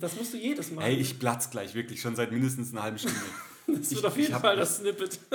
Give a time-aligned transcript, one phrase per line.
[0.00, 0.84] Das musst du jedes Mal.
[0.84, 3.18] Ey, ich platz gleich, wirklich, schon seit mindestens einer halben Stunde.
[3.66, 5.18] das wird auf jeden Fall das Snippet.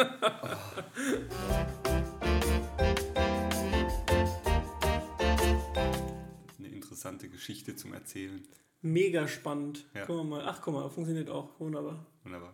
[6.57, 8.41] Eine interessante Geschichte zum Erzählen.
[8.81, 9.85] Mega spannend.
[9.93, 10.05] Ja.
[10.05, 10.45] Gucken wir mal.
[10.47, 11.59] Ach, guck mal, funktioniert auch.
[11.59, 12.05] Wunderbar.
[12.23, 12.53] Wunderbar.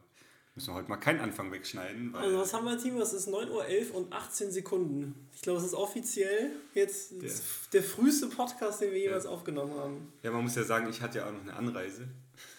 [0.60, 3.00] Müssen wir heute mal keinen Anfang wegschneiden, Also was haben wir, Timo?
[3.00, 5.16] Es ist 9.11 Uhr und 18 Sekunden.
[5.34, 7.32] Ich glaube, es ist offiziell jetzt Der-
[7.72, 10.12] der, früheste Podcast, den wir jemals aufgenommen haben.
[10.22, 12.10] ja, man muss ja sagen, ich hatte ja auch noch eine Anreise.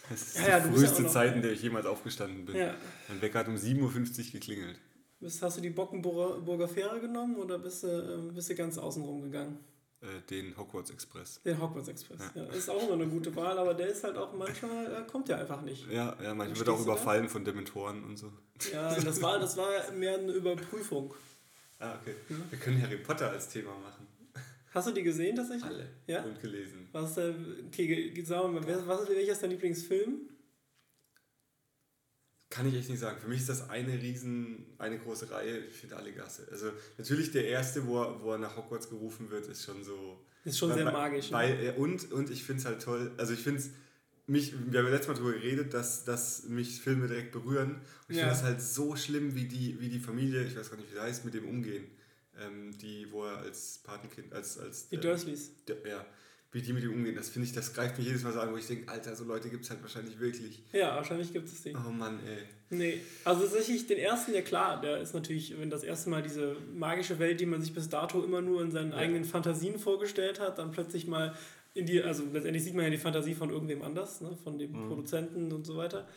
[0.08, 2.56] Das ist Ja, ja, die ja früheste Zeit, in der ich jemals aufgestanden bin.
[2.56, 2.74] Ja.
[3.08, 4.78] Mein Wecker hat um 7.50 Uhr geklingelt.
[5.20, 8.78] Bist, hast du die Bockenburger Burger Fähre genommen oder bist du, ähm, bist du ganz
[8.78, 9.58] außen rum gegangen?
[10.02, 11.42] Äh, den Hogwarts Express.
[11.42, 12.20] Den Hogwarts Express.
[12.34, 12.44] Ja.
[12.44, 15.36] ist auch immer eine gute Wahl, aber der ist halt auch manchmal, äh, kommt ja
[15.36, 15.86] einfach nicht.
[15.90, 16.92] Ja, ja manchmal wird auch du da?
[16.92, 18.32] überfallen von Dementoren und so.
[18.72, 21.12] Ja, das war, das war mehr eine Überprüfung.
[21.78, 22.14] Ah, okay.
[22.48, 24.06] Wir können Harry Potter als Thema machen.
[24.72, 25.64] Hast du die gesehen tatsächlich?
[25.64, 25.88] Alle.
[26.06, 26.22] Ja?
[26.22, 26.88] Und gelesen.
[26.92, 27.34] Was ist der,
[27.66, 30.28] okay, wir mal, was ist, welcher ist dein Lieblingsfilm?
[32.50, 33.20] Kann ich echt nicht sagen.
[33.20, 35.58] Für mich ist das eine riesen, eine große Reihe.
[35.66, 36.48] Ich finde alle Gasse.
[36.50, 40.18] Also natürlich der erste, wo er, wo er nach Hogwarts gerufen wird, ist schon so.
[40.44, 41.36] Ist schon sehr magisch, ne?
[41.36, 43.12] Weil, ja, und, und ich finde es halt toll.
[43.16, 43.70] Also ich finde es.
[44.26, 47.72] Mich, wir haben ja letztes Mal darüber geredet, dass, dass mich Filme direkt berühren.
[47.72, 48.22] Und ich Ja.
[48.28, 50.94] finde das halt so schlimm, wie die, wie die Familie, ich weiß gar nicht, wie
[50.94, 51.84] sie heißt, mit dem umgehen.
[52.38, 55.50] Ähm, die, wo er als Patenkind, als, als Die äh, Dursleys.
[55.66, 56.06] der- ja,
[56.52, 57.14] wie die mit ihm umgehen.
[57.14, 59.24] Das finde ich, das greift mich jedes Mal so an, wo ich denke, Alter, so
[59.24, 60.60] Leute gibt es halt wahrscheinlich wirklich.
[60.72, 61.74] Ja, wahrscheinlich gibt es die.
[61.74, 62.38] Oh Mann, ey.
[62.76, 66.56] Nee, also tatsächlich den ersten, ja klar, der ist natürlich, wenn das erste Mal diese
[66.74, 68.98] magische Welt, die man sich bis dato immer nur in seinen Ja.
[68.98, 71.34] eigenen Fantasien vorgestellt hat, dann plötzlich mal
[71.74, 74.72] in die, also letztendlich sieht man ja die Fantasie von irgendwem anders, ne, von dem
[74.72, 76.08] Produzenten und so weiter.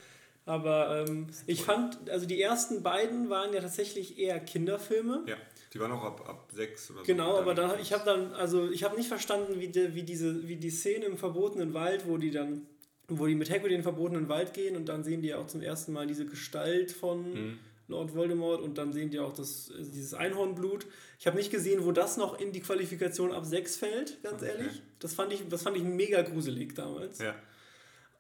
[0.45, 5.23] Aber ähm, ich fand, also die ersten beiden waren ja tatsächlich eher Kinderfilme.
[5.27, 5.35] Ja,
[5.73, 7.05] die waren auch ab, ab sechs oder so.
[7.05, 10.47] Genau, aber dann- ich habe dann, also ich habe nicht verstanden, wie, die, wie, diese,
[10.47, 12.67] wie die Szene im verbotenen Wald, wo die dann,
[13.07, 15.47] wo die mit Hagrid in den verbotenen Wald gehen und dann sehen die ja auch
[15.47, 17.59] zum ersten Mal diese Gestalt von Mhm.
[17.89, 20.85] Lord Voldemort und dann sehen die auch das, dieses Einhornblut.
[21.19, 24.51] Ich habe nicht gesehen, wo das noch in die Qualifikation ab 6 fällt, ganz Okay.
[24.57, 24.81] ehrlich.
[24.99, 27.19] Das fand, ich, das fand ich mega gruselig damals.
[27.19, 27.35] Ja,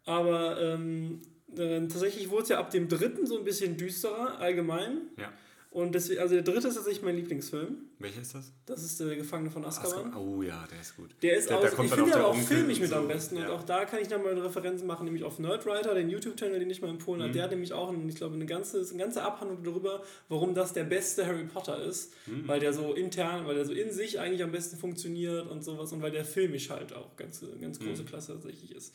[0.05, 1.21] Aber ähm,
[1.55, 5.01] äh, tatsächlich wurde es ja ab dem dritten so ein bisschen düsterer, allgemein.
[5.17, 5.31] ja.
[5.73, 7.77] Und deswegen, also der dritte ist tatsächlich mein Lieblingsfilm.
[7.97, 8.51] Welcher ist das?
[8.67, 10.05] Das ist der Gefangene von Azkaban.
[10.09, 10.15] Azkaban.
[10.17, 11.09] Oh ja, der ist gut.
[11.23, 12.81] Der ist Da- aus, da kommt ich dann finde auch aber der auch filmisch und
[12.81, 12.95] mit so.
[12.97, 13.37] am besten.
[13.37, 13.49] Und Ja.
[13.53, 16.79] auch da kann ich nochmal eine Referenz machen, nämlich auf Nerdwriter, den YouTube-Channel, den ich
[16.83, 17.23] mal empfohlen Mhm.
[17.23, 17.33] habe.
[17.33, 20.83] Der hat nämlich auch, ich glaube, eine ganze, eine ganze Abhandlung darüber, warum das der
[20.83, 22.13] beste Harry Potter ist.
[22.27, 22.47] Mhm.
[22.47, 25.91] Weil der so intern, weil der so in sich eigentlich am besten funktioniert und sowas
[25.91, 27.87] und weil der filmisch halt auch ganz, ganz Mhm.
[27.87, 28.93] große Klasse tatsächlich ist.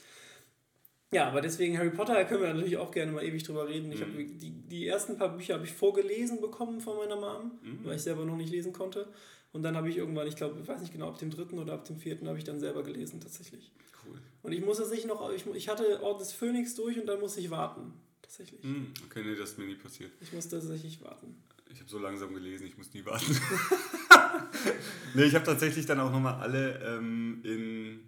[1.10, 3.90] Ja, aber deswegen Harry Potter, da können wir natürlich auch gerne mal ewig drüber reden.
[3.92, 4.04] Ich Mhm.
[4.04, 7.78] habe die, die ersten paar Bücher habe ich vorgelesen bekommen von meiner Mom, Mhm.
[7.84, 9.08] weil ich selber noch nicht lesen konnte.
[9.52, 11.72] Und dann habe ich irgendwann, ich glaube, ich weiß nicht genau, ab dem dritten oder
[11.72, 13.72] ab dem vierten habe ich dann selber gelesen tatsächlich.
[14.04, 14.18] Cool.
[14.42, 17.40] Und ich muss tatsächlich noch, ich, ich hatte Ort des Phönix durch und dann musste
[17.40, 17.94] ich warten.
[18.20, 18.62] Tatsächlich.
[18.62, 20.10] Hm, okay, nee, das ist mir nie passiert.
[20.20, 21.42] Ich musste tatsächlich warten.
[21.70, 23.34] Ich habe so langsam gelesen, ich muss nie warten.
[25.14, 28.00] nee, ich habe tatsächlich dann auch nochmal alle ähm, in,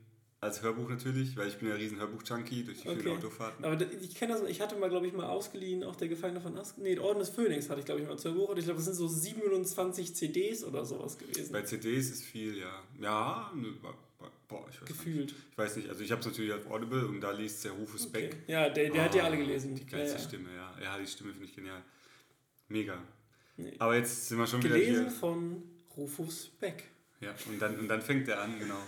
[0.43, 3.01] als Hörbuch natürlich, weil ich bin ja ein riesen Hörbuch-Junkie durch die Okay.
[3.01, 3.63] vielen Autofahrten.
[3.65, 6.57] Aber ich kenne das, ich hatte mal, glaube ich, mal ausgeliehen, auch der Gefangene von
[6.57, 6.79] Ask.
[6.79, 8.49] Nee, Orden des Phönix hatte ich, glaube ich, mal zu Buch.
[8.49, 11.53] Und ich glaube, das sind so 27 CDs oder sowas gewesen.
[11.53, 12.83] Bei CDs ist viel, ja.
[13.01, 13.75] Ja, ne,
[14.49, 14.87] boah, ich weiß nicht.
[14.87, 15.35] Gefühlt.
[15.53, 18.07] Ich weiß nicht, also ich habe es natürlich auf Audible und da liest der Rufus
[18.07, 18.29] Okay.
[18.29, 18.37] Beck.
[18.47, 19.75] Ja, der, der hat ja Ah, alle gelesen.
[19.75, 20.27] Die geilste ja, ja.
[20.29, 20.75] Stimme, ja.
[20.83, 21.83] Ja, die Stimme finde ich genial.
[22.69, 22.97] Mega.
[23.59, 23.75] Nee.
[23.79, 25.11] Aber jetzt sind wir schon Gelesen wieder hier.
[25.11, 25.63] von
[25.99, 26.85] Rufus Beck.
[27.21, 28.81] Ja, und dann, und dann fängt er an, genau.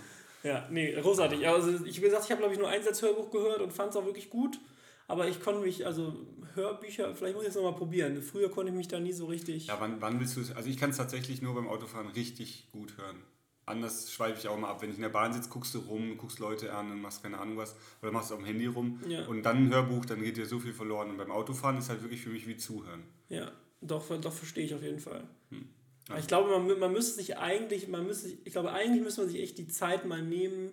[0.43, 1.47] Ja, nee, großartig.
[1.47, 3.91] Also ich wie gesagt, ich habe glaube ich nur eins als Hörbuch gehört und fand
[3.91, 4.59] es auch wirklich gut.
[5.07, 6.13] Aber ich konnte mich, also
[6.55, 8.21] Hörbücher, vielleicht muss ich es nochmal probieren.
[8.21, 9.67] Früher konnte ich mich da nie so richtig.
[9.67, 10.55] Ja, wann, wann willst du es?
[10.55, 13.17] Also ich kann es tatsächlich nur beim Autofahren richtig gut hören.
[13.65, 14.81] Anders schweife ich auch mal ab.
[14.81, 17.37] Wenn ich in der Bahn sitze, guckst du rum, guckst Leute an und machst keine
[17.37, 17.75] Ahnung was.
[18.01, 18.99] Oder machst auf dem Handy rum.
[19.07, 19.25] Ja.
[19.25, 21.09] Und dann ein Hörbuch, dann geht dir so viel verloren.
[21.09, 23.03] Und beim Autofahren ist halt wirklich für mich wie Zuhören.
[23.29, 23.51] Ja,
[23.81, 25.23] doch, doch verstehe ich auf jeden Fall.
[25.49, 25.69] Hm.
[26.09, 29.21] Aber Ich glaube, man, man müsste sich eigentlich, man müsste, sich- ich glaube, eigentlich müsste
[29.21, 30.71] man sich echt die Zeit mal nehmen,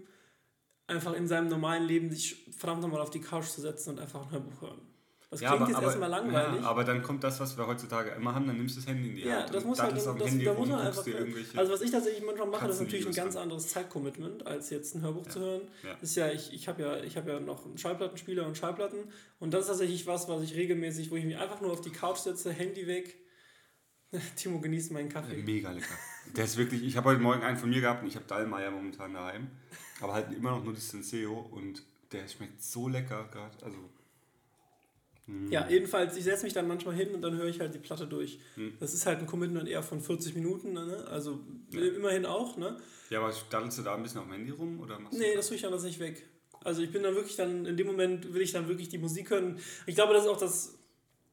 [0.87, 4.23] einfach in seinem normalen Leben sich verdammt nochmal auf die Couch zu setzen und einfach
[4.27, 4.81] ein Hörbuch hören.
[5.31, 6.61] Das klingt jetzt erstmal langweilig.
[6.61, 9.11] Ja, aber dann kommt das, was wir heutzutage immer haben, dann nimmst du das Handy
[9.11, 9.55] in die Ja, Hand.
[9.55, 11.07] das und muss halt, ist das, Handy da muss man einfach.
[11.55, 13.45] Also was ich tatsächlich manchmal mache, das ist natürlich ein ganz an.
[13.45, 15.61] anderes Zeitcommitment, als jetzt ein Hörbuch zu hören.
[15.85, 15.97] Ja.
[16.03, 19.05] Ist ja, ich, ich habe ja, ich habe ja noch einen Schallplattenspieler und Schallplatten
[19.39, 21.91] und das ist tatsächlich was, was ich regelmäßig, wo ich mich einfach nur auf die
[21.91, 23.15] Couch setze, Handy weg.
[24.37, 25.37] Timo genießt meinen Kaffee.
[25.43, 25.95] Mega lecker.
[26.37, 28.71] Der ist wirklich, ich habe heute Morgen einen von mir gehabt und ich habe Dallmayr
[28.71, 29.49] momentan daheim.
[30.01, 33.57] Aber halt immer noch nur das Senseo und der schmeckt so lecker gerade.
[33.65, 33.79] Also,
[35.51, 38.07] Ja, jedenfalls, ich setze mich dann manchmal hin und dann höre ich halt die Platte
[38.07, 38.41] durch.
[38.57, 38.73] Hm.
[38.81, 41.07] Das ist halt ein Commitment eher von 40 Minuten, ne?
[41.09, 41.41] also
[41.71, 41.81] Ja.
[41.83, 42.57] immerhin auch.
[42.57, 42.77] Ne?
[43.11, 45.37] ja, aber daddelst du da ein bisschen auf dem Handy rum oder machst Nee, du
[45.37, 46.27] das tue ich dann das nicht weg.
[46.65, 49.31] Also ich bin dann wirklich dann, in dem Moment will ich dann wirklich die Musik
[49.31, 49.59] hören.
[49.87, 50.79] Ich glaube, das ist auch das,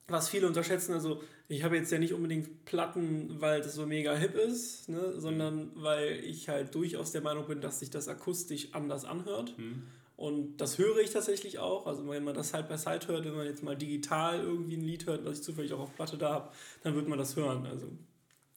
[0.08, 0.94] was viele unterschätzen.
[0.94, 5.14] Also ich habe jetzt ja nicht unbedingt Platten, weil das so mega hip ist, ne?
[5.20, 9.58] sondern weil ich halt durchaus der Meinung bin, dass sich das akustisch anders anhört.
[9.58, 9.84] Mhm.
[10.18, 11.86] Und das höre ich tatsächlich auch.
[11.86, 14.82] Also wenn man das Side by Side hört, wenn man jetzt mal digital irgendwie ein
[14.82, 16.52] Lied hört, was ich zufällig auch auf Platte da habe,
[16.84, 17.66] dann wird man das hören.
[17.66, 17.88] Also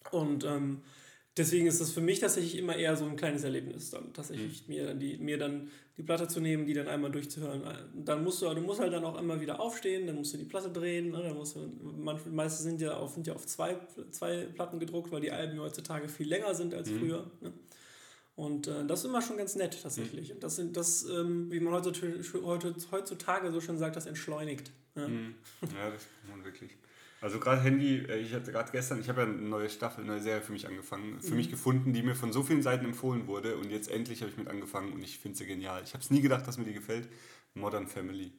[0.09, 0.81] und ähm,
[1.37, 4.73] deswegen ist das für mich tatsächlich immer eher so ein kleines Erlebnis, dann tatsächlich mhm.
[4.73, 5.69] mir, dann die, mir dann
[6.01, 7.61] die Platte zu nehmen, die dann einmal durchzuhören.
[7.93, 10.45] Dann musst du, du musst halt dann auch immer wieder aufstehen, dann musst du die
[10.45, 11.21] Platte drehen, ne?
[11.21, 13.77] dann musst du, manche, meiste sind ja auf, sind ja auf zwei,
[14.09, 16.99] zwei Platten gedruckt, weil die Alben heutzutage viel länger sind als mhm.
[16.99, 17.31] früher.
[17.41, 17.53] Ne?
[18.35, 20.29] Und äh, das ist immer schon ganz nett tatsächlich.
[20.29, 20.35] Mhm.
[20.35, 22.19] Und das sind das, ähm, wie man heutzutage,
[22.89, 24.71] heutzutage so schön sagt, das entschleunigt.
[24.95, 25.35] Ja, mhm.
[25.61, 26.71] ja das kann man wirklich.
[27.21, 30.13] Also gerade Handy, äh, ich hatte gerade gestern, ich habe ja eine neue Staffel, eine
[30.13, 31.37] neue Serie für mich angefangen, für mhm.
[31.37, 34.37] mich gefunden, die mir von so vielen Seiten empfohlen wurde und jetzt endlich habe ich
[34.37, 35.83] mit angefangen und ich finde sie genial.
[35.83, 37.07] Ich habe es nie gedacht, dass mir die gefällt.
[37.53, 38.33] Modern Family.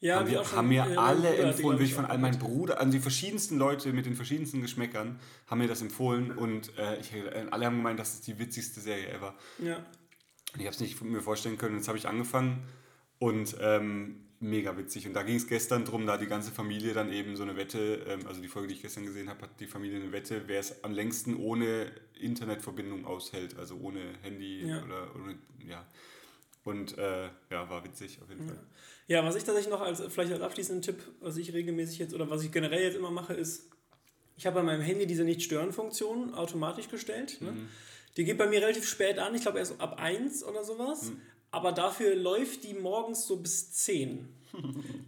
[0.00, 3.56] Ja, haben, wir, haben mir alle empfohlen, wirklich von all meinen Bruder, also die verschiedensten
[3.56, 7.76] Leute mit den verschiedensten Geschmäckern haben mir das empfohlen und äh, ich, äh, alle haben
[7.78, 9.34] gemeint, das ist die witzigste Serie ever.
[9.60, 9.76] Ja.
[9.76, 11.76] Und ich habe es nicht mir vorstellen können.
[11.76, 12.64] Jetzt habe ich angefangen
[13.18, 15.06] und ähm, mega witzig.
[15.06, 18.04] Und da ging es gestern drum, da die ganze Familie dann eben so eine Wette,
[18.08, 20.60] ähm, also die Folge, die ich gestern gesehen habe, hat die Familie eine Wette, wer
[20.60, 24.84] es am längsten ohne Internetverbindung aushält, also ohne Handy ja.
[24.84, 25.84] oder ohne, ja.
[26.64, 28.58] Und äh, ja, war witzig auf jeden Fall.
[29.06, 32.30] Ja, was ich tatsächlich noch als vielleicht als abschließenden Tipp, was ich regelmäßig jetzt oder
[32.30, 33.70] was ich generell jetzt immer mache, ist,
[34.36, 37.40] ich habe bei meinem Handy diese Nicht-Stören-Funktion automatisch gestellt.
[37.40, 37.52] Ne?
[37.52, 37.68] Mhm.
[38.16, 41.10] Die geht bei mir relativ spät an, ich glaube erst ab 1 oder sowas.
[41.10, 41.20] Mhm.
[41.54, 44.28] Aber dafür läuft die morgens so bis 10.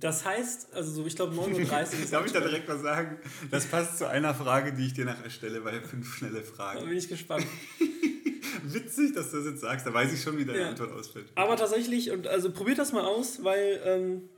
[0.00, 2.06] Das heißt, also so, ich glaube 9.30 Uhr.
[2.10, 3.18] Darf ich da direkt was sagen?
[3.50, 6.80] Das passt zu einer Frage, die ich dir nachher stelle bei fünf schnelle Fragen.
[6.80, 7.46] Da bin ich gespannt.
[8.62, 9.86] Witzig, dass du das jetzt sagst.
[9.86, 10.68] Da weiß ich schon, wie deine ja.
[10.68, 11.26] Antwort ausfällt.
[11.34, 14.28] Aber tatsächlich, und also probiert das mal aus, weil ähm,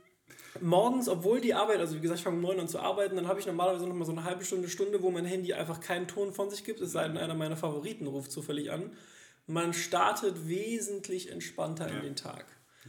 [0.61, 3.27] morgens, obwohl die Arbeit, also wie gesagt, ich fange um 9 an zu arbeiten, dann
[3.27, 6.07] habe ich normalerweise noch mal so eine halbe Stunde, Stunde, wo mein Handy einfach keinen
[6.07, 8.91] Ton von sich gibt, es sei denn, einer meiner Favoriten ruft zufällig an.
[9.49, 11.95] Man startet wesentlich entspannter ja.
[11.95, 12.45] in den Tag.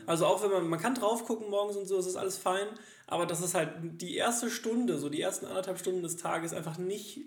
[0.06, 2.66] Also auch wenn man, man kann drauf gucken morgens und so, es ist alles fein,
[3.06, 6.78] aber das ist halt die erste Stunde, so die ersten anderthalb Stunden des Tages einfach
[6.78, 7.20] nicht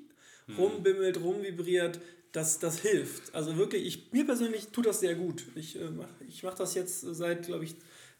[0.47, 0.55] mhm.
[0.55, 1.99] rumbimmelt, rumvibriert,
[2.31, 3.33] das, das hilft.
[3.35, 5.45] Also wirklich, ich, mir persönlich tut das sehr gut.
[5.55, 7.75] Ich äh, mache ich mach das jetzt seit, glaube ich,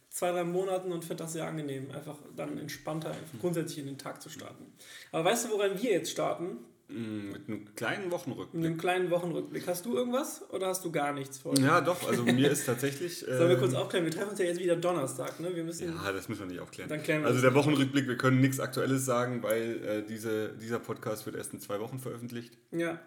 [0.09, 3.97] zwei, drei Monaten und finde das sehr angenehm, einfach dann entspannter einfach grundsätzlich in den
[3.97, 4.65] Tag zu starten.
[5.11, 6.57] Aber weißt du, woran wir jetzt starten?
[6.93, 8.53] Mm, mit einem kleinen Wochenrückblick.
[8.53, 9.67] Mit einem kleinen Wochenrückblick.
[9.67, 11.57] Hast du irgendwas oder hast du gar nichts vor?
[11.57, 12.07] Ja, doch.
[12.07, 13.19] Also mir ist tatsächlich.
[13.27, 14.05] Sollen wir kurz ähm, aufklären?
[14.05, 15.55] Wir treffen uns ja jetzt wieder Donnerstag, ne?
[15.55, 15.91] Wir müssen.
[15.91, 16.89] Ja, das müssen wir nicht aufklären.
[16.89, 20.77] Dann klären wir also der Wochenrückblick, wir können nichts Aktuelles sagen, weil äh, diese, dieser
[20.77, 22.57] Podcast wird erst in zwei Wochen veröffentlicht.
[22.71, 22.99] Ja.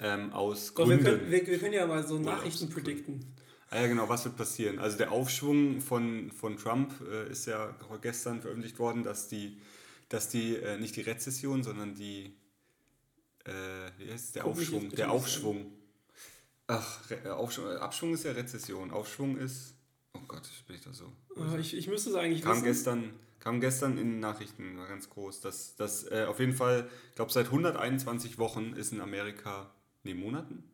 [0.00, 1.04] Ähm, aus Doch, Gründen.
[1.04, 3.34] Wir können, wir, wir können ja mal so Nachrichten predikten.
[3.70, 4.78] Ah ja, genau, was wird passieren?
[4.78, 9.58] Also der Aufschwung von, von Trump äh, ist ja gestern veröffentlicht worden, dass die,
[10.08, 12.37] dass die äh, nicht die Rezession, sondern die,
[13.48, 15.72] äh, wie heißt es, der Guck Aufschwung, der Aufschwung.
[16.66, 19.74] Ach, Re Aufschwung, äh, Abschwung ist ja Rezession, Aufschwung ist,
[20.12, 21.12] oh Gott, bin ich da so.
[21.36, 22.64] Also, ich, ich müsste es eigentlich kam wissen.
[22.64, 26.88] Gestern, kam gestern in den Nachrichten, war ganz groß, dass, dass äh, auf jeden Fall,
[27.10, 29.70] ich glaube seit 121 Wochen ist in Amerika,
[30.02, 30.64] nee, Monaten?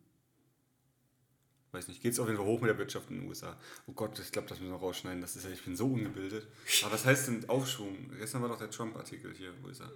[1.75, 3.56] weiß nicht, geht es auf jeden Fall hoch mit der Wirtschaft in den USA.
[3.87, 5.20] Oh Gott, ich glaube, das müssen wir rausschneiden.
[5.20, 6.47] Das ist ja, ich bin so ungebildet.
[6.82, 8.11] Aber was heißt denn Aufschwung?
[8.17, 9.93] Gestern war doch der Trump-Artikel hier, wo ist er?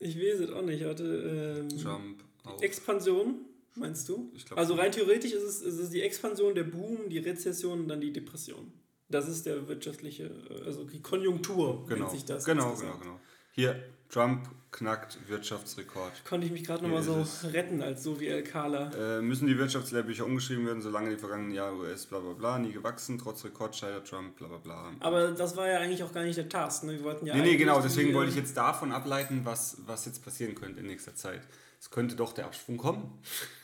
[0.00, 0.84] Ich weiß es auch nicht.
[0.84, 2.24] Warte, ähm, Trump.
[2.44, 2.62] Auf.
[2.62, 4.30] Expansion, meinst du?
[4.34, 7.80] Ich glaub, also rein theoretisch ist es, ist es die Expansion, der Boom, die Rezession
[7.80, 8.72] und dann die Depression.
[9.10, 10.30] Das ist der wirtschaftliche,
[10.64, 12.00] also die Konjunktur genau.
[12.00, 12.44] nennt sich das.
[12.44, 13.20] Genau, genau, genau.
[13.52, 16.24] Hier, Trump knackt Wirtschaftsrekord.
[16.24, 18.90] Konnte ich mich gerade nochmal so retten als so wie El Kala.
[18.92, 22.72] Äh, müssen die Wirtschaftslehrbücher umgeschrieben werden, solange die vergangenen Jahre US bla bla bla, nie
[22.72, 24.92] gewachsen, trotz Rekord scheitert Trump bla bla bla.
[25.00, 26.84] Aber das war ja eigentlich auch gar nicht der Task.
[26.84, 26.92] Ne?
[26.92, 30.24] Wir wollten ja nee, nee, genau, deswegen wollte ich jetzt davon ableiten, was, was jetzt
[30.24, 31.40] passieren könnte in nächster Zeit.
[31.80, 33.18] Es könnte doch der Absprung kommen.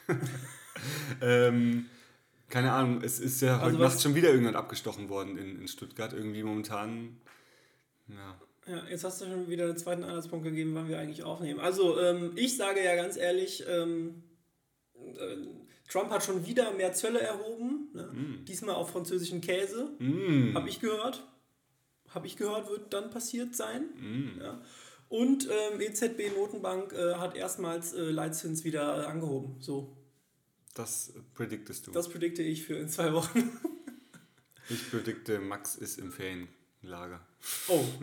[1.21, 1.87] ähm,
[2.49, 5.69] keine Ahnung, es ist ja also heute Nacht schon wieder irgendwann abgestochen worden in, in
[5.69, 6.13] Stuttgart.
[6.13, 7.17] Irgendwie momentan.
[8.09, 8.37] Ja.
[8.67, 11.61] Ja, jetzt hast du schon wieder einen zweiten Anhaltspunkt gegeben, wann wir eigentlich aufnehmen.
[11.61, 14.23] Also, ähm, ich sage ja ganz ehrlich, ähm,
[14.95, 15.37] äh,
[15.89, 17.91] Trump hat schon wieder mehr Zölle erhoben.
[17.93, 18.03] Ne?
[18.05, 18.45] Mm.
[18.47, 19.91] Diesmal auf französischen Käse.
[19.99, 20.55] Mm.
[20.55, 21.23] Habe ich gehört.
[22.09, 23.83] Habe ich gehört, wird dann passiert sein.
[23.97, 24.41] Mm.
[24.41, 24.63] Ja.
[25.09, 29.57] Und ähm, EZB Notenbank äh, hat erstmals äh, Leitzins wieder äh, angehoben.
[29.61, 29.95] So.
[30.75, 31.93] Das prediktest du.
[31.93, 33.51] Das predikte ich für in zwei Wochen.
[34.71, 36.49] ich predikte, Max ist im Ferien.
[36.87, 37.21] Lager.
[37.69, 37.85] Oh.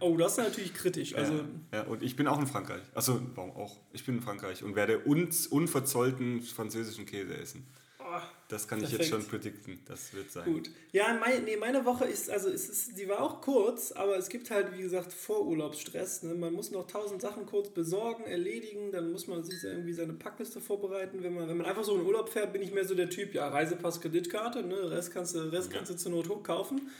[0.00, 1.14] Oh, das ist natürlich kritisch.
[1.14, 2.82] Also ja, ja, und ich bin auch in Frankreich.
[2.94, 3.78] Also, warum auch?
[3.92, 7.66] Ich bin in Frankreich und werde uns unverzollten französischen Käse essen.
[7.98, 8.20] Oh.
[8.48, 9.00] Das kann Perfekt.
[9.00, 9.80] ich jetzt schon predikten.
[9.86, 10.44] Das wird sein.
[10.44, 10.70] Gut.
[10.92, 14.28] Ja, mein, nee, meine Woche ist, also es ist, die war auch kurz, aber es
[14.28, 16.22] gibt halt, wie gesagt, Vorurlaubsstress.
[16.24, 16.34] Ne?
[16.34, 20.60] Man muss noch tausend Sachen kurz besorgen, erledigen, dann muss man sich irgendwie seine Packliste
[20.60, 21.22] vorbereiten.
[21.22, 23.34] Wenn man, wenn man einfach so in Urlaub fährt, bin ich mehr so der Typ,
[23.34, 24.90] ja, Reisepass, Kreditkarte, ne?
[24.90, 25.78] Rest kannst du, Rest ja.
[25.78, 26.90] kannst du zur Not hochkaufen.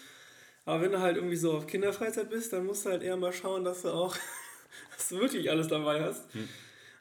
[0.64, 3.32] Aber wenn du halt irgendwie so auf Kinderfreizeit bist, dann musst du halt eher mal
[3.32, 4.16] schauen, dass du auch
[4.96, 6.32] dass du wirklich alles dabei hast.
[6.34, 6.48] Hm.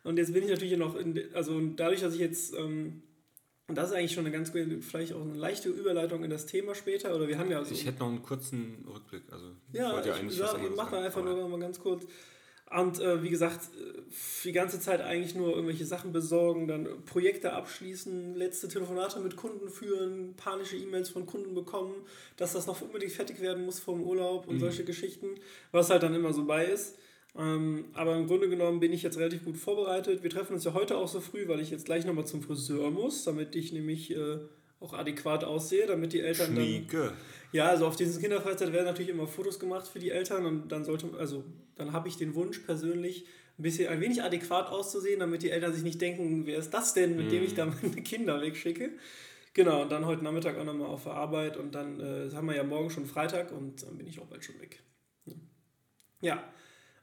[0.03, 3.03] Und jetzt bin ich natürlich noch, in, also dadurch, dass ich jetzt, ähm,
[3.67, 6.46] und das ist eigentlich schon eine ganz gute, vielleicht auch eine leichte Überleitung in das
[6.46, 7.74] Thema später, oder wir haben ja so.
[7.74, 10.91] Ich hätte noch einen kurzen Rückblick, also ja, ich wollte ja eigentlich ich, was mach
[10.91, 12.05] da einfach nur mal ganz kurz.
[12.75, 13.70] Und äh, wie gesagt,
[14.44, 19.70] die ganze Zeit eigentlich nur irgendwelche Sachen besorgen, dann Projekte abschließen, letzte Telefonate mit Kunden
[19.70, 21.94] führen, panische E-Mails von Kunden bekommen,
[22.38, 24.60] dass das noch unbedingt fertig werden muss vom Urlaub und mhm.
[24.60, 25.27] solche Geschichten,
[25.72, 26.98] was halt dann immer so bei ist.
[27.38, 30.24] Ähm, aber im Grunde genommen bin ich jetzt relativ gut vorbereitet.
[30.24, 32.92] Wir treffen uns ja heute auch so früh, weil ich jetzt gleich nochmal zum Friseur
[32.92, 34.38] muss, damit ich nämlich äh,
[34.84, 36.98] auch adäquat aussehe, damit die Eltern Schnieke.
[36.98, 37.13] dann.
[37.52, 40.84] Ja, also auf diesen Kinderfreizeit werden natürlich immer Fotos gemacht für die Eltern und dann
[40.84, 41.44] sollte, also
[41.75, 43.25] dann habe ich den Wunsch persönlich,
[43.60, 46.96] ein bisschen ein wenig adäquat auszusehen, damit die Eltern sich nicht denken, wer ist das
[46.96, 47.75] denn, mit dem ich da mhm.
[47.84, 48.92] meine Kinder wegschicke.
[49.54, 52.56] Genau, und dann heute Nachmittag auch nochmal auf der Arbeit und dann äh, haben wir
[52.56, 54.82] ja morgen schon Freitag und dann bin ich auch bald schon weg.
[56.22, 56.44] Ja.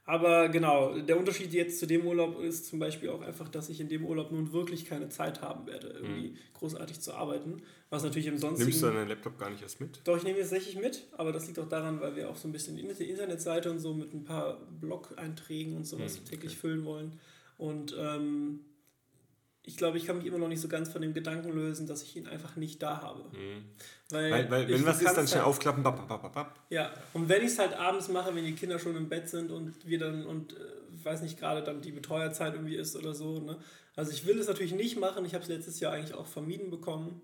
[0.05, 3.79] Aber genau, der Unterschied jetzt zu dem Urlaub ist zum Beispiel auch einfach, dass ich
[3.79, 6.37] in dem Urlaub nun wirklich keine Zeit haben werde, irgendwie mhm.
[6.53, 7.61] großartig zu arbeiten.
[7.91, 8.69] Was natürlich im sonstigen...
[8.69, 10.01] Nimmst du deinen Laptop gar nicht erst mit?
[10.03, 12.47] Doch, ich nehme jetzt tatsächlich mit, aber das liegt auch daran, weil wir auch so
[12.47, 16.61] ein bisschen die Internetseite und so mit ein paar Blog-Einträgen und sowas mhm, täglich okay.
[16.61, 17.19] füllen wollen.
[17.57, 18.61] Und ähm,
[19.63, 22.01] ich glaube, ich kann mich immer noch nicht so ganz von dem Gedanken lösen, dass
[22.01, 23.23] ich ihn einfach nicht da habe.
[23.37, 23.65] Mhm.
[24.09, 25.83] Weil, weil, weil wenn was ist, dann schnell halt, aufklappen.
[25.83, 28.95] Bap, bap, bap, Ja, und wenn ich es halt abends mache, wenn die Kinder schon
[28.95, 30.57] im Bett sind und wir dann, und äh,
[31.03, 33.39] weiß nicht, gerade dann die Betreuerzeit irgendwie ist oder so.
[33.39, 33.57] Ne?
[33.95, 35.25] Also ich will es natürlich nicht machen.
[35.25, 37.21] Ich habe es letztes Jahr eigentlich auch vermieden bekommen.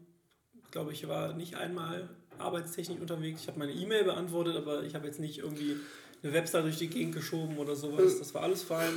[0.63, 3.41] Ich glaube, ich war nicht einmal arbeitstechnisch unterwegs.
[3.41, 5.77] Ich habe meine E-Mail beantwortet, aber ich habe jetzt nicht irgendwie
[6.22, 8.20] eine Website durch die Gegend geschoben oder sowas.
[8.20, 8.94] Das war alles fein.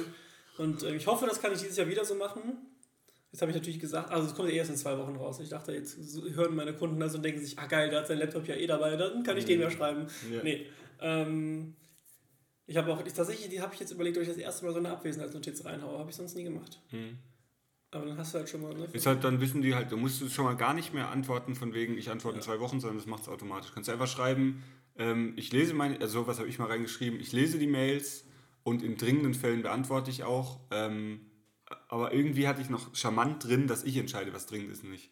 [0.59, 2.70] Und äh, ich hoffe, das kann ich dieses Jahr wieder so machen.
[3.33, 5.39] Jetzt habe ich natürlich gesagt, also es kommt ja erst in zwei Wochen raus.
[5.41, 5.97] Ich dachte, jetzt
[6.35, 8.67] hören meine Kunden das und denken sich, ah geil, der hat sein Laptop ja eh
[8.67, 9.49] dabei, dann kann ich mhm.
[9.49, 10.07] den ja schreiben.
[10.33, 10.43] Ja.
[10.43, 10.67] Nee.
[11.01, 11.77] Ähm,
[12.67, 14.73] ich habe auch, ich, tatsächlich, die habe ich jetzt überlegt, ob ich das erste Mal
[14.73, 15.99] so eine Abwesenheitsnotiz reinhaue.
[15.99, 16.81] Habe ich sonst nie gemacht.
[16.91, 17.19] Mhm.
[17.93, 18.75] Aber dann hast du halt schon mal.
[18.75, 21.55] Ne, ist halt, dann wissen die halt, du musst schon mal gar nicht mehr antworten,
[21.55, 22.41] von wegen, ich antworte ja.
[22.41, 23.73] in zwei Wochen, sondern das macht es automatisch.
[23.75, 24.63] Kannst einfach schreiben,
[24.97, 28.25] ähm, ich lese meine, also was habe ich mal reingeschrieben, ich lese die Mails
[28.63, 30.61] und in dringenden Fällen beantworte ich auch.
[30.71, 31.21] Ähm,
[31.89, 35.11] aber irgendwie hatte ich noch charmant drin, dass ich entscheide, was dringend ist und nicht.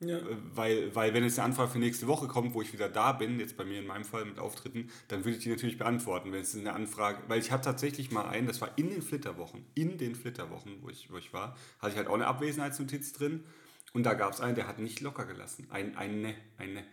[0.00, 0.18] Ja.
[0.18, 3.12] Äh, weil, weil wenn jetzt eine Anfrage für nächste Woche kommt, wo ich wieder da
[3.12, 6.32] bin, jetzt bei mir in meinem Fall mit Auftritten, dann würde ich die natürlich beantworten,
[6.32, 9.64] wenn es eine Anfrage, weil ich hatte tatsächlich mal einen, das war in den Flitterwochen,
[9.74, 13.44] in den Flitterwochen, wo ich, wo ich war, hatte ich halt auch eine Abwesenheitsnotiz drin
[13.92, 15.66] und da gab es einen, der hat nicht locker gelassen.
[15.70, 16.84] Ein, ein Ne, ein Ne.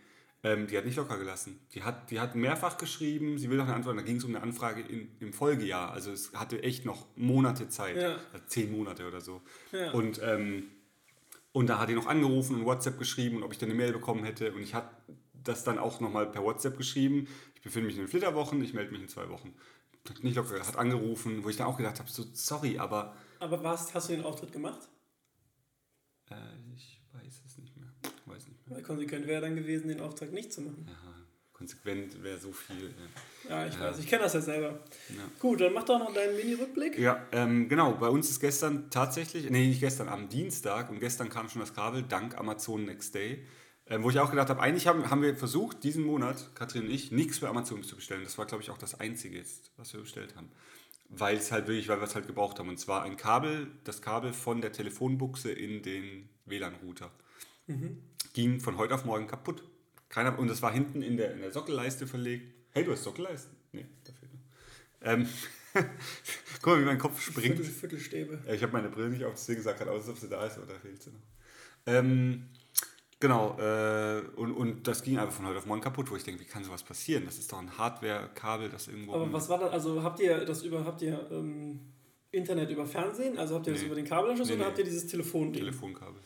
[0.42, 1.58] Ähm, die hat nicht locker gelassen.
[1.72, 3.96] Die hat, die hat mehrfach geschrieben, sie will noch eine Antwort.
[3.96, 5.92] Da ging es um eine Anfrage in, im Folgejahr.
[5.92, 7.96] Also es hatte echt noch Monate Zeit.
[7.96, 8.18] Ja.
[8.32, 9.42] Also zehn Monate oder so.
[9.72, 9.92] Ja.
[9.92, 10.64] Und, ähm,
[11.52, 13.92] und da hat die noch angerufen und WhatsApp geschrieben und ob ich dann eine Mail
[13.92, 14.52] bekommen hätte.
[14.52, 14.90] Und ich habe
[15.42, 17.28] das dann auch nochmal per WhatsApp geschrieben.
[17.54, 19.54] Ich befinde mich in den Flitterwochen, ich melde mich in zwei Wochen.
[20.08, 23.16] Hat nicht locker, hat angerufen, wo ich dann auch gedacht habe, so sorry, aber...
[23.40, 24.88] Aber was, hast du den Auftritt gemacht?
[26.30, 26.34] Äh,
[28.66, 30.86] weil konsequent wäre dann gewesen, den Auftrag nicht zu machen.
[30.86, 31.14] Ja,
[31.52, 32.94] konsequent wäre so viel.
[33.48, 33.80] Ja, ja ich ja.
[33.80, 34.80] weiß, ich kenne das ja selber.
[35.08, 35.22] Ja.
[35.38, 36.98] Gut, dann mach doch noch deinen Mini-Rückblick.
[36.98, 37.92] Ja, ähm, genau.
[37.92, 41.74] Bei uns ist gestern tatsächlich, nee, nicht gestern, am Dienstag und gestern kam schon das
[41.74, 43.46] Kabel, dank Amazon Next Day.
[43.88, 46.90] Ähm, wo ich auch gedacht habe, eigentlich haben, haben wir versucht, diesen Monat, Katrin und
[46.90, 48.24] ich, nichts für Amazon zu bestellen.
[48.24, 50.50] Das war, glaube ich, auch das Einzige jetzt, was wir bestellt haben.
[51.08, 52.68] Weil es halt wirklich, weil wir es halt gebraucht haben.
[52.68, 57.12] Und zwar ein Kabel, das Kabel von der Telefonbuchse in den WLAN-Router.
[57.66, 58.02] Mhm
[58.36, 59.64] ging von heute auf morgen kaputt.
[60.10, 62.52] Keiner, und das war hinten in der, in der Sockelleiste verlegt.
[62.70, 63.56] Hey, du hast Sockelleisten?
[63.72, 64.40] Nee, da fehlt noch.
[65.00, 65.28] Ähm,
[66.62, 67.56] Guck mal, wie mein Kopf springt.
[67.56, 68.38] Viertel, Viertelstäbe.
[68.46, 70.44] Ja, ich habe meine Brille nicht auf, deswegen sah gerade aus, als ob sie da
[70.46, 71.20] ist, aber da fehlt sie noch.
[71.86, 72.48] Ähm,
[73.20, 76.42] genau, äh, und, und das ging einfach von heute auf morgen kaputt, wo ich denke,
[76.42, 77.24] wie kann sowas passieren?
[77.24, 79.14] Das ist doch ein Hardware-Kabel, das irgendwo.
[79.14, 79.70] Aber was war das?
[79.72, 81.80] Also habt ihr das über, habt ihr ähm,
[82.32, 83.38] Internet über Fernsehen?
[83.38, 84.68] Also habt ihr das über den Kabelanschluss nee, oder nee.
[84.68, 85.54] habt ihr dieses Telefon?
[85.54, 86.20] Telefonkabel.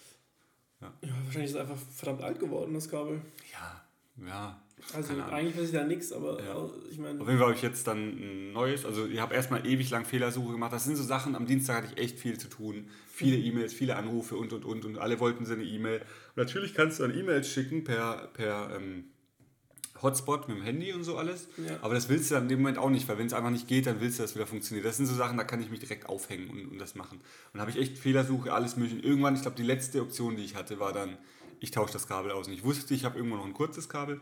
[0.80, 0.92] Ja.
[1.02, 3.20] ja, wahrscheinlich ist es einfach verdammt alt geworden, das Kabel.
[3.52, 3.84] Ja,
[4.26, 4.62] ja.
[4.94, 6.68] Also eigentlich weiß ich da nichts, aber ja.
[6.90, 7.20] ich meine.
[7.20, 8.86] Auf jeden Fall habe ich jetzt dann ein neues.
[8.86, 10.72] Also ich habe erstmal ewig lang Fehlersuche gemacht.
[10.72, 12.88] Das sind so Sachen, am Dienstag hatte ich echt viel zu tun.
[13.12, 13.44] Viele mhm.
[13.44, 16.00] E-Mails, viele Anrufe und und und und alle wollten so eine E-Mail.
[16.00, 19.04] Und natürlich kannst du dann E-Mails schicken per, per ähm,
[20.02, 21.48] Hotspot mit dem Handy und so alles.
[21.56, 21.78] Ja.
[21.82, 23.68] Aber das willst du dann in dem Moment auch nicht, weil wenn es einfach nicht
[23.68, 24.86] geht, dann willst du, dass es wieder funktioniert.
[24.86, 27.20] Das sind so Sachen, da kann ich mich direkt aufhängen und, und das machen.
[27.52, 29.00] Und habe ich echt Fehlersuche, alles mögliche.
[29.00, 31.18] Irgendwann, ich glaube, die letzte Option, die ich hatte, war dann
[31.60, 32.48] ich tausche das Kabel aus.
[32.48, 34.20] Und ich wusste, ich habe irgendwo noch ein kurzes Kabel.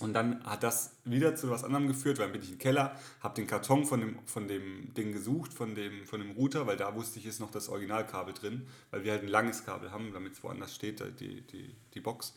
[0.00, 2.98] Und dann hat das wieder zu was anderem geführt, weil dann bin ich im Keller,
[3.20, 6.76] habe den Karton von dem, von dem Ding gesucht, von dem, von dem Router, weil
[6.76, 10.12] da wusste ich, ist noch das Originalkabel drin, weil wir halt ein langes Kabel haben,
[10.12, 12.34] damit es woanders steht, die, die, die Box.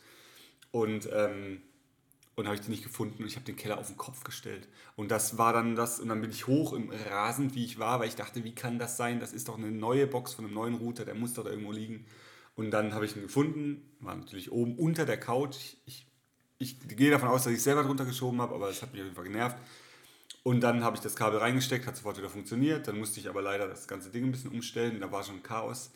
[0.70, 1.62] Und, ähm,
[2.38, 4.68] und habe ich die nicht gefunden und ich habe den Keller auf den Kopf gestellt.
[4.94, 7.98] Und das war dann das, und dann bin ich hoch im Rasen, wie ich war,
[7.98, 9.18] weil ich dachte, wie kann das sein?
[9.18, 11.72] Das ist doch eine neue Box von einem neuen Router, der muss doch da irgendwo
[11.72, 12.06] liegen.
[12.54, 15.56] Und dann habe ich ihn gefunden, war natürlich oben unter der Couch.
[15.84, 16.06] Ich,
[16.58, 19.06] ich gehe davon aus, dass ich selber drunter geschoben habe, aber es hat mich auf
[19.06, 19.56] jeden Fall genervt.
[20.44, 22.86] Und dann habe ich das Kabel reingesteckt, hat sofort wieder funktioniert.
[22.86, 25.00] Dann musste ich aber leider das ganze Ding ein bisschen umstellen.
[25.00, 25.90] Da war schon Chaos.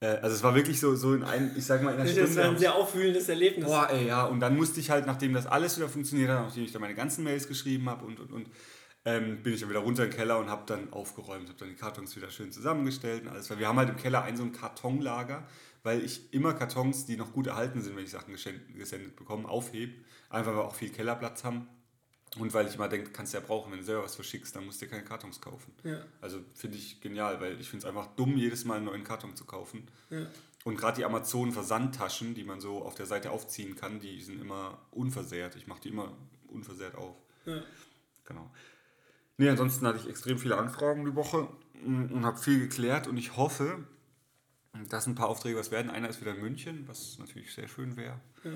[0.00, 2.28] Äh, also es war wirklich so, so in einem, ich sag mal, in einer Stunde.
[2.28, 3.66] Das war ein sehr aufwühlendes Erlebnis.
[3.66, 4.24] Boah, ey, ja.
[4.24, 6.94] Und dann musste ich halt, nachdem das alles wieder funktioniert hat, nachdem ich dann meine
[6.94, 8.50] ganzen Mails geschrieben habe und, und, und,
[9.04, 11.68] ähm, bin ich dann wieder runter in den Keller und habe dann aufgeräumt, habe dann
[11.68, 13.48] die Kartons wieder schön zusammengestellt und alles.
[13.50, 15.46] Weil wir haben halt im Keller ein so ein Kartonlager
[15.86, 19.94] weil ich immer Kartons, die noch gut erhalten sind, wenn ich Sachen gesendet bekomme, aufhebe.
[20.28, 21.68] Einfach weil wir auch viel Kellerplatz haben.
[22.38, 24.66] Und weil ich immer denke, kannst du ja brauchen, wenn du selber was verschickst, dann
[24.66, 25.72] musst du dir keine Kartons kaufen.
[25.84, 26.04] Ja.
[26.20, 29.34] Also finde ich genial, weil ich finde es einfach dumm, jedes Mal einen neuen Karton
[29.36, 29.88] zu kaufen.
[30.10, 30.26] Ja.
[30.64, 34.78] Und gerade die Amazon-Versandtaschen, die man so auf der Seite aufziehen kann, die sind immer
[34.90, 35.56] unversehrt.
[35.56, 36.12] Ich mache die immer
[36.48, 37.16] unversehrt auf.
[37.46, 37.62] Ja.
[38.24, 38.50] Genau.
[39.38, 41.48] Nee, ansonsten hatte ich extrem viele Anfragen die Woche
[41.84, 43.84] und habe viel geklärt und ich hoffe,
[44.88, 45.90] das sind ein paar Aufträge, was werden.
[45.90, 48.20] Einer ist wieder in München, was natürlich sehr schön wäre.
[48.44, 48.50] Ja.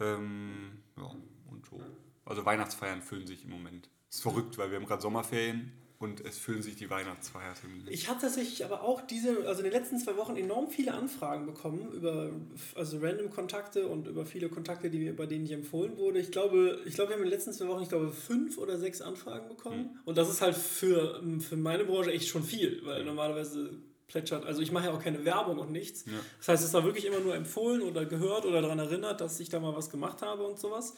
[0.00, 1.14] Ähm, ja,
[1.50, 1.80] und so.
[2.24, 3.88] Also Weihnachtsfeiern füllen sich im Moment.
[4.10, 7.90] Ist verrückt, weil wir haben gerade Sommerferien und es füllen sich die Weihnachtsfeiertermine.
[7.90, 11.46] Ich habe tatsächlich aber auch diese, also in den letzten zwei Wochen enorm viele Anfragen
[11.46, 12.30] bekommen über
[12.74, 16.18] also random Kontakte und über viele Kontakte, die mir, bei denen ich empfohlen wurde.
[16.18, 18.78] Ich glaube, ich glaube, wir haben in den letzten zwei Wochen, ich glaube, fünf oder
[18.78, 19.78] sechs Anfragen bekommen.
[19.78, 20.00] Mhm.
[20.04, 24.44] Und das ist halt für, für meine Branche echt schon viel, weil normalerweise plätschert.
[24.44, 26.04] Also ich mache ja auch keine Werbung und nichts.
[26.06, 26.12] Ja.
[26.38, 29.48] Das heißt, es war wirklich immer nur empfohlen oder gehört oder daran erinnert, dass ich
[29.48, 30.94] da mal was gemacht habe und sowas.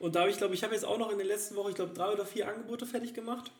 [0.00, 1.74] Und da habe ich, glaube ich, habe jetzt auch noch in den letzten Wochen, ich
[1.74, 3.52] glaube, drei oder vier Angebote fertig gemacht.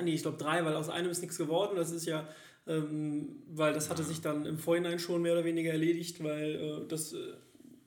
[0.00, 1.74] Nee, ich glaube drei, weil aus einem ist nichts geworden.
[1.74, 2.28] Das ist ja,
[2.68, 6.88] ähm, weil das hatte sich dann im Vorhinein schon mehr oder weniger erledigt, weil äh,
[6.88, 7.32] das, äh,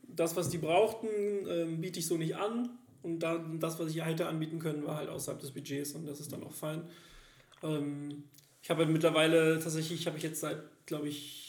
[0.08, 2.70] das, was die brauchten, äh, biete ich so nicht an.
[3.02, 6.20] Und dann das, was ich hätte anbieten können, war halt außerhalb des Budgets und das
[6.20, 6.84] ist dann auch fein.
[7.63, 8.26] Ähm,
[8.62, 11.49] ich habe halt mittlerweile tatsächlich, habe ich jetzt seit, glaube ich,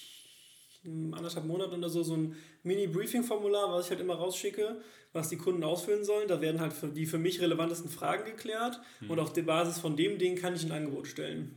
[0.84, 4.80] anderthalb Monaten oder so, so ein Mini-Briefing-Formular, was ich halt immer rausschicke,
[5.12, 6.28] was die Kunden ausfüllen sollen.
[6.28, 9.10] Da werden halt die für mich relevantesten Fragen geklärt mhm.
[9.10, 11.56] und auf der Basis von dem Ding kann ich ein Angebot stellen.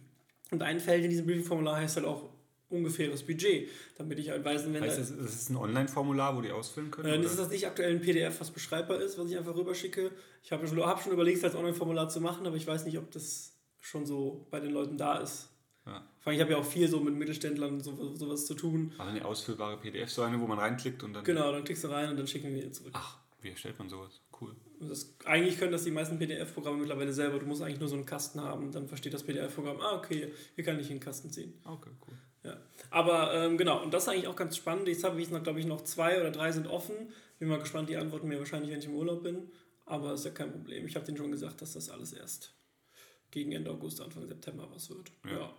[0.51, 2.29] Und ein Feld in diesem Briefing-Formular heißt halt auch
[2.73, 6.51] ungefähres Budget, damit ich halt weiß, wenn heißt das, das ist ein Online-Formular, wo die
[6.51, 7.07] ausfüllen können?
[7.07, 10.11] Äh, das ist das nicht aktuell ein PDF, was beschreibbar ist, was ich einfach rüberschicke.
[10.43, 12.97] Ich habe schon, hab schon überlegt, es als Online-Formular zu machen, aber ich weiß nicht,
[12.97, 15.49] ob das schon so bei den Leuten da ist.
[15.85, 16.07] Ja.
[16.19, 18.93] Vor allem, ich habe ja auch viel so mit Mittelständlern und so, sowas zu tun.
[18.97, 21.23] Also eine ausfüllbare PDF, so eine, wo man reinklickt und dann.
[21.23, 22.93] Genau, dann klickst du rein und dann schicken wir die zurück.
[22.93, 24.21] Ach, wie erstellt man sowas?
[24.39, 24.55] Cool.
[24.79, 27.39] Das, eigentlich können das die meisten PDF-Programme mittlerweile selber.
[27.39, 30.63] Du musst eigentlich nur so einen Kasten haben, dann versteht das PDF-Programm, ah, okay, hier
[30.63, 31.53] kann ich einen Kasten ziehen.
[31.65, 32.15] Okay, cool.
[32.43, 32.57] Ja.
[32.89, 34.87] Aber ähm, genau, und das ist eigentlich auch ganz spannend.
[34.87, 36.95] Jetzt habe ich noch, glaube ich, noch zwei oder drei sind offen.
[37.39, 39.49] Bin mal gespannt, die antworten mir wahrscheinlich, wenn ich im Urlaub bin.
[39.85, 40.85] Aber ist ja kein Problem.
[40.87, 42.53] Ich habe denen schon gesagt, dass das alles erst
[43.33, 45.11] gegen Ende August, Anfang September was wird.
[45.25, 45.31] Ja.
[45.31, 45.53] ja.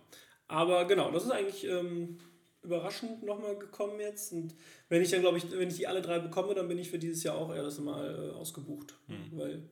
[0.47, 2.17] Aber genau, das ist eigentlich ähm,
[2.63, 4.31] überraschend nochmal gekommen jetzt.
[4.31, 4.55] Und
[4.89, 6.99] wenn ich dann, glaube ich, wenn ich die alle drei bekomme, dann bin ich für
[6.99, 8.95] dieses Jahr auch erst mal äh, ausgebucht.
[9.07, 9.37] Mhm.
[9.37, 9.69] Weil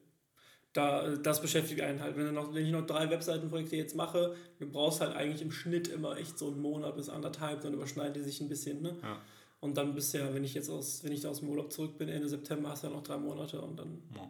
[0.73, 2.17] da, das beschäftigt einen halt.
[2.17, 5.87] Wenn, noch, wenn ich noch drei Webseitenprojekte jetzt mache, du brauchst halt eigentlich im Schnitt
[5.87, 8.81] immer echt so einen Monat bis anderthalb, dann überschneiden die sich ein bisschen.
[8.81, 8.97] Ne?
[9.01, 9.21] Ja.
[9.59, 11.97] Und dann bist ja, wenn ich jetzt aus, wenn ich da aus dem Urlaub zurück
[11.97, 14.29] bin, Ende September hast du ja noch drei Monate und dann ja.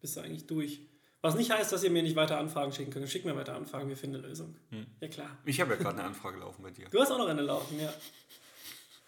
[0.00, 0.80] bist du eigentlich durch.
[1.24, 3.08] Was nicht heißt, dass ihr mir nicht weiter Anfragen schicken könnt.
[3.08, 4.54] Schickt mir weiter Anfragen, wir finden eine Lösung.
[4.68, 4.84] Hm.
[5.00, 5.38] Ja, klar.
[5.46, 6.86] Ich habe ja gerade eine Anfrage laufen bei dir.
[6.90, 7.90] Du hast auch noch eine laufen, ja.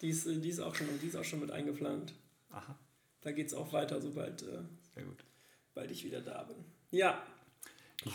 [0.01, 2.15] Die ist, die ist, auch, schon, die ist auch schon mit eingeplant.
[2.49, 2.75] Aha.
[3.21, 4.63] Da geht es auch weiter, sobald, äh,
[4.95, 5.25] Sehr gut.
[5.75, 6.55] bald ich wieder da bin.
[6.89, 7.21] Ja.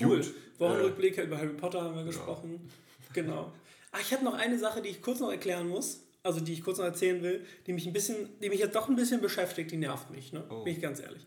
[0.01, 0.17] Cool.
[0.17, 0.35] Gut.
[0.59, 2.69] Wochenrückblick äh, über Harry Potter haben wir gesprochen.
[3.07, 3.23] Ja.
[3.23, 3.53] Genau.
[3.93, 6.03] Ach, ich habe noch eine Sache, die ich kurz noch erklären muss.
[6.25, 8.89] Also die ich kurz noch erzählen will, die mich ein bisschen, die mich jetzt doch
[8.89, 10.43] ein bisschen beschäftigt, die nervt mich, ne?
[10.51, 10.65] Oh.
[10.65, 11.25] Bin ich ganz ehrlich.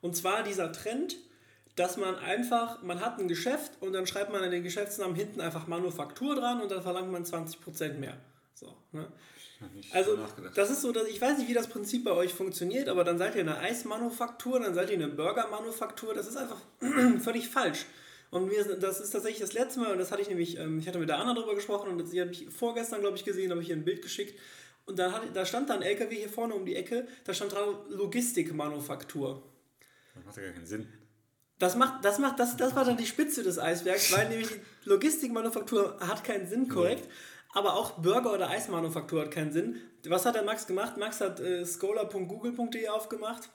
[0.00, 1.16] Und zwar dieser Trend,
[1.76, 5.40] dass man einfach, man hat ein Geschäft und dann schreibt man an den Geschäftsnamen hinten
[5.40, 8.16] einfach Manufaktur dran und dann verlangt man 20% mehr.
[8.54, 9.06] So, ne?
[9.92, 10.18] Also,
[10.54, 13.18] das ist so, dass ich weiß nicht, wie das Prinzip bei euch funktioniert, aber dann
[13.18, 16.12] seid ihr eine Eismanufaktur, dann seid ihr eine Burgermanufaktur.
[16.12, 16.60] Das ist einfach
[17.20, 17.86] völlig falsch.
[18.30, 20.88] Und mir, das ist tatsächlich das letzte Mal, und das hatte ich nämlich, ähm, ich
[20.88, 23.62] hatte mit der Anna darüber gesprochen und sie hat mich vorgestern, glaube ich, gesehen, habe
[23.62, 24.38] ich ihr ein Bild geschickt.
[24.86, 27.52] Und dann hat, da stand da ein LKW hier vorne um die Ecke, da stand
[27.52, 29.42] dran Logistikmanufaktur.
[30.14, 30.88] Das macht ja gar keinen Sinn.
[31.64, 34.88] Das, macht, das, macht, das, das war dann die Spitze des Eisbergs, weil nämlich die
[34.88, 37.08] Logistikmanufaktur hat keinen Sinn korrekt.
[37.54, 39.80] Aber auch Burger- oder Eismanufaktur hat keinen Sinn.
[40.06, 40.98] Was hat der Max gemacht?
[40.98, 43.48] Max hat äh, scholar.google.de aufgemacht.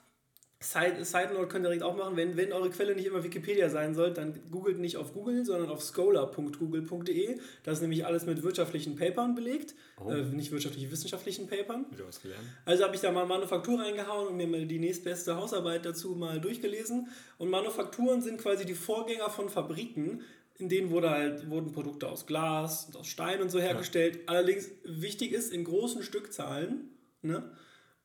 [0.62, 3.70] Side, Side Note könnt ihr direkt auch machen, wenn, wenn eure Quelle nicht immer Wikipedia
[3.70, 7.40] sein soll, dann googelt nicht auf Google, sondern auf scholar.google.de.
[7.64, 9.74] Das ist nämlich alles mit wirtschaftlichen Papern belegt.
[10.04, 10.12] Oh.
[10.12, 11.86] Äh, nicht wirtschaftlich wissenschaftlichen Papern.
[11.92, 12.44] Wieder was gelernt.
[12.66, 16.42] Also habe ich da mal Manufaktur reingehauen und mir mal die nächstbeste Hausarbeit dazu mal
[16.42, 17.08] durchgelesen.
[17.38, 20.24] Und Manufakturen sind quasi die Vorgänger von Fabriken.
[20.58, 24.16] In denen wurde halt, wurden Produkte aus Glas und aus Stein und so hergestellt.
[24.16, 24.22] Ja.
[24.26, 26.90] Allerdings wichtig ist in großen Stückzahlen.
[27.22, 27.50] Ne?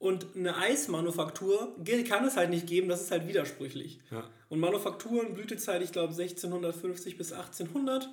[0.05, 1.75] Und eine Eismanufaktur
[2.07, 4.01] kann es halt nicht geben, das ist halt widersprüchlich.
[4.11, 4.29] Ja.
[4.51, 8.11] Und Manufakturen, Blütezeit, ich glaube 1650 bis 1800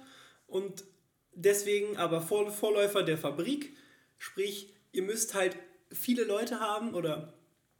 [0.48, 0.86] und
[1.34, 3.74] deswegen aber Vor Vorläufer der Fabrik,
[4.18, 5.58] sprich, ihr müsst halt
[5.92, 7.34] viele Leute haben oder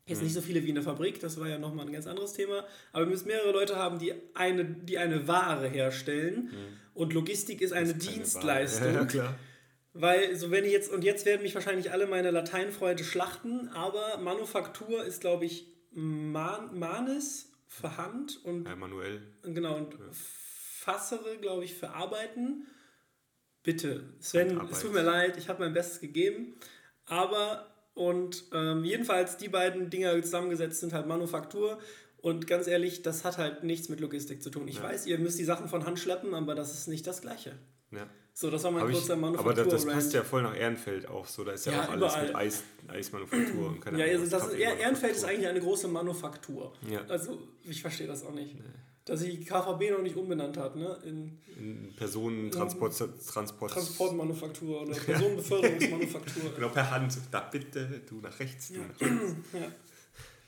[0.06, 0.26] jetzt mhm.
[0.26, 2.66] nicht so viele wie in der Fabrik, das war ja nochmal ein ganz anderes Thema,
[2.92, 6.78] aber ihr müsst mehrere Leute haben, die eine, die eine Ware herstellen mhm.
[6.96, 8.94] und Logistik ist eine ist Dienstleistung.
[8.94, 9.40] Ja, klar.
[9.94, 14.18] Weil, so wenn ich jetzt, und jetzt werden mich wahrscheinlich alle meine Lateinfreunde schlachten, aber
[14.18, 18.68] Manufaktur ist, glaube ich, Man, Manis für Hand und.
[18.68, 19.22] Ja, manuell.
[19.44, 20.00] Genau, und ja.
[20.12, 22.68] Fassere, glaube ich, für Arbeiten.
[23.64, 26.56] Bitte, Sven, es tut mir leid, ich habe mein Bestes gegeben.
[27.06, 31.80] Aber, und ähm, jedenfalls, die beiden Dinger zusammengesetzt sind halt Manufaktur.
[32.18, 34.68] Und ganz ehrlich, das hat halt nichts mit Logistik zu tun.
[34.68, 34.84] Ich ja.
[34.84, 37.58] weiß, ihr müsst die Sachen von Hand schleppen, aber das ist nicht das Gleiche.
[37.92, 38.08] Ja.
[38.42, 39.52] So, das war mein Hab kurzer Manufaktur.
[39.52, 41.44] Aber das, das passt ja voll nach Ehrenfeld auch so.
[41.44, 45.16] Da ist ja, ja auch alles mit Eis, Eismanufaktur und keine Ja, also das Ehrenfeld
[45.16, 46.74] ist eigentlich eine große Manufaktur.
[46.90, 47.06] Ja.
[47.08, 48.56] Also ich verstehe das auch nicht.
[48.56, 48.64] Nee.
[49.06, 50.98] Dass sich KVB noch nicht umbenannt hat, ne?
[51.06, 52.98] In, in Personentransport.
[53.28, 56.56] Transport, Transportmanufaktur oder Personenbeförderungsmanufaktur.
[56.56, 57.20] genau, per Hand.
[57.30, 59.36] Da bitte, du nach rechts, du nach rechts.
[59.54, 59.68] ja.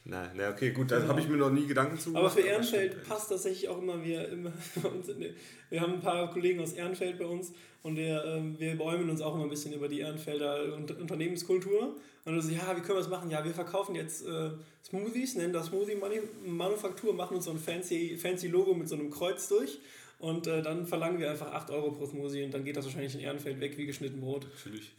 [0.05, 1.09] Na, na okay, gut, da genau.
[1.09, 4.27] habe ich mir noch nie Gedanken zu Aber für Ehrenfeld passt tatsächlich auch immer, wir,
[4.29, 4.51] immer
[5.69, 9.21] wir haben ein paar Kollegen aus Ehrenfeld bei uns und wir, ähm, wir bäumen uns
[9.21, 11.95] auch immer ein bisschen über die Ehrenfelder Unternehmenskultur.
[12.25, 13.29] Und so, ja, wie können wir das machen?
[13.29, 14.51] Ja, wir verkaufen jetzt äh,
[14.85, 15.97] Smoothies, nennen das Smoothie
[16.45, 19.79] Manufaktur, machen uns so ein fancy, fancy Logo mit so einem Kreuz durch.
[20.19, 23.15] Und äh, dann verlangen wir einfach 8 Euro pro Smoothie und dann geht das wahrscheinlich
[23.15, 24.47] in Ehrenfeld weg wie geschnitten Brot.
[24.55, 24.93] Natürlich.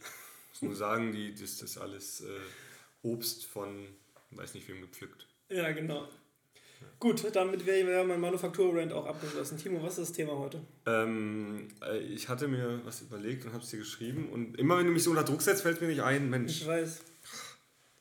[0.53, 3.87] Ich muss nur sagen, die, das ist alles äh, Obst von
[4.31, 5.27] weiß nicht wem gepflückt.
[5.49, 6.07] Ja, genau.
[6.99, 9.57] Gut, damit wäre mein Manufaktur-Rant auch abgeschlossen.
[9.57, 10.61] Timo, was ist das Thema heute?
[10.85, 14.29] Ähm, äh, ich hatte mir was überlegt und habe es dir geschrieben.
[14.29, 16.61] Und immer wenn du mich so unter Druck setzt, fällt mir nicht ein, Mensch.
[16.61, 17.01] Ich weiß.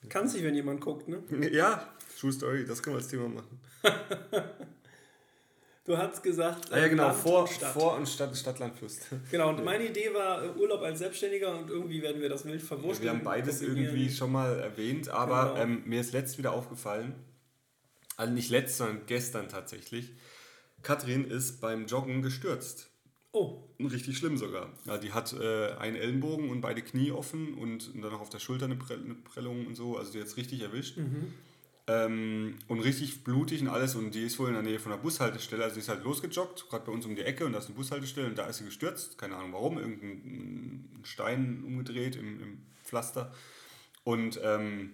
[0.09, 1.23] Kann sich, wenn jemand guckt, ne?
[1.53, 3.61] Ja, True Story, das können wir als Thema machen.
[5.85, 7.73] Du hast gesagt, ah, ja, genau, Land vor, und Stadt.
[7.75, 9.01] Vor und Stadt, Stadtland Fluss.
[9.31, 12.63] Genau, und meine Idee war äh, Urlaub als Selbstständiger und irgendwie werden wir das wild
[12.63, 13.03] verwurscht.
[13.03, 15.63] wir haben beides irgendwie schon mal erwähnt, aber genau.
[15.63, 17.15] ähm, mir ist letzt wieder aufgefallen,
[18.17, 20.13] also nicht letzt, sondern gestern tatsächlich,
[20.83, 22.89] Katrin ist beim Joggen gestürzt.
[23.33, 23.59] Oh.
[23.79, 24.71] Richtig schlimm sogar.
[24.87, 28.39] Ja, die hat äh, einen Ellenbogen und beide Knie offen und dann noch auf der
[28.39, 30.97] Schulter eine, Prellung und so, also die hat es richtig erwischt.
[30.97, 31.35] Mhm.
[31.87, 33.95] Ähm, und richtig blutig und alles.
[33.95, 35.65] Und die ist wohl in der Nähe von der Bushaltestelle.
[35.65, 37.75] Also sie ist halt losgejoggt, gerade bei uns um die Ecke und da ist eine
[37.75, 39.19] Bushaltestelle und da ist sie gestürzt.
[39.19, 43.35] Keine Ahnung warum, irgendein Stein umgedreht im, im Pflaster.
[44.03, 44.93] Und, ähm,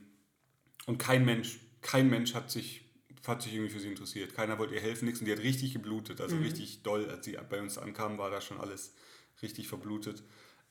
[0.86, 2.84] und kein Mensch, kein Mensch hat sich,
[3.24, 4.34] hat sich irgendwie für sie interessiert.
[4.34, 5.20] Keiner wollte ihr helfen, nichts.
[5.20, 6.42] Und die hat richtig geblutet, also mhm.
[6.42, 7.08] richtig doll.
[7.08, 8.94] Als sie bei uns ankam, war da schon alles
[9.42, 10.24] richtig verblutet.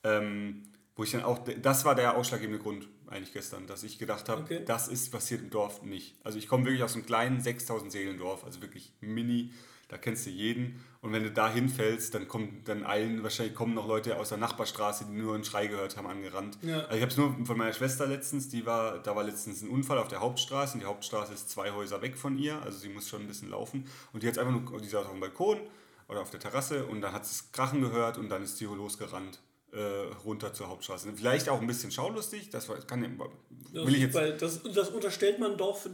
[0.04, 0.64] Ähm,
[0.96, 4.43] wo ich dann auch, das war der ausschlaggebende Grund eigentlich gestern, dass ich gedacht habe,
[4.43, 4.63] okay.
[4.65, 6.15] das ist passiert im Dorf nicht.
[6.24, 9.52] Also ich komme wirklich aus einem kleinen 6000 Seelendorf, also wirklich mini,
[9.88, 10.84] da kennst du jeden.
[11.02, 14.38] Und wenn du da hinfällst, dann kommen dann eilen, wahrscheinlich kommen noch Leute aus der
[14.38, 16.60] Nachbarstraße, die nur einen Schrei gehört haben, angerannt.
[16.62, 16.82] Ja.
[16.82, 19.69] Also ich habe es nur von meiner Schwester letztens, die war, da war letztens ein
[19.69, 22.89] Unfall auf der Hauptstraße und die Hauptstraße ist zwei Häuser weg von ihr, also sie
[22.89, 23.86] muss schon ein bisschen laufen.
[24.13, 25.60] Und die hat einfach nur, die saß auf dem Balkon
[26.08, 29.39] oder auf der Terrasse und dann hat es Krachen gehört und dann ist sie losgerannt
[30.26, 31.12] runter zur Hauptstraße.
[31.16, 33.02] Vielleicht auch ein bisschen schaulustig, das kann
[33.74, 34.16] das, will ich jetzt.
[34.42, 35.88] Das, das unterstellt man Dorf,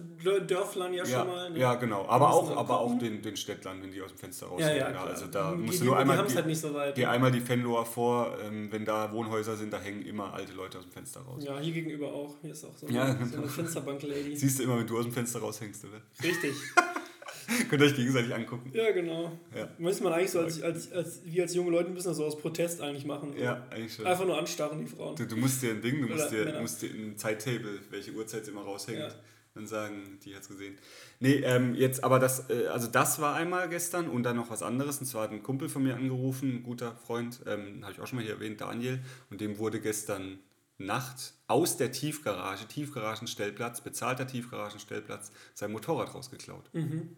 [0.47, 1.49] Dörflern ja, ja schon mal.
[1.49, 1.59] Ne?
[1.59, 2.05] Ja, genau.
[2.07, 4.77] Aber auch, aber auch den, den Städtlern, wenn die aus dem Fenster rausgehen.
[4.77, 6.25] Ja, ja, also da die, musst du nur einmal.
[6.25, 6.95] Die, halt nicht so weit.
[6.95, 10.77] Geh einmal die Fenloer vor, ähm, wenn da Wohnhäuser sind, da hängen immer alte Leute
[10.77, 11.43] aus dem Fenster raus.
[11.45, 12.35] Ja, hier gegenüber auch.
[12.41, 14.35] Hier ist auch so eine, ja, so eine Fensterbank-Lady.
[14.35, 16.01] Siehst du immer, wenn du aus dem Fenster raushängst, oder?
[16.23, 16.53] Richtig.
[17.69, 18.71] Könnt ihr euch gegenseitig angucken.
[18.73, 19.31] Ja, genau.
[19.55, 19.69] Ja.
[19.77, 22.37] Müsste man eigentlich so, als, als, als, wir als junge Leute müssen das so aus
[22.37, 23.33] Protest eigentlich machen.
[23.35, 23.43] So.
[23.43, 24.05] Ja, eigentlich schon.
[24.05, 25.15] Einfach nur anstarren, die Frauen.
[25.15, 28.47] Du, du musst dir ein Ding, du musst dir, musst dir ein Zeittable, welche Uhrzeit
[28.47, 29.09] immer raushängt, ja.
[29.53, 30.77] dann sagen, die hat's gesehen.
[31.19, 34.63] Nee, ähm, jetzt, aber das, äh, also das war einmal gestern und dann noch was
[34.63, 34.99] anderes.
[34.99, 38.07] Und zwar hat ein Kumpel von mir angerufen, ein guter Freund, ähm, habe ich auch
[38.07, 40.39] schon mal hier erwähnt, Daniel, und dem wurde gestern
[40.77, 46.69] Nacht aus der Tiefgarage, Tiefgaragenstellplatz, bezahlter Tiefgaragenstellplatz, sein Motorrad rausgeklaut.
[46.73, 47.15] Mhm.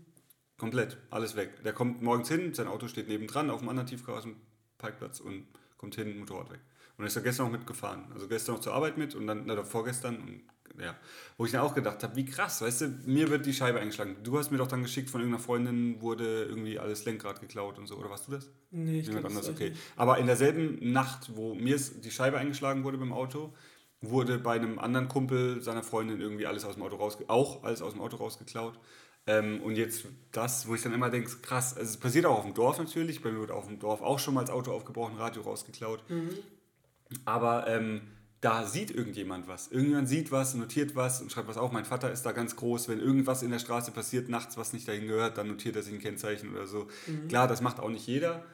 [0.57, 1.63] Komplett, alles weg.
[1.63, 6.17] Der kommt morgens hin, sein Auto steht nebendran auf einem anderen Tiefgaragenparkplatz und kommt hin,
[6.17, 6.59] Motorrad weg.
[6.97, 8.05] Und er ist ja gestern auch mitgefahren.
[8.13, 10.41] Also gestern noch zur Arbeit mit und dann, oder vorgestern und
[10.79, 10.95] ja.
[11.37, 14.17] Wo ich dann auch gedacht habe, wie krass, weißt du, mir wird die Scheibe eingeschlagen.
[14.23, 17.87] Du hast mir doch dann geschickt, von irgendeiner Freundin wurde irgendwie alles Lenkrad geklaut und
[17.87, 18.51] so, oder warst du das?
[18.71, 19.73] Nee, ich glaube anders, okay.
[19.95, 23.53] Aber in derselben Nacht, wo mir die Scheibe eingeschlagen wurde beim Auto,
[24.01, 27.81] wurde bei einem anderen Kumpel seiner Freundin irgendwie alles aus dem Auto raus, auch alles
[27.81, 28.79] aus dem Auto rausgeklaut.
[29.27, 32.45] Ähm, und jetzt das, wo ich dann immer denke, krass, also es passiert auch auf
[32.45, 35.17] dem Dorf natürlich, bei mir wird auf dem Dorf auch schon mal das Auto aufgebrochen,
[35.17, 36.01] Radio rausgeklaut.
[36.09, 36.29] Mhm.
[37.25, 38.01] Aber ähm,
[38.39, 39.67] da sieht irgendjemand was.
[39.69, 41.71] Irgendjemand sieht was, notiert was und schreibt was auf.
[41.71, 42.87] Mein Vater ist da ganz groß.
[42.87, 45.93] Wenn irgendwas in der Straße passiert, nachts, was nicht dahin gehört, dann notiert er sich
[45.93, 46.87] ein Kennzeichen oder so.
[47.07, 47.27] Mhm.
[47.27, 48.45] Klar, das macht auch nicht jeder.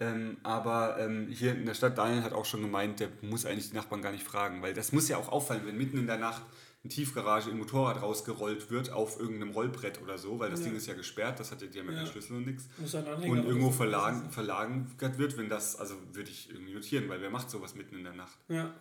[0.00, 3.70] Ähm, aber ähm, hier in der Stadt, Daniel hat auch schon gemeint, der muss eigentlich
[3.70, 6.18] die Nachbarn gar nicht fragen, weil das muss ja auch auffallen, wenn mitten in der
[6.18, 6.42] Nacht
[6.84, 10.66] eine Tiefgarage ein Motorrad rausgerollt wird auf irgendeinem Rollbrett oder so, weil das ja.
[10.66, 12.68] Ding ist ja gesperrt, das hat ja, die haben ja, keinen Schlüssel und nichts.
[12.78, 17.50] Und irgendwo verlagen, verlagert wird, wenn das, also würde ich irgendwie notieren, weil wer macht
[17.50, 18.36] sowas mitten in der Nacht?
[18.48, 18.74] Ja.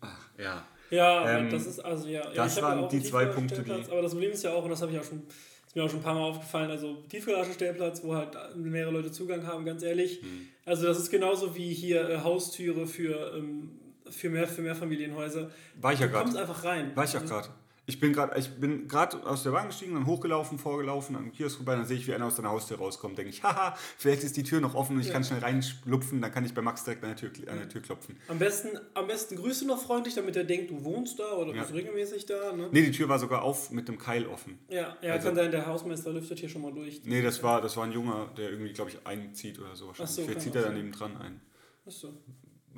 [0.00, 0.64] Ach, ja.
[0.90, 2.30] Ja, ähm, das ist also ja.
[2.30, 3.72] Das ja, waren die zwei Punkte, die.
[3.72, 5.22] Aber das Problem ist ja auch, und das habe ich auch schon,
[5.66, 9.46] ist mir auch schon ein paar Mal aufgefallen, also Tiefgaragenstellplatz, wo halt mehrere Leute Zugang
[9.46, 10.22] haben, ganz ehrlich.
[10.22, 10.48] Hm.
[10.64, 13.70] Also das ist genauso wie hier äh, Haustüre für, ähm,
[14.10, 15.50] für, mehr, für Mehrfamilienhäuser.
[15.80, 16.30] War ich ja gerade.
[16.30, 16.92] Du kommst einfach rein.
[16.94, 17.48] War ich ja also gerade.
[17.88, 21.56] Ich bin gerade ich bin gerade aus der Wagen gestiegen, dann hochgelaufen, vorgelaufen, am Kiosk
[21.56, 23.16] vorbei, dann sehe ich, wie einer aus deiner Haustür rauskommt.
[23.16, 25.14] Denke ich, haha, vielleicht ist die Tür noch offen und ich ja.
[25.14, 27.80] kann schnell reinlupfen, dann kann ich bei Max direkt an der Tür, an der Tür
[27.80, 28.18] klopfen.
[28.28, 31.54] Am besten, am besten grüßt du noch freundlich, damit er denkt, du wohnst da oder
[31.54, 31.62] ja.
[31.62, 32.52] bist regelmäßig da.
[32.52, 32.68] Ne?
[32.70, 34.58] Nee, die Tür war sogar auf mit dem Keil offen.
[34.68, 37.00] Ja, ja also, kann sein, der Hausmeister lüftet hier schon mal durch.
[37.06, 40.14] Nee, das war, das war ein Junger, der irgendwie, glaube ich, einzieht oder so wahrscheinlich.
[40.14, 41.40] So, vielleicht zieht er daneben dran ein.
[41.86, 42.12] Ach so.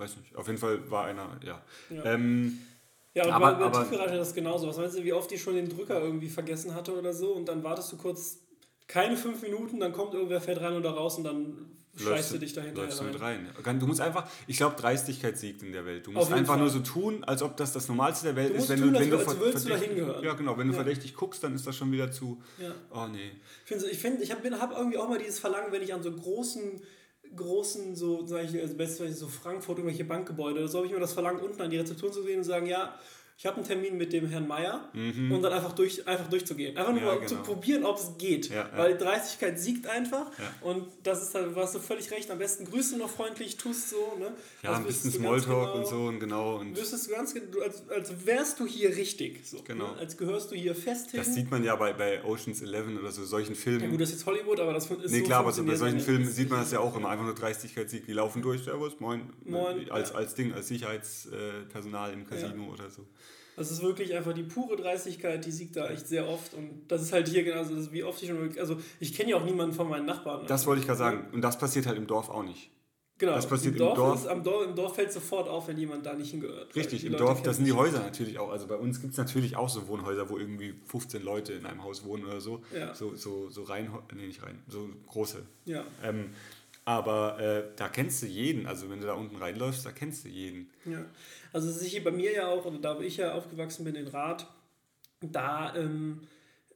[0.00, 0.34] Weiß nicht.
[0.34, 1.62] Auf jeden Fall war einer, ja.
[1.90, 2.04] ja.
[2.04, 2.58] Ähm,
[3.12, 4.66] ja, und aber, bei, bei Tiefgarage das genauso.
[4.66, 7.46] Was meinst du, wie oft ich schon den Drücker irgendwie vergessen hatte oder so und
[7.46, 8.38] dann wartest du kurz
[8.86, 12.52] keine fünf Minuten, dann kommt irgendwer, fährt rein oder raus und dann scheißt du dich
[12.54, 13.48] dahinter läufst rein.
[13.62, 13.78] rein.
[13.78, 16.06] Du musst einfach, ich glaube, Dreistigkeit siegt in der Welt.
[16.06, 16.62] Du musst einfach Fall.
[16.62, 18.68] nur so tun, als ob das das Normalste der Welt ist.
[18.68, 20.24] Wenn tun, du, wenn du, als würdest du da hingehören.
[20.24, 20.56] Ja, genau.
[20.56, 20.82] Wenn du ja.
[20.82, 22.42] verdächtig guckst, dann ist das schon wieder zu.
[22.58, 22.72] Ja.
[22.90, 23.32] Oh nee.
[23.90, 26.80] Ich finde, ich, ich habe irgendwie auch mal dieses Verlangen, wenn ich an so großen
[27.36, 31.12] großen, so, sag ich, also beispielsweise so Frankfurt, irgendwelche Bankgebäude, so habe ich mir das
[31.12, 32.94] Verlangen, unten an die Rezeption zu gehen und sagen, ja,
[33.40, 35.32] ich habe einen Termin mit dem Herrn Meier mhm.
[35.32, 36.76] und dann einfach, durch, einfach durchzugehen.
[36.76, 37.26] Einfach nur ja, genau.
[37.26, 38.50] zu probieren, ob es geht.
[38.50, 40.26] Ja, Weil Dreistigkeit siegt einfach
[40.60, 43.96] und das ist halt, was du völlig recht, am besten grüßen noch freundlich, tust so.
[44.18, 44.32] Ne?
[44.62, 46.58] Ja, also ein bisschen Smalltalk genau, und so und genau.
[46.58, 49.40] Und wüsstest du ganz als, als wärst du hier richtig.
[49.48, 49.92] So, genau.
[49.92, 50.00] Ne?
[50.00, 51.20] Als gehörst du hier fest hin.
[51.20, 53.84] Das sieht man ja bei, bei Oceans 11 oder so, solchen Filmen.
[53.84, 55.76] Ja gut, das ist jetzt Hollywood, aber das ist Nee, so klar, aber so bei
[55.76, 57.08] solchen Filmen sieht man das ja auch immer.
[57.08, 59.30] Einfach nur Dreistigkeit siegt, die laufen durch, Servus, moin.
[59.46, 63.06] moin als, als Ding, als Sicherheitspersonal im Casino oder so.
[63.60, 66.54] Das ist wirklich einfach die pure Dreistigkeit, die siegt da echt sehr oft.
[66.54, 68.58] Und das ist halt hier genauso, das ist wie oft ich schon.
[68.58, 70.46] Also, ich kenne ja auch niemanden von meinen Nachbarn.
[70.46, 71.26] Das wollte ich gerade sagen.
[71.32, 72.70] Und das passiert halt im Dorf auch nicht.
[73.18, 73.98] Genau, das passiert im Dorf.
[73.98, 76.74] Im Dorf, ist, am Dorf, Im Dorf fällt sofort auf, wenn jemand da nicht hingehört.
[76.74, 78.50] Richtig, im Dorf, das sind die Häuser natürlich auch.
[78.50, 81.84] Also bei uns gibt es natürlich auch so Wohnhäuser, wo irgendwie 15 Leute in einem
[81.84, 82.62] Haus wohnen oder so.
[82.74, 82.94] Ja.
[82.94, 85.42] So, so, so rein, nee, nicht rein, so große.
[85.66, 85.84] Ja.
[86.02, 86.30] Ähm,
[86.90, 88.66] aber äh, da kennst du jeden.
[88.66, 90.70] Also wenn du da unten reinläufst, da kennst du jeden.
[90.84, 91.04] Ja.
[91.52, 93.94] Also es ist hier bei mir ja auch, oder da wo ich ja aufgewachsen bin
[93.94, 94.46] in Rath,
[95.20, 96.22] da, ähm,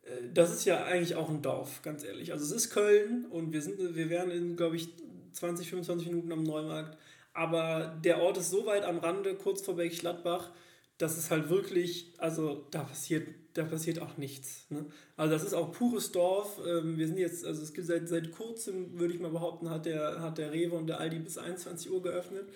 [0.05, 2.33] äh, das ist ja eigentlich auch ein Dorf, ganz ehrlich.
[2.33, 4.89] Also es ist Köln und wir, sind, wir wären in, glaube ich,
[5.33, 6.97] 20, 25 Minuten am Neumarkt.
[7.33, 10.53] Aber der Ort ist so weit am Rande, kurz vor Bergschladbach,
[10.99, 14.67] dass es halt wirklich, also da passiert, da passiert auch nichts.
[14.71, 14.87] Ne?
[15.17, 16.61] Also das ist auch pures Dorf.
[16.67, 19.87] Ähm, wir sind jetzt, also es gibt seit, seit kurzem, würde ich mal behaupten, hat
[19.87, 22.49] der, hat der Rewe und der Aldi bis 21 Uhr geöffnet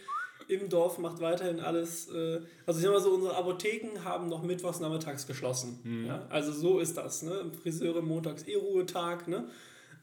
[0.49, 2.09] im Dorf macht weiterhin alles.
[2.09, 5.79] Äh, also ich sag mal so, unsere Apotheken haben noch mittwochs nachmittags geschlossen.
[5.85, 6.07] Mhm.
[6.07, 6.27] Ja?
[6.31, 7.23] Also so ist das.
[7.23, 7.53] Ne?
[7.63, 9.29] Friseure montags eh Ruhetag.
[9.29, 9.45] Ne?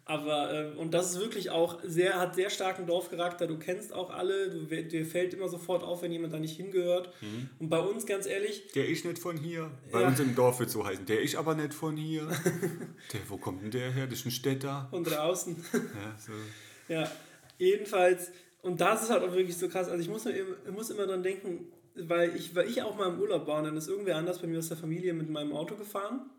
[0.07, 3.47] Aber, äh, und das ist wirklich auch sehr, hat sehr starken Dorfcharakter.
[3.47, 7.09] Du kennst auch alle, du, dir fällt immer sofort auf, wenn jemand da nicht hingehört.
[7.21, 7.49] Mhm.
[7.57, 8.71] Und bei uns, ganz ehrlich.
[8.75, 9.71] Der ist nicht von hier.
[9.91, 10.07] Bei ja.
[10.07, 11.07] uns im Dorf wird so heißen.
[11.07, 12.27] Der ist aber nicht von hier.
[13.13, 14.05] der, wo kommt denn der her?
[14.05, 14.87] Das ist ein Städter.
[14.91, 15.55] Von draußen.
[15.73, 16.31] ja, so.
[16.87, 17.09] Ja,
[17.57, 18.29] jedenfalls
[18.65, 19.87] und das ist halt auch wirklich so krass.
[19.89, 23.19] Also ich muss, ich muss immer dran denken, weil ich, weil ich auch mal im
[23.19, 25.75] Urlaub war und dann ist irgendwer anders bei mir aus der Familie mit meinem Auto
[25.75, 26.29] gefahren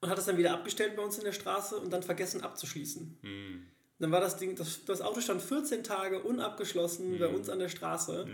[0.00, 3.18] und hat es dann wieder abgestellt bei uns in der Straße und dann vergessen abzuschließen.
[3.22, 3.66] Mhm.
[4.00, 7.18] Dann war das Ding, das, das Auto stand 14 Tage unabgeschlossen mhm.
[7.18, 8.26] bei uns an der Straße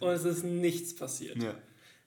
[0.00, 1.42] und es ist nichts passiert.
[1.42, 1.56] Ja.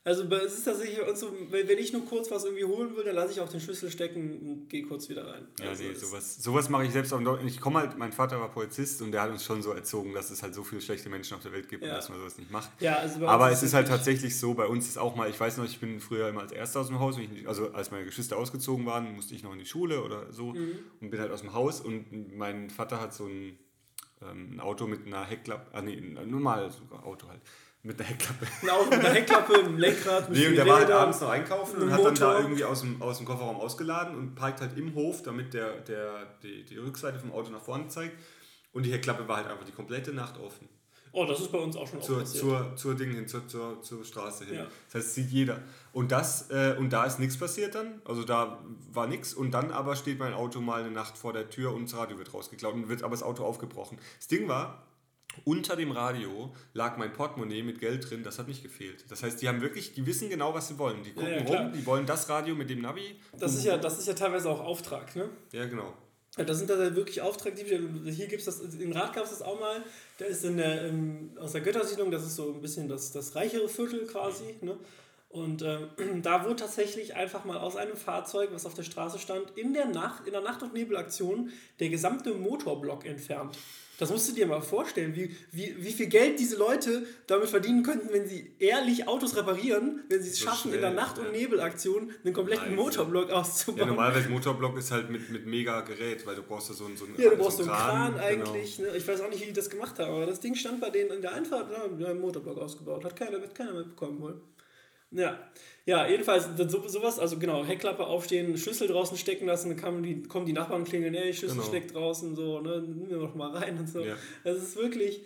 [0.03, 3.33] Also es ist tatsächlich so, wenn ich nur kurz was irgendwie holen will, dann lasse
[3.33, 5.45] ich auch den Schlüssel stecken und gehe kurz wieder rein.
[5.59, 7.21] Ja, also nee, sowas, sowas mache ich selbst auch.
[7.45, 10.31] Ich komme halt, mein Vater war Polizist und der hat uns schon so erzogen, dass
[10.31, 11.89] es halt so viele schlechte Menschen auf der Welt gibt ja.
[11.89, 12.71] und dass man sowas nicht macht.
[12.79, 15.57] Ja, also Aber es ist halt tatsächlich so, bei uns ist auch mal, ich weiß
[15.57, 18.87] noch, ich bin früher immer als Erster aus dem Haus, also als meine Geschwister ausgezogen
[18.87, 20.79] waren, musste ich noch in die Schule oder so mhm.
[20.99, 23.59] und bin halt aus dem Haus und mein Vater hat so ein,
[24.23, 27.41] ähm, ein Auto mit einer Heckklappe, ah nee, ein normales Auto halt
[27.83, 28.45] Mit einer Heckklappe.
[28.71, 31.81] Auto mit einer Heckklappe, einem Lenkrad, mit Nee, und der war halt abends noch einkaufen
[31.81, 34.93] und hat dann da irgendwie aus dem, aus dem Kofferraum ausgeladen und parkt halt im
[34.93, 38.15] Hof, damit der, der, die, die Rückseite vom Auto nach vorne zeigt.
[38.71, 40.69] Und die Heckklappe war halt einfach die komplette Nacht offen.
[41.13, 42.41] Oh, das ist bei uns auch schon Zur, passiert.
[42.41, 44.55] zur, zur Ding hin, zur, zur, zur Straße hin.
[44.55, 44.67] Ja.
[44.85, 45.59] Das heißt, sieht jeder.
[45.91, 48.01] Und, das, äh, und da ist nichts passiert dann.
[48.05, 48.63] Also da
[48.93, 49.33] war nichts.
[49.33, 52.17] Und dann aber steht mein Auto mal eine Nacht vor der Tür und das Radio
[52.17, 53.97] wird rausgeklaut und wird aber das Auto aufgebrochen.
[54.19, 54.83] Das Ding war,
[55.45, 59.05] unter dem Radio lag mein Portemonnaie mit Geld drin, das hat nicht gefehlt.
[59.09, 61.03] Das heißt, die haben wirklich, die wissen genau, was sie wollen.
[61.03, 63.15] Die gucken Ja, ja, rum, die wollen das Radio mit dem Navi.
[63.39, 65.29] Das ist, ja, das ist ja teilweise auch Auftrag, ne?
[65.51, 65.93] Ja, genau.
[66.37, 67.89] Ja, das sind da wirklich Auftragdiebstähle.
[68.09, 69.83] Hier gibt es das, in Rad gab es das auch mal.
[70.19, 73.35] Der ist in der, ähm, aus der Göttersiedlung, das ist so ein bisschen das, das
[73.35, 74.55] reichere Viertel quasi.
[74.61, 74.77] Ne?
[75.27, 75.89] Und ähm,
[76.21, 79.87] da wurde tatsächlich einfach mal aus einem Fahrzeug, was auf der Straße stand, in der
[79.87, 83.57] Nacht, in der Nacht- und Nebelaktion der gesamte Motorblock entfernt.
[84.01, 87.83] Das musst du dir mal vorstellen, wie, wie, wie viel Geld diese Leute damit verdienen
[87.83, 91.19] könnten, wenn sie ehrlich Autos reparieren, wenn sie es So schaffen, in der schnell, Nacht-
[91.19, 91.31] und ja.
[91.33, 92.75] Nebelaktion einen kompletten Nice.
[92.83, 93.87] Motorblock Ja, auszubauen.
[93.89, 97.05] normalerweise Motorblock ist halt mit, mit mega Gerät, weil du brauchst ja so einen, so
[97.05, 98.23] einen Ja, du brauchst so einen Kran, genau.
[98.25, 98.79] eigentlich.
[98.79, 98.87] Ne?
[98.97, 101.11] Ich weiß auch nicht, wie die das gemacht haben, aber das Ding stand bei denen
[101.11, 103.05] in der Einfahrt, ja, wir haben einen Motorblock ausgebaut.
[103.05, 104.41] Hat keiner, wird keiner mitbekommen wohl.
[105.12, 105.39] Ja.
[105.86, 110.21] Ja, jedenfalls dann so, sowas, also genau, Heckklappe aufstehen, Schlüssel draußen stecken lassen, dann die,
[110.24, 111.67] kommen die Nachbarn klingeln, ey, Schlüssel Genau.
[111.67, 114.02] steckt draußen, so, ne, nimm wir doch mal rein und so.
[114.02, 114.15] Ja.
[114.43, 115.24] Das ist wirklich,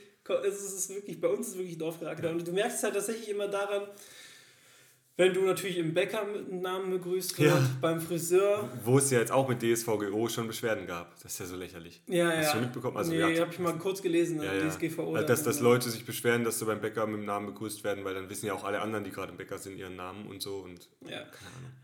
[0.48, 2.32] es ist wirklich, bei uns ist es wirklich Dorfcharakter.
[2.32, 3.84] Und du merkst halt tatsächlich immer daran,
[5.17, 7.69] wenn du natürlich im Bäcker mit einem Namen begrüßt wird, Ja.
[7.80, 11.13] beim Friseur, Wo es ja jetzt auch mit DSVGO schon Beschwerden gab.
[11.21, 12.01] Das ist ja so lächerlich.
[12.08, 12.38] Ja, ja.
[12.39, 12.97] Hast du mitbekommen?
[12.97, 14.69] Also, nee, ja, habe ich mal kurz gelesen, ja, ja, ja.
[14.69, 15.15] DSGVO.
[15.15, 17.84] Also, dass, da- dass Leute sich beschweren, dass sie beim Bäcker mit dem Namen begrüßt
[17.84, 20.28] werden, weil dann wissen ja auch alle anderen, die gerade im Bäcker sind, ihren Namen
[20.28, 20.58] und so.
[20.58, 21.23] Und Ja.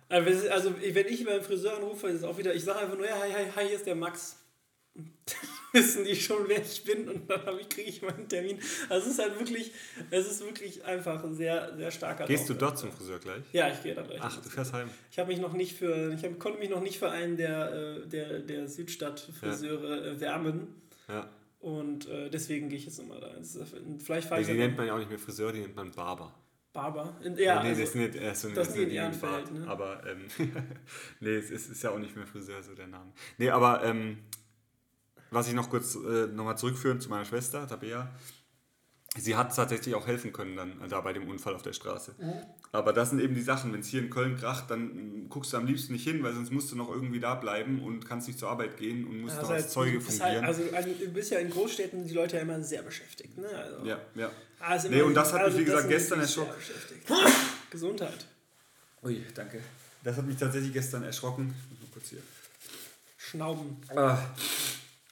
[0.10, 2.98] Also, wenn- also, wenn ich beim Friseur anrufe, ist es auch wieder, ich sage einfach
[2.98, 4.38] nur, ja, hi, hi, hi, hier ist der Max.
[5.74, 8.60] wissen die schon, wer ich bin und dann habe ich- kriege ich meinen Termin.
[8.90, 9.72] Also es ist halt wirklich,
[10.10, 12.72] es ist wirklich einfach ein sehr, sehr starker Gehst du Dorf.
[12.72, 13.44] dort zum Friseur gleich?
[13.54, 14.20] Ja, ich gehe da gleich.
[14.22, 14.90] Ach, du fährst heim.
[15.10, 17.72] Ich habe mich noch nicht für, ich hab, konnte mich noch nicht für einen der,
[18.04, 20.68] äh, der, der Südstadt-Friseure äh, wärmen.
[21.08, 21.30] Ja.
[21.62, 23.28] Und äh, deswegen gehe ich jetzt nochmal da.
[23.36, 23.58] Ist,
[24.04, 25.92] vielleicht fahre ich die dann nennt man ja auch nicht mehr Friseur, die nennt man
[25.92, 26.34] Barber.
[26.74, 27.18] Barber.
[27.24, 29.52] In, ja, nee, also, das ist nicht, äh, so das in nicht ein Ehrenfeld, Bart,
[29.54, 29.68] ne?
[29.68, 30.26] Aber, ähm,
[31.20, 33.12] nee, es ist, ist ja auch nicht mehr Friseur, so der Name.
[33.38, 34.20] Nee, aber, ähm,
[35.32, 38.10] was ich noch kurz äh, nochmal zurückführen zu meiner Schwester, Tabea.
[39.18, 42.16] Sie hat tatsächlich auch helfen können dann äh, da bei dem Unfall auf der Straße.
[42.72, 45.52] Aber das sind eben die Sachen, wenn es hier in Köln kracht, dann mm, guckst
[45.52, 48.28] du am liebsten nicht hin, weil sonst musst du noch irgendwie da bleiben und kannst
[48.28, 50.32] nicht zur Arbeit gehen und musst Also noch als halt, Zeuge fungieren.
[50.32, 53.38] Halt, also, also du bist ja in Großstädten die Leute ja immer sehr beschäftigt.
[53.38, 53.48] Ne?
[53.50, 54.32] Also, ja, ja.
[54.60, 56.54] Also Nee, und das hat mich, wie gesagt, gestern erschrocken.
[57.70, 58.26] Gesundheit.
[59.04, 59.60] Ui, danke.
[60.04, 61.54] Das hat mich tatsächlich gestern erschrocken.
[61.64, 62.22] Ich muss mal kurz hier.
[63.18, 63.78] Schnauben.
[63.94, 64.18] Ah.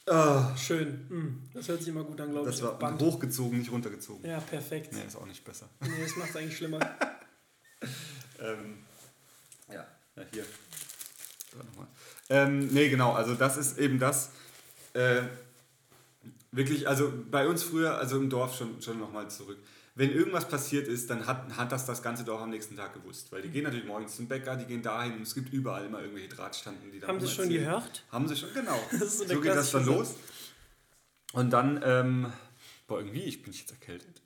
[0.09, 0.55] Ah.
[0.57, 1.05] Schön.
[1.09, 1.43] Hm.
[1.53, 2.55] Das hört sich immer gut an, glaube ich.
[2.55, 2.99] Das war Band.
[3.01, 4.27] hochgezogen, nicht runtergezogen.
[4.27, 4.91] Ja, perfekt.
[4.93, 5.69] Nee, ist auch nicht besser.
[5.81, 6.79] Nee, das macht es eigentlich schlimmer.
[8.41, 8.77] Ähm,
[9.67, 10.45] ja, ja, hier.
[11.57, 11.87] Nochmal.
[12.29, 14.29] Ähm, nee, genau, also das ist eben das.
[14.93, 15.23] Äh,
[16.51, 19.57] wirklich, also bei uns früher, also im Dorf schon, schon nochmal zurück.
[19.95, 23.31] Wenn irgendwas passiert ist, dann hat, hat das das ganze Dorf am nächsten Tag gewusst.
[23.31, 25.99] Weil die gehen natürlich morgens zum Bäcker, die gehen dahin und es gibt überall immer
[26.01, 28.05] irgendwelche Drahtstanden, die da Haben Sie schon gehört?
[28.11, 28.79] Haben sie schon, genau.
[28.99, 30.15] Das so geht das dann los.
[31.33, 32.31] Und dann, ähm,
[32.87, 34.21] boah, irgendwie, ich bin jetzt erkältet.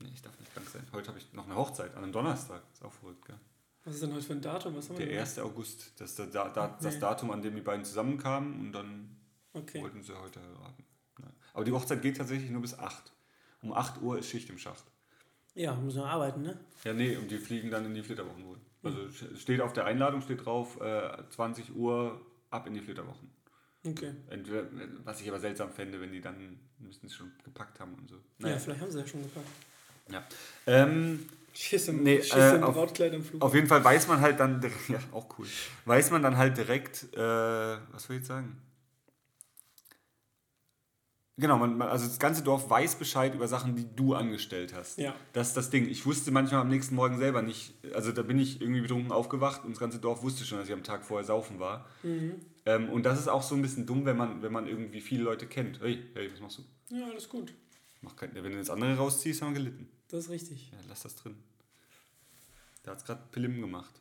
[0.00, 0.86] Nee, ich darf nicht krank sein.
[0.92, 2.62] Heute habe ich noch eine Hochzeit, an einem Donnerstag.
[2.72, 3.36] Ist auch verrückt, gell?
[3.84, 4.76] Was ist denn heute für ein Datum?
[4.76, 5.20] Was haben wir Der denn?
[5.24, 5.38] 1.
[5.40, 7.00] August, das ist da, da, das Okay.
[7.00, 9.16] Datum, an dem die beiden zusammenkamen und dann
[9.54, 9.82] Okay.
[9.82, 10.84] wollten sie heute heiraten.
[11.54, 13.12] Aber die Hochzeit geht tatsächlich nur bis 8.
[13.62, 14.84] Um 8 Uhr ist Schicht im Schacht.
[15.58, 16.56] Ja, muss man arbeiten, ne?
[16.84, 18.58] Ja, nee, und die fliegen dann in die Flitterwochen wohl.
[18.84, 23.28] Also steht auf der Einladung, steht drauf, äh, 20 Uhr ab in die Flitterwochen.
[23.84, 24.12] Okay.
[24.30, 24.64] Entweder,
[25.04, 28.14] was ich aber seltsam fände, wenn die dann müssten es schon gepackt haben und so.
[28.16, 28.58] Ja, Naja.
[28.58, 29.46] vielleicht haben sie ja schon gepackt.
[30.12, 30.24] Ja.
[30.66, 33.42] Ähm, Schiss im, Nee, Schiss äh, im auf- Brautkleid im Flug.
[33.42, 35.46] Auf jeden Fall weiß man halt dann, direkt- ja, auch cool,
[35.86, 38.56] weiß man dann halt direkt, äh, was soll ich jetzt sagen?
[41.40, 44.98] Genau, man, also das ganze Dorf weiß Bescheid über Sachen, die du angestellt hast.
[44.98, 45.14] Ja.
[45.32, 45.88] Das ist das Ding.
[45.88, 49.64] Ich wusste manchmal am nächsten Morgen selber nicht, also da bin ich irgendwie betrunken aufgewacht
[49.64, 51.86] und das ganze Dorf wusste schon, dass ich am Tag vorher saufen war.
[52.66, 55.22] Ähm, und das ist auch so ein bisschen dumm, wenn man, wenn man irgendwie viele
[55.22, 55.80] Leute kennt.
[55.80, 56.96] Hey, hey, was machst du?
[56.96, 57.54] Ja, alles gut.
[58.00, 59.88] Mach kein, wenn du das andere rausziehst, haben wir gelitten.
[60.08, 60.70] Das ist richtig.
[60.72, 61.36] Ja, lass das drin.
[62.82, 63.94] Da hat es gerade Pilim gemacht.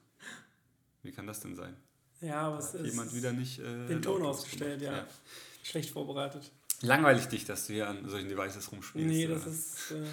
[1.04, 1.76] Wie kann das denn sein?
[2.22, 5.06] Ja, aber es Hat ist jemand wieder nicht äh, den Ton ausgestellt, gemacht.
[5.08, 5.64] ja.
[5.64, 6.52] schlecht vorbereitet.
[6.82, 9.08] Langweilig dich, dass du hier an solchen Devices rumspielst.
[9.08, 9.36] Nee, oder?
[9.36, 9.92] das ist.
[9.92, 10.04] Äh,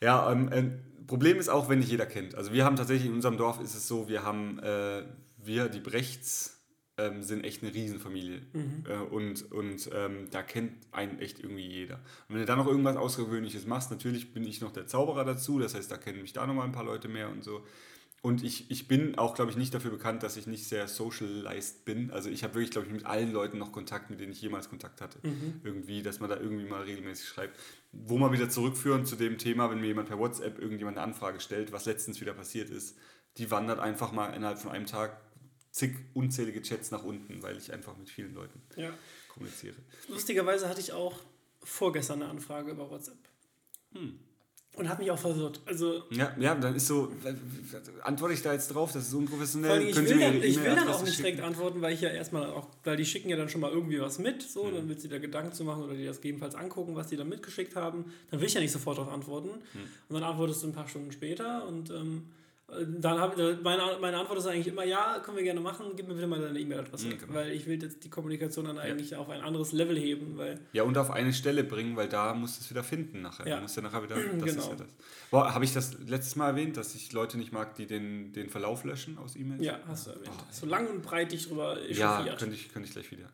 [0.00, 2.36] Ja, ähm, ein Problem ist auch, wenn nicht jeder kennt.
[2.36, 5.02] Also wir haben tatsächlich in unserem Dorf ist es so, wir haben, äh,
[5.38, 6.58] wir, die Brechts,
[6.98, 8.42] ähm, sind echt eine Riesenfamilie.
[8.52, 8.84] Mhm.
[8.88, 11.96] Äh, und und ähm, da kennt einen echt irgendwie jeder.
[12.28, 15.58] Und wenn du dann noch irgendwas Außergewöhnliches machst, natürlich bin ich noch der Zauberer dazu,
[15.58, 17.64] das heißt, da kennen mich da nochmal ein paar Leute mehr und so.
[18.20, 21.84] Und ich, ich bin auch, glaube ich, nicht dafür bekannt, dass ich nicht sehr socialized
[21.84, 22.10] bin.
[22.10, 24.68] Also ich habe wirklich, glaube ich, mit allen Leuten noch Kontakt, mit denen ich jemals
[24.68, 25.20] Kontakt hatte.
[25.22, 25.60] Mhm.
[25.62, 27.56] Irgendwie, dass man da irgendwie mal regelmäßig schreibt.
[27.92, 31.38] Wo man wieder zurückführen zu dem Thema, wenn mir jemand per WhatsApp irgendjemand eine Anfrage
[31.38, 32.96] stellt, was letztens wieder passiert ist,
[33.36, 35.20] die wandert einfach mal innerhalb von einem Tag
[35.70, 38.90] zig unzählige Chats nach unten, weil ich einfach mit vielen Leuten ja.
[39.28, 39.76] kommuniziere.
[40.08, 41.20] Lustigerweise hatte ich auch
[41.62, 43.18] vorgestern eine Anfrage über WhatsApp.
[43.92, 44.18] Hm.
[44.78, 45.60] Und hat mich auch verwirrt.
[45.66, 47.10] Also, ja, ja, dann ist so,
[48.02, 49.82] antworte ich da jetzt drauf, das ist unprofessionell.
[49.82, 52.68] Ich will, dann, ich will dann auch nicht direkt antworten, weil ich ja erstmal auch,
[52.84, 54.74] weil die schicken ja dann schon mal irgendwie was mit, so, mhm.
[54.74, 57.24] dann willst du dir Gedanken zu machen oder dir das gegebenenfalls angucken, was die da
[57.24, 58.12] mitgeschickt haben.
[58.30, 59.48] Dann will ich ja nicht sofort darauf antworten.
[59.48, 59.80] Mhm.
[60.08, 62.22] Und dann antwortest du ein paar Stunden später und ähm,
[62.68, 66.12] dann habe meine, meine Antwort ist eigentlich immer, ja, können wir gerne machen, gib mir
[66.12, 67.06] bitte mal deine E-Mail-Adresse.
[67.06, 67.34] Mhm, genau.
[67.34, 69.18] Weil ich will jetzt die Kommunikation dann eigentlich ja.
[69.18, 70.36] auf ein anderes Level heben.
[70.36, 73.48] Weil ja, und auf eine Stelle bringen, weil da musst du es wieder finden nachher.
[73.48, 73.56] Ja.
[73.56, 74.44] Du musst ja nachher wieder, das genau.
[74.44, 74.88] ist ja das.
[75.30, 78.50] Boah, habe ich das letztes Mal erwähnt, dass ich Leute nicht mag, die den, den
[78.50, 79.64] Verlauf löschen aus E-Mails?
[79.64, 80.28] Ja, hast du erwähnt.
[80.30, 83.30] Oh, so lang und breit dich drüber Ja, könnte ich, könnte ich gleich wieder.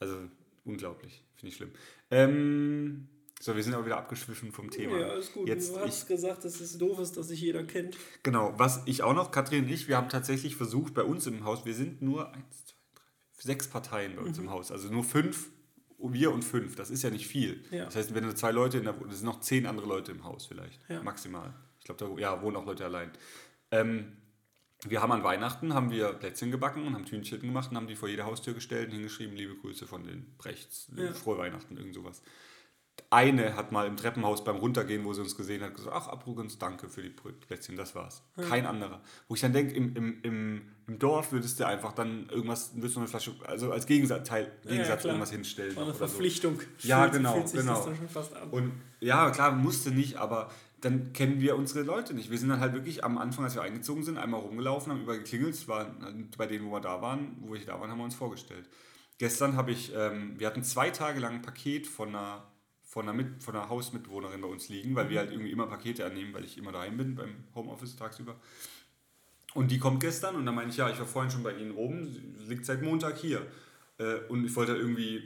[0.00, 0.16] Also,
[0.64, 1.22] unglaublich.
[1.36, 1.70] Finde ich schlimm.
[2.10, 3.08] Ähm...
[3.42, 4.98] So, wir sind aber wieder abgeschwiffen vom Thema.
[4.98, 5.48] Ja, alles gut.
[5.48, 7.96] Jetzt, du hast ich, gesagt, dass es doof ist, dass sich jeder kennt.
[8.22, 11.42] Genau, was ich auch noch, Katrin und ich, wir haben tatsächlich versucht, bei uns im
[11.44, 14.44] Haus, wir sind nur eins, zwei, drei, sechs Parteien bei uns mhm.
[14.44, 14.70] im Haus.
[14.70, 15.48] Also nur fünf,
[15.98, 16.76] wir und fünf.
[16.76, 17.64] Das ist ja nicht viel.
[17.70, 17.86] Ja.
[17.86, 20.22] Das heißt, wenn du zwei Leute in der Wohnung, sind noch zehn andere Leute im
[20.24, 20.78] Haus vielleicht.
[20.90, 21.02] Ja.
[21.02, 21.54] Maximal.
[21.78, 23.10] Ich glaube, da ja, wohnen auch Leute allein.
[23.70, 24.18] Ähm,
[24.86, 27.96] wir haben an Weihnachten haben wir Plätzchen gebacken und haben Tühnchen gemacht und haben die
[27.96, 31.14] vor jede Haustür gestellt und hingeschrieben, liebe Grüße von den Brechts, ja.
[31.14, 32.22] frohe Weihnachten, irgend sowas
[33.10, 36.58] eine hat mal im Treppenhaus beim Runtergehen, wo sie uns gesehen hat, gesagt, ach, übrigens,
[36.58, 38.22] danke für die Plätzchen, das war's.
[38.36, 38.44] Ja.
[38.44, 39.00] Kein anderer.
[39.28, 42.96] Wo ich dann denke, im, im, im, im Dorf würdest du einfach dann irgendwas, würdest
[42.96, 45.74] du eine Flasche, also als Gegensatz, Teil, Gegensatz ja, irgendwas hinstellen.
[45.76, 46.60] War eine Verpflichtung.
[46.78, 46.88] So.
[46.88, 47.88] Ja, genau, genau.
[48.50, 52.30] Und ja, klar, musste nicht, aber dann kennen wir unsere Leute nicht.
[52.30, 55.18] Wir sind dann halt wirklich am Anfang, als wir eingezogen sind, einmal rumgelaufen, haben überall
[55.18, 55.54] geklingelt.
[55.54, 55.94] Es war
[56.36, 58.68] bei denen, wo wir da waren, wo ich da war, haben wir uns vorgestellt.
[59.18, 62.49] Gestern habe ich, ähm, wir hatten zwei Tage lang ein Paket von einer
[62.90, 65.20] von einer, Mit von einer Hausmitbewohnerin bei uns liegen, weil wir mhm.
[65.20, 68.34] halt irgendwie immer Pakete annehmen, weil ich immer daheim bin beim Homeoffice tagsüber.
[69.54, 71.70] Und die kommt gestern und dann meine ich, ja, ich war vorhin schon bei Ihnen
[71.70, 72.04] oben,
[72.36, 73.46] sie liegt seit Montag hier.
[73.98, 75.22] Äh, und ich wollte halt irgendwie,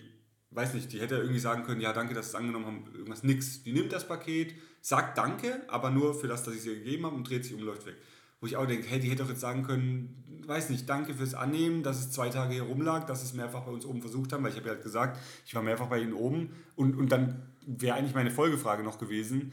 [0.51, 3.23] weiß nicht, die hätte irgendwie sagen können, ja, danke, dass Sie es angenommen haben, irgendwas,
[3.23, 3.63] nix.
[3.63, 7.07] Die nimmt das Paket, sagt danke, aber nur für das, dass ich es ihr gegeben
[7.07, 7.97] habe und dreht sich um und läuft weg.
[8.41, 11.33] Wo ich auch denke, hey, die hätte doch jetzt sagen können, weiß nicht, danke fürs
[11.33, 14.45] Annehmen, dass es zwei Tage hier rumlag, dass es mehrfach bei uns oben versucht haben,
[14.45, 17.54] weil ich habe ja halt gesagt, ich war mehrfach bei ihnen oben und, und dann
[17.67, 19.53] wäre eigentlich meine Folgefrage noch gewesen,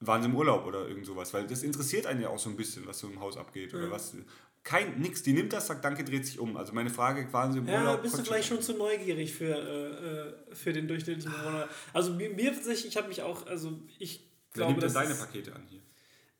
[0.00, 1.32] waren sie im Urlaub oder irgend sowas?
[1.32, 3.90] Weil das interessiert einen ja auch so ein bisschen, was so im Haus abgeht oder
[3.90, 4.16] was.
[4.62, 6.56] Kein, nix, die nimmt das, sagt danke, dreht sich um.
[6.56, 8.02] Also meine Frage, waren sie im ja, Urlaub?
[8.02, 11.68] bist du vielleicht schon zu neugierig für, äh, äh für den durchschnittlichen Bewohner.
[11.92, 15.54] Also mir, mir tatsächlich, ich habe mich auch, also ich glaube, nimmt das deine Pakete
[15.54, 15.80] an hier?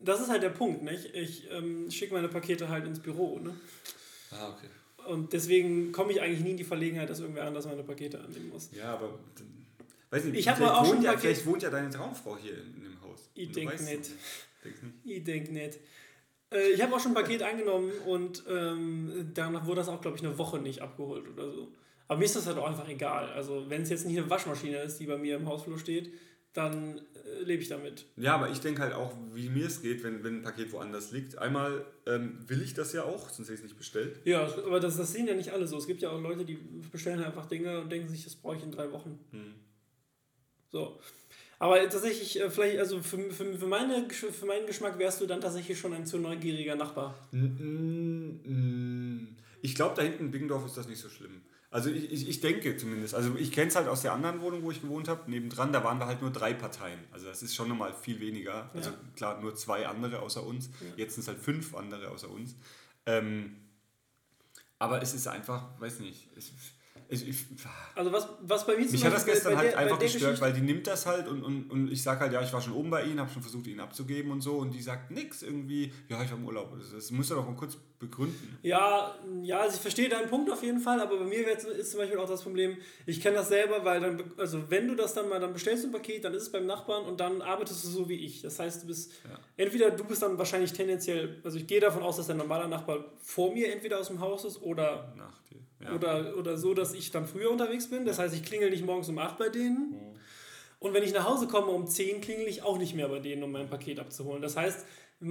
[0.01, 1.15] Das ist halt der Punkt, nicht?
[1.15, 3.55] Ich ähm, schicke meine Pakete halt ins Büro, ne?
[4.33, 4.69] Ah, okay.
[5.07, 8.51] Und deswegen komme ich eigentlich nie in die Verlegenheit, dass irgendwer anders meine Pakete annehmen
[8.51, 8.71] muss.
[8.73, 9.19] Ja, aber
[10.11, 12.83] Weiß nicht, ich habe auch schon ja, Vielleicht wohnt ja deine Traumfrau hier in, in
[12.83, 13.31] dem Haus.
[13.35, 14.11] Ich denke nicht.
[15.05, 15.79] Ich denke nicht.
[16.53, 20.17] Äh, ich habe auch schon ein Paket angenommen und ähm, danach wurde das auch, glaube
[20.17, 21.73] ich, eine Woche nicht abgeholt oder so.
[22.09, 23.31] Aber mir ist das halt auch einfach egal.
[23.33, 26.13] Also, wenn es jetzt nicht eine Waschmaschine ist, die bei mir im Hausflur steht,
[26.53, 28.07] dann äh, lebe ich damit.
[28.17, 31.13] Ja, aber ich denke halt auch, wie mir es geht, wenn, wenn ein Paket woanders
[31.13, 31.37] liegt.
[31.37, 34.21] Einmal ähm, will ich das ja auch, sonst hätte ich es nicht bestellt.
[34.25, 35.77] Ja, aber das, das sehen ja nicht alle so.
[35.77, 36.59] Es gibt ja auch Leute, die
[36.91, 39.19] bestellen einfach Dinge und denken sich, das brauche ich in drei Wochen.
[39.33, 39.55] Hm.
[40.77, 41.01] So.
[41.59, 45.41] Aber tatsächlich, äh, vielleicht, also für, für, für, meine, für meinen Geschmack wärst du dann
[45.41, 47.15] tatsächlich schon ein zu neugieriger Nachbar.
[49.63, 51.41] Ich glaube, da hinten in Biggendorf ist das nicht so schlimm.
[51.71, 53.15] Also ich, ich, ich denke zumindest.
[53.15, 55.31] Also ich kenne es halt aus der anderen Wohnung, wo ich gewohnt habe.
[55.31, 57.01] Nebendran, da waren wir halt nur drei Parteien.
[57.11, 58.71] Also das ist schon nochmal viel weniger.
[58.75, 58.97] Also ja.
[59.17, 60.67] klar, nur zwei andere außer uns.
[60.67, 60.97] Ja.
[60.99, 62.55] Jetzt sind es halt fünf andere außer uns.
[63.07, 63.57] Ähm,
[64.79, 66.53] aber es ist einfach, weiß nicht, es,
[67.09, 67.45] ich, ich,
[67.95, 70.53] also was, was bei mir Mich hat das gestern bei halt der, einfach gestört, weil
[70.53, 72.91] die nimmt das halt und, und, und ich sage halt, ja, ich war schon oben
[72.91, 76.23] bei ihnen, habe schon versucht, ihn abzugeben und so und die sagt nichts irgendwie, ja,
[76.23, 76.77] ich war im Urlaub.
[76.79, 78.59] Das, das muss er doch mal kurz begründen.
[78.63, 82.01] Ja, ja, also ich verstehe deinen Punkt auf jeden Fall, aber bei mir ist zum
[82.01, 82.77] Beispiel auch das Problem,
[83.07, 85.89] ich kenne das selber, weil dann, also wenn du das dann mal, dann bestellst du
[85.89, 88.43] ein Paket, dann ist es beim Nachbarn und dann arbeitest du so wie ich.
[88.43, 89.39] Das heißt, du bist, ja.
[89.57, 93.05] entweder du bist dann wahrscheinlich tendenziell, also ich gehe davon aus, dass dein normaler Nachbar
[93.23, 95.15] vor mir entweder aus dem Haus ist oder...
[95.17, 95.95] Nach dir ja.
[95.95, 98.05] Oder, oder so, dass ich dann früher unterwegs bin.
[98.05, 99.91] Das heißt, ich klingel nicht morgens um 8 bei denen.
[99.91, 100.21] Mhm.
[100.79, 103.43] Und wenn ich nach Hause komme um 10, klingel ich auch nicht mehr bei denen,
[103.43, 104.43] um mein Paket abzuholen.
[104.43, 104.85] Das heißt,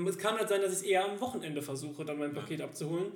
[0.07, 3.11] es kann halt sein, dass ich es eher am Wochenende versuche, dann mein Paket abzuholen.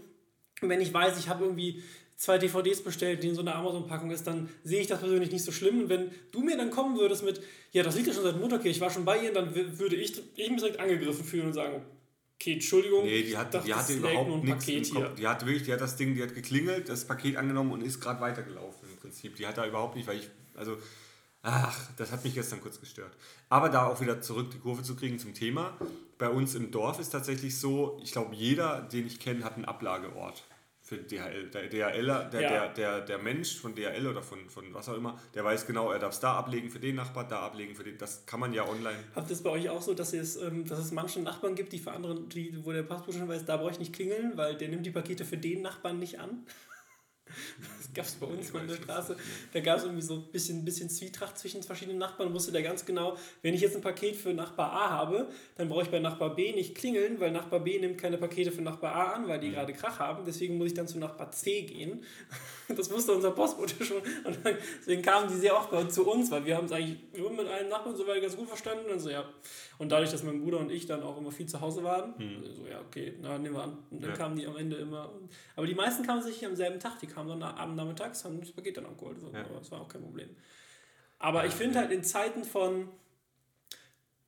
[0.61, 1.81] Und wenn ich weiß, ich habe irgendwie
[2.15, 5.43] zwei DVDs bestellt, die in so einer Amazon-Packung ist, dann sehe ich das persönlich nicht
[5.43, 5.83] so schlimm.
[5.83, 8.61] Und wenn du mir dann kommen würdest mit, ja, das liegt ja schon seit Montag
[8.61, 11.53] hier, ich war schon bei ihr, dann würde ich, ich mich direkt angegriffen fühlen und
[11.53, 11.81] sagen,
[12.39, 13.03] okay, Entschuldigung.
[13.03, 15.15] Nee, die, hat, dachte, die hatte überhaupt nichts im Kopf.
[15.15, 17.99] Die hat wirklich, die hat das Ding, die hat geklingelt, das Paket angenommen und ist
[17.99, 19.35] gerade weitergelaufen im Prinzip.
[19.35, 20.77] Die hat da überhaupt nicht, weil ich, also,
[21.41, 23.15] ach, das hat mich gestern kurz gestört.
[23.49, 25.77] Aber da auch wieder zurück die Kurve zu kriegen zum Thema.
[26.17, 29.65] Bei uns im Dorf ist tatsächlich so, ich glaube, jeder, den ich kenne, hat einen
[29.65, 30.43] Ablageort
[30.89, 31.51] für DHL.
[31.53, 32.49] Der, DHL der, ja.
[32.49, 35.91] der, der, der Mensch von DHL oder von, von was auch immer, der weiß genau,
[35.91, 37.99] er darf es da ablegen für den Nachbar, da ablegen für den.
[37.99, 38.97] Das kann man ja online.
[39.13, 41.73] Habt ihr es bei euch auch so, dass, es, ähm, dass es manche Nachbarn gibt,
[41.73, 44.55] die für andere, die, wo der Passbuch schon weiß, da brauche ich nicht klingeln, weil
[44.55, 46.43] der nimmt die Pakete für den Nachbarn nicht an?
[47.77, 49.17] Das gab es bei uns mal in der Straße.
[49.51, 52.33] Da gab es irgendwie so ein bisschen, bisschen Zwietracht zwischen verschiedenen Nachbarn.
[52.33, 55.83] Wusste der ganz genau, wenn ich jetzt ein Paket für Nachbar A habe, dann brauche
[55.83, 59.13] ich bei Nachbar B nicht klingeln, weil Nachbar B nimmt keine Pakete für Nachbar A
[59.13, 59.53] an, weil die mhm.
[59.53, 60.23] gerade Krach haben.
[60.25, 62.03] Deswegen muss ich dann zu Nachbar C gehen.
[62.77, 63.97] Das wusste unser Postbote schon.
[63.97, 67.31] Und dann, deswegen kamen die sehr oft zu uns, weil wir haben es eigentlich nur
[67.31, 68.91] mit einem Nachbarn soweit ganz gut verstanden.
[68.91, 69.27] Und, so, ja.
[69.79, 72.43] Und dadurch, dass mein Bruder und ich dann auch immer viel zu Hause waren, mhm.
[72.53, 73.77] so ja, okay, na, nehmen wir an.
[73.89, 74.17] Und dann ja.
[74.17, 75.09] kamen die am Ende immer.
[75.55, 78.51] Aber die meisten kamen sich am selben Tag, die kamen dann am nachmittags, haben das
[78.51, 79.21] Paket dann abgeholt.
[79.21, 79.31] So.
[79.31, 79.45] Ja.
[79.45, 80.29] Aber das war auch kein Problem.
[81.17, 82.89] Aber ich finde halt in Zeiten von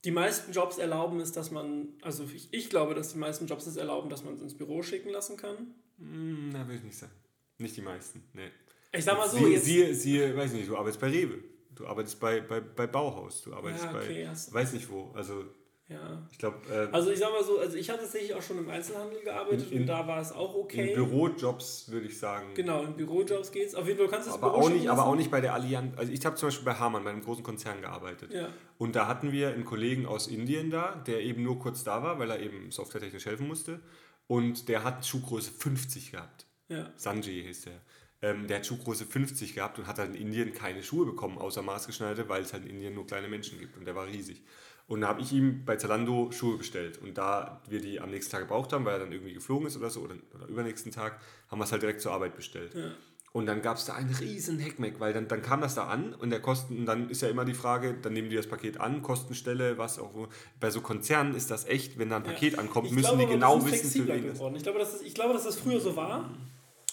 [0.04, 3.66] die meisten Jobs erlauben es, dass man, also ich, ich glaube, dass die meisten Jobs
[3.66, 5.74] es erlauben, dass man es ins Büro schicken lassen kann.
[5.98, 7.12] Hm, na, will ich nicht sagen.
[7.58, 8.48] Nicht die meisten, nee.
[8.90, 9.64] Ich sag mal so, siehe, jetzt...
[9.64, 11.44] Siehe, siehe, weiß nicht, du arbeitest bei Rewe,
[11.74, 15.44] du arbeitest bei, bei, bei Bauhaus, du arbeitest ja, okay, bei, weiß nicht wo, also
[15.92, 16.26] ja.
[16.30, 16.58] Ich glaube.
[16.70, 19.70] Äh, also ich sag mal so, also ich habe tatsächlich auch schon im Einzelhandel gearbeitet
[19.70, 20.90] in, in, und da war es auch okay.
[20.90, 22.54] In Bürojobs würde ich sagen.
[22.54, 23.74] Genau, in Bürojobs geht es.
[23.74, 25.96] Auf jeden Fall kannst du es aber auch nicht, Aber auch nicht bei der Allianz.
[25.98, 28.32] Also ich habe zum Beispiel bei Hamann, bei einem großen Konzern gearbeitet.
[28.32, 28.48] Ja.
[28.78, 32.18] Und da hatten wir einen Kollegen aus Indien da, der eben nur kurz da war,
[32.18, 33.80] weil er eben softwaretechnisch helfen musste.
[34.26, 36.46] Und der hat Schuhgröße 50 gehabt.
[36.68, 36.90] Ja.
[36.96, 37.80] Sanjay hieß der.
[38.22, 41.60] Ähm, der hat Schuhgröße 50 gehabt und hat halt in Indien keine Schuhe bekommen, außer
[41.60, 43.76] maßgeschneiderte, weil es halt in Indien nur kleine Menschen gibt.
[43.76, 44.42] Und der war riesig.
[44.86, 46.98] Und da habe ich ihm bei Zalando Schuhe bestellt.
[46.98, 49.76] Und da wir die am nächsten Tag gebraucht haben, weil er dann irgendwie geflogen ist
[49.76, 52.74] oder so, oder, oder übernächsten Tag, haben wir es halt direkt zur Arbeit bestellt.
[52.74, 52.92] Ja.
[53.32, 56.12] Und dann gab es da einen riesen Heckmeck, weil dann, dann kam das da an
[56.14, 58.78] und der Kosten, und dann ist ja immer die Frage, dann nehmen die das Paket
[58.78, 60.28] an, Kostenstelle, was auch.
[60.60, 62.58] Bei so Konzernen ist das echt, wenn da ein Paket ja.
[62.58, 65.32] ankommt, ich müssen glaube, die genau wissen, für wen Ich glaube, dass das, ich glaube,
[65.32, 66.30] dass das früher so war.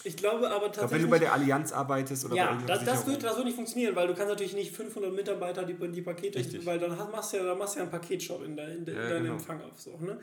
[0.04, 0.88] Ich glaube aber tatsächlich.
[0.88, 3.44] Glaub, wenn du bei der Allianz arbeitest oder ja, bei das, das wird, das wird
[3.44, 6.64] nicht funktionieren, weil du kannst natürlich nicht 500 Mitarbeiter die, die Pakete, Richtig.
[6.64, 8.94] weil dann machst du ja, dann machst du ja einen Paketshop in, der, in, de,
[8.94, 9.34] ja, in deinem genau.
[9.34, 9.78] Empfang auf.
[9.78, 10.18] So, ne?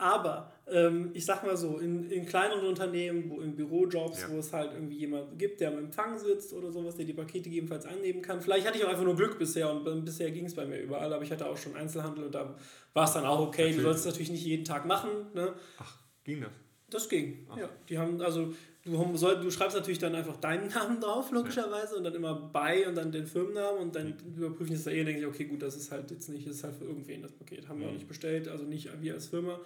[0.00, 4.30] Aber ähm, ich sag mal so, in, in kleineren Unternehmen, wo in Bürojobs, ja.
[4.30, 7.50] wo es halt irgendwie jemand gibt, der am Empfang sitzt oder sowas, der die Pakete
[7.50, 8.40] gegebenenfalls annehmen kann.
[8.40, 11.12] Vielleicht hatte ich auch einfach nur Glück bisher und bisher ging es bei mir überall,
[11.12, 12.54] aber ich hatte auch schon Einzelhandel und da
[12.94, 13.64] war es dann auch okay.
[13.64, 13.76] Natürlich.
[13.76, 15.10] Du sollst es natürlich nicht jeden Tag machen.
[15.34, 15.52] Ne?
[15.78, 16.50] Ach, ging das?
[16.88, 17.58] Das ging, Ach.
[17.58, 17.68] ja.
[17.90, 18.54] Die haben, also
[18.84, 22.86] du, soll, du schreibst natürlich dann einfach deinen Namen drauf, logischerweise, und dann immer bei
[22.88, 25.62] und dann den Firmennamen und dann überprüfen sie es da eh, denke ich, okay, gut,
[25.62, 27.68] das ist halt jetzt nicht, das ist halt für irgendwen das Paket.
[27.68, 27.98] Haben wir auch mhm.
[27.98, 29.60] nicht bestellt, also nicht wir als Firma.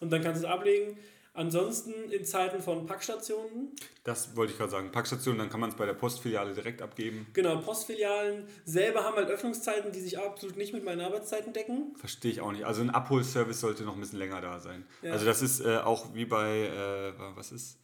[0.00, 0.98] Und dann kannst du es ablegen.
[1.36, 3.72] Ansonsten in Zeiten von Packstationen.
[4.04, 4.92] Das wollte ich gerade sagen.
[4.92, 7.26] Packstationen, dann kann man es bei der Postfiliale direkt abgeben.
[7.32, 11.96] Genau, Postfilialen selber haben halt Öffnungszeiten, die sich absolut nicht mit meinen Arbeitszeiten decken.
[11.96, 12.64] Verstehe ich auch nicht.
[12.64, 14.86] Also ein Abholservice sollte noch ein bisschen länger da sein.
[15.02, 15.10] Ja.
[15.10, 17.78] Also das ist äh, auch wie bei, äh, was ist?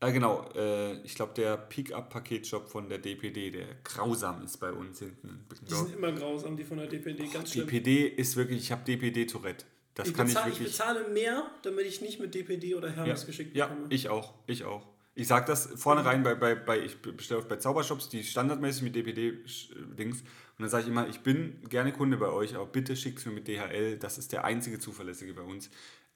[0.00, 5.00] Äh, genau, äh, ich glaube, der Pick-up-Paketshop von der DPD, der grausam ist bei uns
[5.00, 5.44] hinten.
[5.68, 7.66] Die sind immer grausam, die von der DPD, ganz Och, schlimm.
[7.66, 9.64] DPD ist wirklich, ich habe DPD-Tourette.
[9.94, 12.90] Das ich, kann bezahle, ich, wirklich, ich bezahle mehr, damit ich nicht mit DPD oder
[12.90, 13.80] Hermes ja, geschickt bekomme.
[13.80, 14.86] Ja, ich auch, ich auch.
[15.16, 20.20] Ich sage das vornherein bei, bei, bei ich bestelle bei Zaubershops, die standardmäßig mit DPD-Dings.
[20.20, 20.26] Und
[20.60, 23.32] dann sage ich immer, ich bin gerne Kunde bei euch, aber bitte schickt es mir
[23.32, 23.98] mit DHL.
[23.98, 25.70] Das ist der einzige zuverlässige bei uns.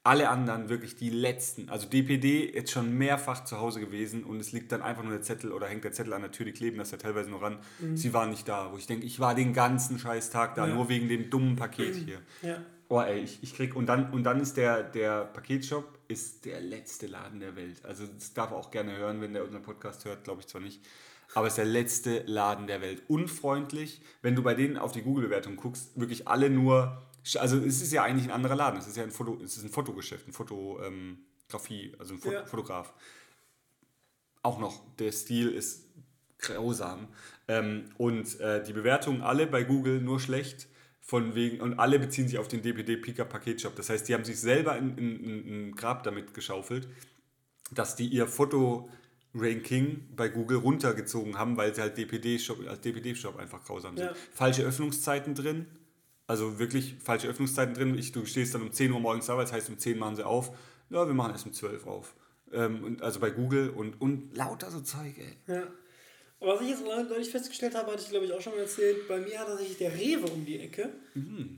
[0.05, 1.69] Alle anderen wirklich die letzten.
[1.69, 5.21] Also DPD jetzt schon mehrfach zu Hause gewesen und es liegt dann einfach nur der
[5.21, 7.59] Zettel oder hängt der Zettel an der Tür, die kleben das ja teilweise noch ran.
[7.79, 7.95] Mhm.
[7.95, 8.71] Sie waren nicht da.
[8.73, 10.73] Wo ich denke, ich war den ganzen scheiß Tag da, ja.
[10.73, 12.19] nur wegen dem dummen Paket hier.
[12.41, 12.57] Ja.
[12.89, 13.75] Oh ey, ich, ich krieg.
[13.75, 17.83] Und dann, und dann ist der, der Paketshop ist der letzte Laden der Welt.
[17.85, 20.61] Also das darf er auch gerne hören, wenn der unseren Podcast hört, glaube ich zwar
[20.61, 20.81] nicht.
[21.33, 23.01] Aber es ist der letzte Laden der Welt.
[23.07, 24.01] Unfreundlich.
[24.21, 27.01] Wenn du bei denen auf die Google-Bewertung guckst, wirklich alle nur
[27.35, 28.79] also es ist ja eigentlich ein anderer Laden.
[28.79, 32.33] Es ist ja ein Foto, es ist ein Fotogeschäft, ein Fotografie, ähm, also ein Fot
[32.33, 32.45] ja.
[32.45, 32.93] Fotograf.
[34.41, 35.85] Auch noch, der Stil ist
[36.37, 37.07] grausam.
[37.47, 40.67] Ähm, und äh, die Bewertungen alle bei Google nur schlecht.
[41.05, 43.75] Von wegen, und alle beziehen sich auf den DPD Pika Paketshop.
[43.75, 46.87] Das heißt, die haben sich selber ein in, Grab damit geschaufelt,
[47.71, 53.65] dass die ihr Foto-Ranking bei Google runtergezogen haben, weil sie halt DPD-Shop, als DPD-Shop einfach
[53.65, 54.05] grausam sind.
[54.05, 54.15] Ja.
[54.31, 55.65] Falsche Öffnungszeiten drin,
[56.27, 57.97] also wirklich falsche Öffnungszeiten drin.
[57.97, 60.15] Ich, du stehst dann um 10 Uhr morgens da, weil das heißt, um 10 machen
[60.15, 60.55] sie auf.
[60.89, 62.15] Ja, wir machen erst um 12 auf.
[62.51, 65.37] Ähm, und, also bei Google und, und lauter so Zeug, ey.
[65.53, 65.63] Ja.
[66.39, 69.07] Aber was ich jetzt neulich festgestellt habe, hatte ich glaube ich auch schon mal erzählt,
[69.07, 70.89] bei mir hat tatsächlich der Rewe um die Ecke,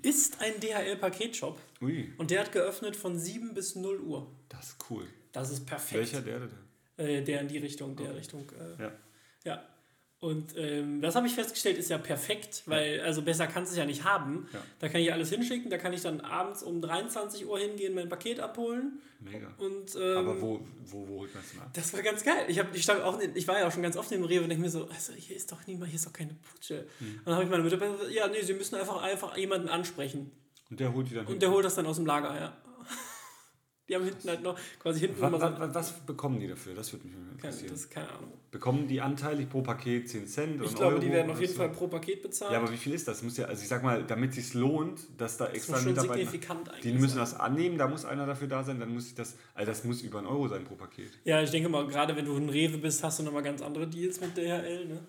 [0.03, 1.59] ist ein DHL-Paketshop.
[1.81, 4.31] Ui, Und der hat geöffnet von 7 bis 0 Uhr.
[4.47, 5.07] das ist cool.
[5.31, 5.99] Das ist perfekt.
[6.13, 6.49] Welcher der denn?
[6.97, 8.49] Äh, der in die Richtung, der Richtung.
[8.51, 8.91] Äh, Ja.
[9.43, 9.63] ja.
[10.21, 13.77] Und ähm, das habe ich festgestellt, ist ja perfekt, weil also besser kannst du es
[13.77, 14.47] ja nicht haben.
[14.53, 14.61] Ja.
[14.79, 18.09] Da kann ich alles hinschicken, da kann ich dann abends um 23 Uhr hingehen, mein
[18.09, 18.99] Paket abholen.
[19.19, 19.53] Mega.
[19.57, 21.69] Und ähm, Aber wo, wo, wo holt man es ab?
[21.73, 22.45] das war ganz geil.
[22.47, 24.43] Ich, hab, ich, stand auch, in- ich war ja auch schon ganz oft im Rewe
[24.43, 26.87] und denke mir so, also hier ist doch niemand, hier ist doch keine Putsche.
[26.99, 27.15] Mhm.
[27.19, 30.31] Und dann habe ich meine Mitarbeiter gesagt, ja, nee, sie müssen einfach, einfach jemanden ansprechen.
[30.71, 32.57] Und der holt die dann Und der holt das dann aus dem Lager, ja.
[33.87, 36.73] Die haben hinten halt noch, quasi hinten was, was, was bekommen die dafür?
[36.73, 37.71] Das würde mich mal keine, interessieren.
[37.71, 38.31] das, keine Ahnung.
[38.49, 41.51] Bekommen die anteilig pro Paket 10 Cent oder Ich glaube, Euro die werden auf jeden
[41.53, 41.57] so?
[41.59, 42.51] Fall pro Paket bezahlt.
[42.51, 43.21] Ja, aber wie viel ist das?
[43.21, 45.89] Muss ja, also ich sag mal, damit es sich lohnt, dass da das extra schon
[45.89, 46.15] Mitarbeiter.
[46.19, 47.19] signifikant eigentlich Die müssen sein.
[47.19, 49.35] das annehmen, da muss einer dafür da sein, dann muss ich das.
[49.53, 51.11] Also das muss über einen Euro sein pro Paket.
[51.23, 53.87] Ja, ich denke mal, gerade wenn du ein Rewe bist, hast du nochmal ganz andere
[53.87, 54.99] Deals mit DHL, ne?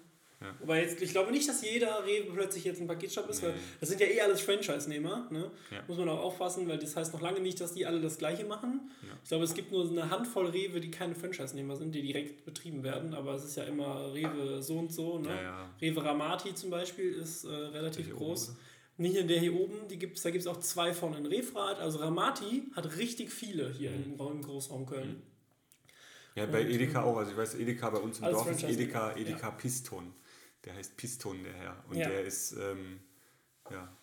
[0.46, 0.54] Ja.
[0.60, 3.58] Wobei jetzt, ich glaube nicht, dass jeder Rewe plötzlich jetzt ein Paketshop ist, weil Nee.
[3.80, 5.50] das sind ja eh alles Franchise-Nehmer, ne?
[5.70, 5.82] Ja.
[5.88, 8.44] Muss man auch aufpassen, weil das heißt noch lange nicht, dass die alle das Gleiche
[8.44, 8.90] machen.
[9.22, 12.82] Ich glaube, es gibt nur eine Handvoll Rewe, die keine Franchise-Nehmer sind, die direkt betrieben
[12.82, 15.28] werden, aber es ist ja immer Rewe so und so, ne?
[15.28, 15.70] Ja, ja.
[15.82, 18.48] Rewe Ramati zum Beispiel ist äh, relativ oben, groß.
[18.50, 18.58] oder?
[18.98, 21.78] Nicht nur der hier oben, die gibt's, da gibt es auch zwei von in Refrat.
[21.80, 24.14] Also Ramati hat richtig viele hier Mhm.
[24.18, 25.22] im, im Großraum Köln.
[26.34, 27.16] Ja, bei Edeka auch.
[27.16, 28.62] Also ich weiß, Edeka bei uns im Dorf ist.
[28.62, 30.12] Edeka, Edeka Piston.
[30.66, 31.84] Der heißt Piston, der Herr.
[31.88, 32.08] Und Ja.
[32.08, 33.00] der ist, ähm,
[33.70, 33.96] ja.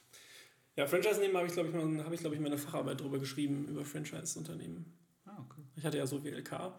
[0.76, 3.68] Ja, Franchise-Nehmer habe ich, glaube ich, mal, habe ich, glaube ich, meine Facharbeit drüber geschrieben,
[3.68, 4.92] über Franchise-Unternehmen.
[5.26, 5.62] Ah, okay.
[5.76, 6.74] Ich hatte ja so WLK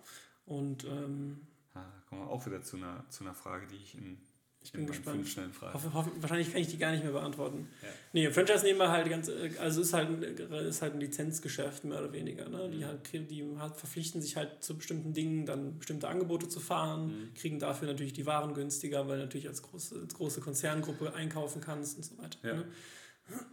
[0.47, 3.97] und ähm, Ah, da kommen wir auch wieder zu einer, zu einer Frage, die ich
[3.97, 4.18] in,
[4.65, 5.27] ich in bin gespannt.
[5.75, 7.69] Hoffe, hoffe, wahrscheinlich kann ich die gar nicht mehr beantworten.
[7.83, 7.89] Ja.
[8.15, 12.12] Nee, Franchise-Nehmer halt ganz, äh, also ist halt, ein, ist halt ein Lizenzgeschäft mehr oder
[12.12, 12.49] weniger.
[12.49, 12.69] Ne?
[12.69, 12.73] Mhm.
[12.73, 17.05] Die, halt, die halt verpflichten sich halt zu bestimmten Dingen, dann bestimmte Angebote zu fahren,
[17.05, 17.35] Mhm.
[17.35, 21.61] kriegen dafür natürlich die Waren günstiger, weil du natürlich als große, als große Konzerngruppe einkaufen
[21.61, 22.39] kannst und so weiter.
[22.43, 22.55] Ja.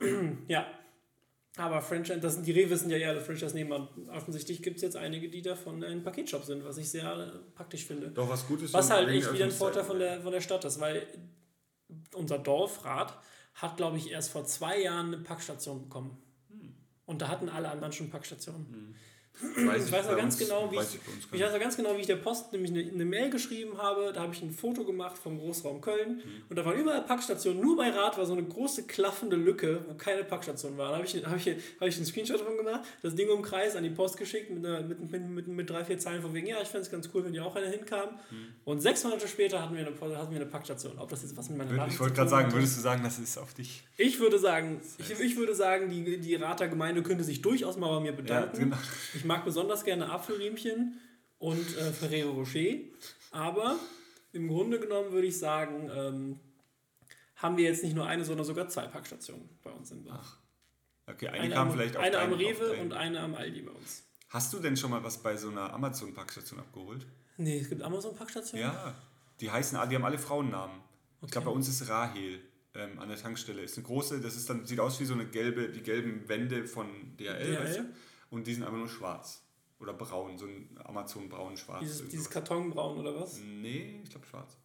[0.07, 0.37] Ne?
[0.47, 0.65] ja.
[1.57, 3.89] Aber Franchise, das sind die Rewe sind ja eher alle Franchise-Nehmer.
[4.09, 7.85] Offensichtlich gibt es jetzt einige, die davon ein Paketshop sind, was ich sehr äh, praktisch
[7.85, 8.09] finde.
[8.09, 8.73] Doch, was gut ist.
[8.73, 11.05] Was halt echt wieder ein Vorteil von der, von der Stadt ist, weil
[12.13, 13.17] unser Dorfrat
[13.55, 16.17] hat, glaube ich, erst vor zwei Jahren eine Packstation bekommen.
[17.05, 18.95] Und da hatten alle anderen schon Packstationen.
[19.41, 20.99] Weiß Ich weiß bei ganz uns- genau, wie ich, ich
[21.33, 24.11] ich weiß ganz genau, wie ich der Post nämlich eine, eine Mail geschrieben habe.
[24.13, 26.43] Da habe ich ein Foto gemacht vom Großraum Köln Mhm.
[26.49, 27.59] und da waren überall Packstationen.
[27.59, 30.89] Nur bei Rad war so eine große klaffende Lücke, wo keine Packstation war.
[30.91, 33.75] Da habe ich, habe ich, habe ich einen Screenshot davon gemacht, das Ding um Kreis
[33.75, 36.45] an die Post geschickt mit, einer, mit, mit, mit, mit drei, vier Zeilen von wegen,
[36.45, 38.09] ja, ich fände es ganz cool, wenn hier auch einer hinkam.
[38.29, 38.35] Mhm.
[38.65, 40.99] Und sechs Monate später hatten wir eine, hatten wir eine Packstation.
[40.99, 43.17] Ob das jetzt was mit meiner Nachricht Ich wollte gerade sagen, würdest du sagen, das
[43.17, 43.81] ist auf dich?
[43.97, 47.89] Ich würde sagen, ich, ich würde sagen, die, die Rater Gemeinde könnte sich durchaus mal
[47.95, 48.59] bei mir Ja, bedanken.
[48.59, 48.77] genau.
[49.21, 50.99] Ich mag besonders gerne Apfelriemchen
[51.37, 52.77] und äh, Ferrero Rocher.
[53.29, 53.77] Aber
[54.33, 56.39] im Grunde genommen würde ich sagen, ähm,
[57.35, 60.37] haben wir jetzt nicht nur eine, sondern sogar zwei Packstationen bei uns im Dorf.
[61.05, 63.71] Okay, eine, Eine, kam am, vielleicht auf eine am Rewe und eine am Aldi bei
[63.71, 64.01] uns.
[64.29, 67.05] Hast du denn schon mal was bei so einer Amazon-Packstation abgeholt?
[67.37, 68.65] Nee, es gibt Amazon-Packstationen?
[68.65, 68.95] Ja.
[69.39, 70.77] Die heißen, alle- die haben alle Frauennamen.
[71.17, 71.31] Ich Okay.
[71.33, 72.39] glaube, bei uns ist Rahel
[72.73, 73.61] ähm, an der Tankstelle.
[73.61, 76.65] Ist eine große, das ist dann, sieht aus wie so eine gelbe, die gelben Wände
[76.65, 76.87] von
[77.19, 77.53] DHL.
[77.55, 77.59] DHL?
[77.63, 77.83] Weißt du?
[78.31, 79.43] Und die sind einfach nur schwarz.
[79.79, 81.81] Oder braun, so ein Amazon-braun-schwarz.
[81.81, 82.29] Dieses, dieses.
[82.29, 83.39] Kartonbraun oder was?
[83.39, 84.57] Nee, ich glaube schwarz.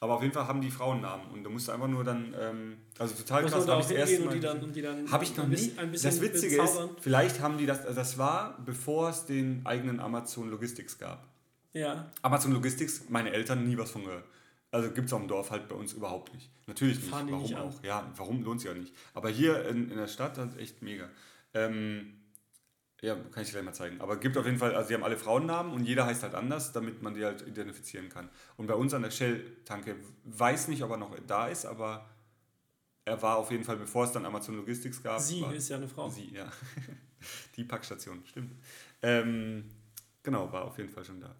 [0.00, 2.76] Aber auf jeden Fall haben die Frauennamen und da musst du einfach nur dann, ähm,
[2.98, 5.10] also total Muss krass, habe ich das erste Mal und die dann, und die dann
[5.10, 5.72] Habe ich noch ein nie.
[5.78, 6.96] ein bisschen das Witzige ist, bezaubern?
[7.00, 11.26] vielleicht haben die das, also das war, bevor es den eigenen Amazon Logistics gab.
[11.72, 14.24] Ja, Amazon Logistics, meine Eltern nie was von gehört.
[14.70, 16.50] Also gibt es auch im Dorf halt bei uns überhaupt nicht.
[16.66, 17.08] Natürlich nicht.
[17.08, 17.62] Fahren warum nicht an.
[17.68, 17.82] auch?
[17.82, 18.92] Ja, warum lohnt sich auch nicht.
[19.14, 21.08] Aber hier in, in der Stadt, das ist echt mega.
[21.54, 22.14] Ähm,
[23.06, 24.00] ja, kann ich gleich mal zeigen.
[24.00, 26.72] Aber gibt auf jeden Fall, also die haben alle Frauennamen und jeder heißt halt anders,
[26.72, 28.28] damit man die halt identifizieren kann.
[28.56, 32.04] Und bei uns an der Shell-Tanke, weiß nicht, ob er noch da ist, aber
[33.04, 35.20] er war auf jeden Fall, bevor es dann Amazon Logistics gab.
[35.20, 36.08] sie war, ist ja eine Frau.
[36.10, 36.50] Sie, ja.
[37.56, 38.52] Die Packstation, stimmt.
[39.02, 39.70] Ähm,
[40.22, 41.34] genau, war auf jeden Fall schon da.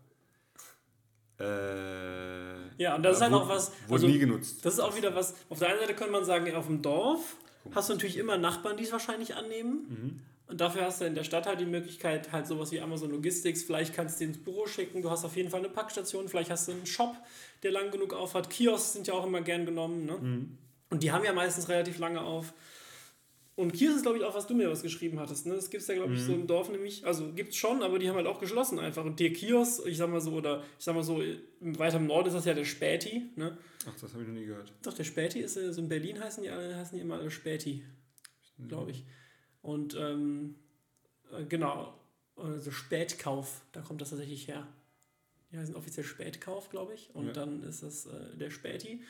[1.38, 4.64] Äh, Ja, und das ist halt auch was- Wurde also, nie genutzt.
[4.64, 7.36] Das ist auch wieder was, auf der einen Seite könnte man sagen, auf dem Dorf
[7.74, 9.86] hast du natürlich immer Nachbarn, die es wahrscheinlich annehmen.
[9.88, 10.20] Mhm.
[10.48, 13.64] Und dafür hast du in der Stadt halt die Möglichkeit, halt sowas wie Amazon Logistics,
[13.64, 16.50] vielleicht kannst du die ins Büro schicken, du hast auf jeden Fall eine Packstation, vielleicht
[16.50, 17.16] hast du einen Shop,
[17.64, 18.48] der lang genug auf hat.
[18.48, 20.18] Kiosks sind ja auch immer gern genommen, ne?
[20.18, 20.58] Mhm.
[20.90, 22.54] Und die haben ja meistens relativ lange auf.
[23.56, 25.46] Und Kiosk ist, glaube ich, auch, was du mir was geschrieben hattest.
[25.46, 25.54] Ne?
[25.54, 26.42] Das gibt es ja, glaube ich, so Mhm.
[26.42, 27.04] im Dorf nämlich.
[27.06, 29.02] Also gibt es schon, aber die haben halt auch geschlossen einfach.
[29.04, 31.22] Und der Kiosk, ich sag mal so, oder ich sag mal so,
[31.60, 33.30] weiter im Norden ist das ja der Späti.
[33.34, 33.56] Ne?
[33.88, 34.72] Ach, das habe ich noch nie gehört.
[34.82, 37.30] Doch, der Späti ist, äh, so in Berlin heißen die, alle, heißen die immer alle
[37.30, 37.82] Späti,
[38.68, 39.04] glaube ich.
[39.66, 40.54] Und ähm,
[41.32, 41.92] äh, genau,
[42.36, 44.66] also Spätkauf, da kommt das tatsächlich her.
[45.50, 47.10] die heißen offiziell Spätkauf, glaube ich.
[47.14, 47.32] Und ja.
[47.32, 49.02] dann ist das äh, der Späti.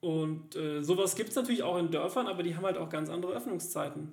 [0.00, 3.08] Und äh, sowas gibt es natürlich auch in Dörfern, aber die haben halt auch ganz
[3.08, 4.12] andere Öffnungszeiten.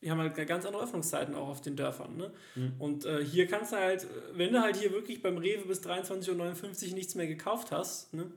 [0.00, 2.16] Die haben halt ganz andere Öffnungszeiten auch auf den Dörfern.
[2.16, 2.32] Ne?
[2.54, 2.72] Mhm.
[2.78, 6.88] Und äh, hier kannst du halt, wenn du halt hier wirklich beim Rewe bis 23.59
[6.88, 8.32] Uhr nichts mehr gekauft hast, ne?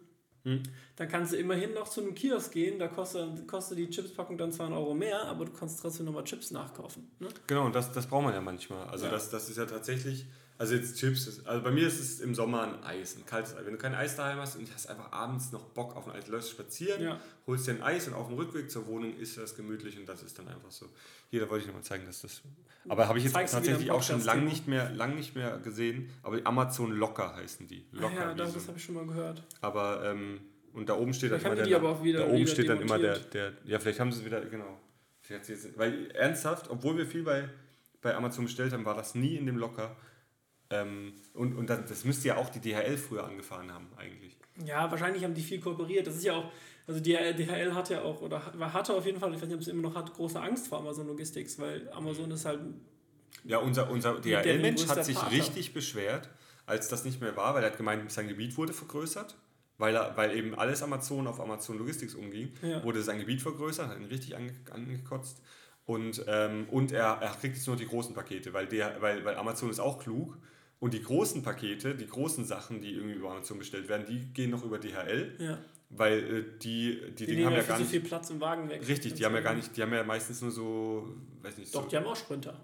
[0.46, 0.62] Mhm.
[0.96, 4.52] dann kannst du immerhin noch zu einem Kiosk gehen, da kostet, kostet die Chipspackung dann
[4.52, 7.10] 2 Euro mehr, aber du kannst trotzdem nochmal Chips nachkaufen.
[7.20, 7.28] Ne?
[7.48, 8.88] Genau, und das, das braucht man ja manchmal.
[8.88, 9.12] Also ja.
[9.12, 10.28] Das, das ist ja tatsächlich
[10.58, 13.66] also jetzt Chips, also bei mir ist es im Sommer ein Eis, ein kaltes Eis.
[13.66, 16.28] Wenn du kein Eis daheim hast und hast einfach abends noch Bock auf ein Eis,
[16.28, 17.20] läufst spazieren, ja.
[17.46, 20.24] holst dir ein Eis und auf dem Rückweg zur Wohnung isst das gemütlich und das
[20.24, 20.88] ist dann einfach so.
[21.30, 22.42] Hier, da wollte ich nochmal zeigen, dass das...
[22.88, 26.10] Aber habe ich jetzt Zeigst tatsächlich auch schon lange nicht, mehr, lang nicht mehr gesehen,
[26.24, 27.86] aber Amazon Locker heißen die.
[27.92, 29.44] Locker ja, das, das habe ich schon mal gehört.
[29.60, 30.40] Aber, ähm,
[30.72, 31.76] und da oben steht dann immer der...
[31.76, 33.54] Aber wieder, da oben steht dann immer der, der...
[33.66, 34.80] Ja, vielleicht haben sie es wieder, genau.
[35.76, 37.50] Weil ernsthaft, obwohl wir viel bei,
[38.02, 39.98] bei Amazon bestellt haben, war das nie in dem Locker
[40.82, 44.38] ähm, und und das, das müsste ja auch die DHL früher angefahren haben, eigentlich.
[44.66, 46.08] Ja, wahrscheinlich haben die viel kooperiert.
[46.08, 46.52] Das ist ja auch,
[46.88, 48.42] also die DHL hat ja auch, oder
[48.74, 50.80] hatte auf jeden Fall, ich weiß nicht, ob es immer noch hat, große Angst vor
[50.80, 52.62] Amazon Logistics, weil Amazon ist halt.
[53.44, 55.38] Ja, unser, unser DHL-Mensch hat sich Partner.
[55.38, 56.30] richtig beschwert,
[56.66, 59.36] als das nicht mehr war, weil er hat gemeint, sein Gebiet wurde vergrößert.
[59.78, 62.82] Weil, er, weil eben alles Amazon auf Amazon Logistics umging, ja.
[62.82, 65.42] wurde sein Gebiet vergrößert, hat ihn richtig ange, angekotzt.
[65.86, 69.36] Und, ähm, und er, er kriegt jetzt nur die großen Pakete, weil, der, weil, weil
[69.36, 70.38] Amazon ist auch klug
[70.80, 74.52] und die großen Pakete, die großen Sachen, die irgendwie über Amazon bestellt werden, die gehen
[74.52, 75.36] noch über DHL.
[75.40, 75.60] Ja.
[75.90, 77.90] Weil äh, die, die, die, die haben ja gar nicht.
[77.90, 78.88] viel Platz im Wagen weg.
[78.88, 81.74] Richtig, die haben ja gar nicht, die haben ja meistens nur so, weiß nicht.
[81.74, 82.60] Doch, so die haben auch Sprinter.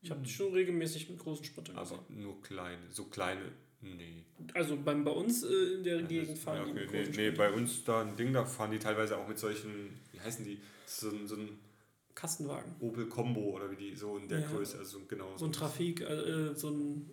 [0.00, 2.22] Ich habe die schon regelmäßig mit großen Sprintern Aber gesehen.
[2.22, 3.40] nur kleine, so kleine,
[3.80, 4.24] nee.
[4.54, 7.30] Also beim, bei uns äh, in der ja, Gegend fahren ja, okay, die nee, nee,
[7.30, 10.60] bei uns da ein Ding, da fahren die teilweise auch mit solchen, wie heißen die,
[10.86, 11.58] so, so ein
[12.18, 12.74] Kastenwagen.
[12.80, 14.48] Opel Combo oder wie die so in der ja.
[14.48, 15.36] Größe, also genau.
[15.36, 17.10] So ein Trafik, äh, so ein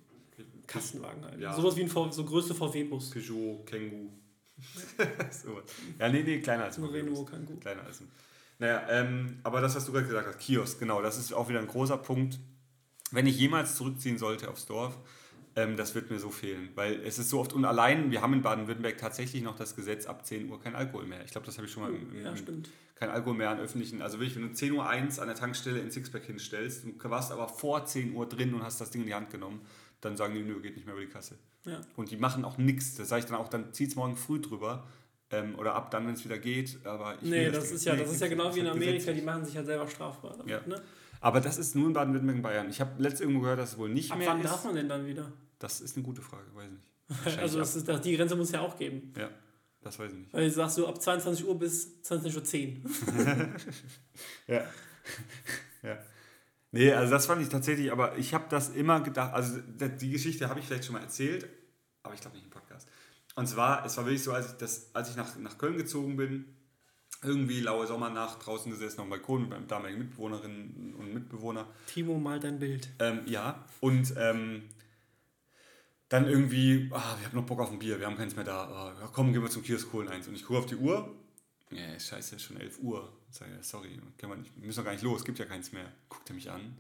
[0.65, 1.39] Kastenwagen halt.
[1.39, 1.53] Ja.
[1.53, 3.11] Sowas wie ein v so größte VW-Bus.
[3.11, 4.09] Peugeot, Kangoo.
[5.29, 5.61] so.
[5.99, 7.55] Ja, nee, nee, kleiner als ein Renault Kangoo.
[7.57, 8.07] Kleiner als ein.
[8.57, 11.59] Naja, ähm, aber das, was du gerade gesagt hast, Kiosk, genau, das ist auch wieder
[11.59, 12.39] ein großer Punkt.
[13.11, 14.97] Wenn ich jemals zurückziehen sollte aufs Dorf,
[15.55, 18.33] ähm, das wird mir so fehlen, weil es ist so oft und allein, wir haben
[18.33, 21.23] in Baden-Württemberg tatsächlich noch das Gesetz ab 10 Uhr kein Alkohol mehr.
[21.23, 22.69] Ich glaube, das habe ich schon mal im, im, ja, stimmt.
[22.95, 25.79] kein Alkohol mehr an öffentlichen, also wirklich, wenn du 10 Uhr 1 an der Tankstelle
[25.79, 29.07] in Sixpack hinstellst, du warst aber vor 10 Uhr drin und hast das Ding in
[29.07, 29.61] die Hand genommen,
[30.01, 31.37] dann sagen die, nö, geht nicht mehr über die Kasse.
[31.65, 31.81] Ja.
[31.95, 32.95] Und die machen auch nichts.
[32.95, 34.85] Das sage ich dann auch, dann zieht es morgen früh drüber.
[35.31, 36.85] Ähm, oder ab dann, wenn es wieder geht.
[36.85, 39.11] Aber ich nee, das, das, ist ja, nee, das ist ja genau wie in Amerika,
[39.11, 40.35] die machen sich ja selber strafbar.
[40.37, 40.61] Damit, ja.
[40.67, 40.81] ne?
[41.19, 42.69] Aber das ist nur in Baden-Württemberg und Bayern.
[42.69, 44.51] Ich habe letztens irgendwo gehört, dass es wohl nicht ab mehr wann ist.
[44.51, 45.31] darf man denn dann wieder?
[45.65, 47.37] Das ist eine gute Frage, weiß ich nicht.
[47.39, 49.11] also das ist, die Grenze muss es ja auch geben.
[49.17, 49.31] Ja,
[49.81, 50.31] das weiß ich nicht.
[50.31, 53.49] Weil sagst du ab 22 Uhr bis 20.10 Uhr.
[54.55, 54.63] ja.
[55.81, 55.97] ja.
[56.69, 60.49] Nee, also das fand ich tatsächlich, aber ich habe das immer gedacht, also die Geschichte
[60.49, 61.49] habe ich vielleicht schon mal erzählt,
[62.03, 62.87] aber ich glaube nicht im Podcast.
[63.33, 66.15] Und zwar, es war wirklich so, als ich, das, als ich nach, nach Köln gezogen
[66.15, 66.45] bin,
[67.23, 71.65] irgendwie laue Sommernacht draußen gesessen auf dem Balkon mit meinen damaligen Mitbewohnerinnen und Mitbewohner.
[71.87, 72.87] Timo malt dein Bild.
[72.99, 74.61] Ähm, ja, und ähm,
[76.09, 78.63] dann irgendwie, ah, wir haben noch Bock auf ein Bier, wir haben keins mehr da.
[78.63, 80.27] Ah, komm, gehen wir zum Kiosk, holen eins.
[80.27, 81.15] Und ich gucke auf die Uhr,
[81.71, 83.11] ja, scheiße, schon 11 Uhr.
[83.29, 85.91] Ich sage, sorry, wir müssen doch gar nicht los, gibt ja keins mehr.
[86.09, 86.77] Guckt er mich an.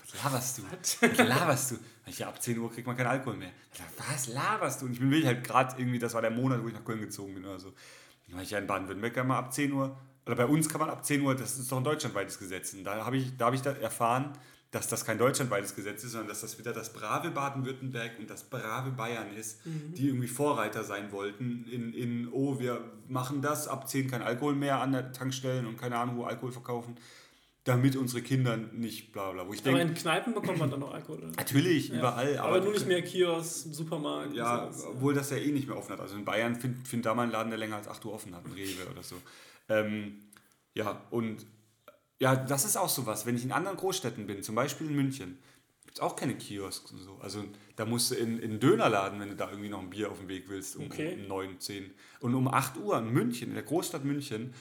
[0.00, 0.62] Was laberst du?
[1.00, 1.76] Was laberst du?
[2.06, 3.52] Ich, ja, ab 10 Uhr kriegt man keinen Alkohol mehr.
[4.08, 4.86] Was laberst du?
[4.86, 7.00] Und ich bin wirklich halt gerade irgendwie, das war der Monat, wo ich nach Köln
[7.00, 7.72] gezogen bin oder so.
[8.26, 9.96] Ich meine, ja in Baden-Württemberg man ab 10 Uhr,
[10.26, 12.72] oder bei uns kann man ab 10 Uhr, das ist doch ein deutschlandweites Gesetz.
[12.72, 14.32] Und da habe ich, da hab ich da erfahren,
[14.74, 18.42] dass das kein deutschlandweites Gesetz ist, sondern dass das wieder das brave Baden-Württemberg und das
[18.42, 19.94] brave Bayern ist, mhm.
[19.94, 24.56] die irgendwie Vorreiter sein wollten in, in, oh, wir machen das, ab 10 kein Alkohol
[24.56, 26.96] mehr an der Tankstellen und keine Ahnung, wo Alkohol verkaufen,
[27.62, 29.46] damit unsere Kinder nicht bla bla.
[29.46, 31.28] Wo ich Aber denk, in Kneipen bekommt man dann noch Alkohol, oder?
[31.28, 31.98] Natürlich, ja.
[31.98, 32.36] überall.
[32.38, 34.34] Aber, aber nur nicht mehr Kiosk, Supermarkt.
[34.34, 36.00] Ja, obwohl das ja eh nicht mehr offen hat.
[36.00, 38.34] Also in Bayern findet find da mal ein Laden, der länger als 8 Uhr offen
[38.34, 39.14] hat, ein Rewe oder so.
[39.68, 40.18] Ähm,
[40.74, 41.46] ja, und
[42.18, 43.26] ja, das ist auch sowas.
[43.26, 45.38] Wenn ich in anderen Großstädten bin, zum Beispiel in München,
[45.84, 47.18] gibt es auch keine Kiosks und so.
[47.20, 47.44] Also
[47.76, 50.18] da musst du in, in einen Dönerladen, wenn du da irgendwie noch ein Bier auf
[50.18, 51.16] dem Weg willst, um, okay.
[51.20, 51.90] um 9, 10.
[52.20, 54.54] Und um 8 Uhr in München, in der Großstadt München,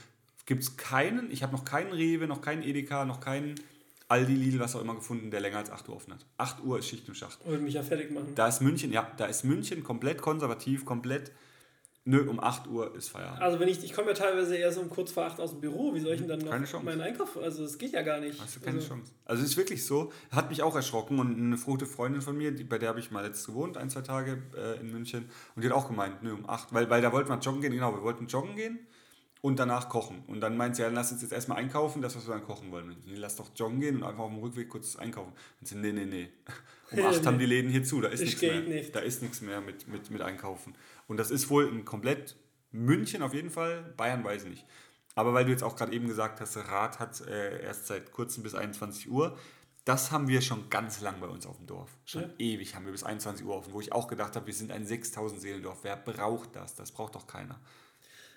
[0.46, 3.56] gibt es keinen, ich habe noch keinen Rewe, noch keinen Edeka, noch keinen
[4.10, 6.26] Aldi, Lidl, was auch immer gefunden, der länger als 8 Uhr offen hat.
[6.38, 7.46] 8 Uhr ist Schicht im Schacht.
[7.46, 8.34] Würde mich ja fertig machen.
[8.36, 11.32] Da ist München, ja, da ist München komplett konservativ, komplett
[12.06, 13.42] Nö, um 8 Uhr ist Feierabend.
[13.42, 15.94] Also wenn ich, ich komme ja teilweise erst um kurz vor 8 aus dem Büro,
[15.96, 16.84] wie soll ich denn dann noch keine Chance.
[16.86, 18.42] meinen Einkauf, also es geht ja gar nicht.
[18.42, 18.90] Hast du keine also.
[18.90, 19.12] Chance.
[19.24, 22.52] Also es ist wirklich so, hat mich auch erschrocken und eine gute Freundin von mir,
[22.52, 25.64] die, bei der habe ich mal jetzt gewohnt, ein, zwei Tage äh, in München und
[25.64, 27.94] die hat auch gemeint, nö, um 8, weil, weil da wollten wir joggen gehen, genau,
[27.96, 28.80] wir wollten joggen gehen
[29.40, 30.24] und danach kochen.
[30.28, 32.72] Und dann meint sie, ja, lass uns jetzt erstmal einkaufen, das, was wir dann kochen
[32.72, 32.96] wollen.
[33.06, 35.34] Nee, lass doch joggen gehen und einfach auf dem Rückweg kurz einkaufen.
[35.60, 36.30] Und sie, nee, nee, nee.
[36.92, 37.26] Um Ja, acht nee.
[37.28, 38.76] haben die Läden hier zu, da ist Das nichts geht mehr.
[38.82, 38.96] nicht.
[38.96, 40.74] Da ist nichts mehr mit, mit, mit einkaufen.
[41.08, 42.36] Und das ist wohl ein komplett
[42.72, 44.66] München auf jeden Fall, Bayern weiß ich nicht.
[45.16, 48.42] Aber weil du jetzt auch gerade eben gesagt hast, Rad hat äh, erst seit kurzem
[48.44, 49.38] bis 21 Uhr.
[49.86, 51.92] Das haben wir schon ganz lang bei uns auf dem Dorf.
[52.06, 52.30] Schon Ja.
[52.40, 54.86] ewig haben wir bis 21 Uhr offen, wo ich auch gedacht habe, wir sind ein
[54.86, 55.80] 6000 Seelendorf.
[55.84, 56.74] Wer braucht das?
[56.74, 57.60] Das braucht doch keiner.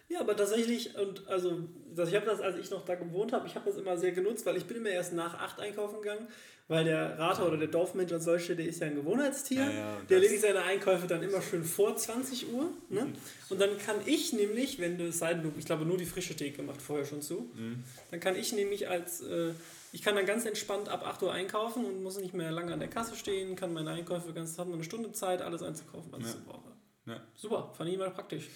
[0.08, 3.46] Ja, aber tatsächlich, und also das, ich habe das, als ich noch da gewohnt habe,
[3.46, 6.28] ich habe das immer sehr genutzt, weil ich bin immer erst nach acht einkaufen gegangen,
[6.68, 9.60] weil der Rater oder der Dorfmensch als solche, der ist ja ein Gewohnheitstier.
[9.64, 12.70] Ja, ja, der erledigt seine Einkäufe dann immer schön vor 20 Uhr.
[12.88, 13.06] Ne?
[13.48, 16.06] Und dann kann ich nämlich, wenn du es sei denn, du- ich glaube nur die
[16.06, 17.84] frische Theke macht vorher schon zu, Mhm.
[18.10, 19.52] dann kann ich nämlich als, äh,
[19.92, 22.80] ich kann dann ganz entspannt ab 8 Uhr einkaufen und muss nicht mehr lange an
[22.80, 26.22] der Kasse stehen, kann meine Einkäufe ganz, habe nur eine Stunde Zeit, alles einzukaufen, was
[26.22, 26.28] Ja.
[26.30, 27.20] ich brauche.
[27.36, 28.48] Super, fand ich immer praktisch.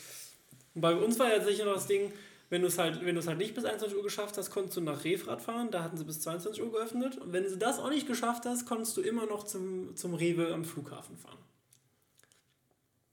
[0.75, 2.13] Und bei uns war ja sicher noch das Ding,
[2.51, 4.77] wenn du es halt, wenn du es halt nicht bis 21 Uhr geschafft hast, konntest
[4.77, 7.17] du nach Refrat fahren, da hatten sie bis 22 Uhr geöffnet.
[7.19, 10.53] Und wenn du das auch nicht geschafft hast, konntest du immer noch zum, zum Rewe
[10.53, 11.39] am Flughafen fahren.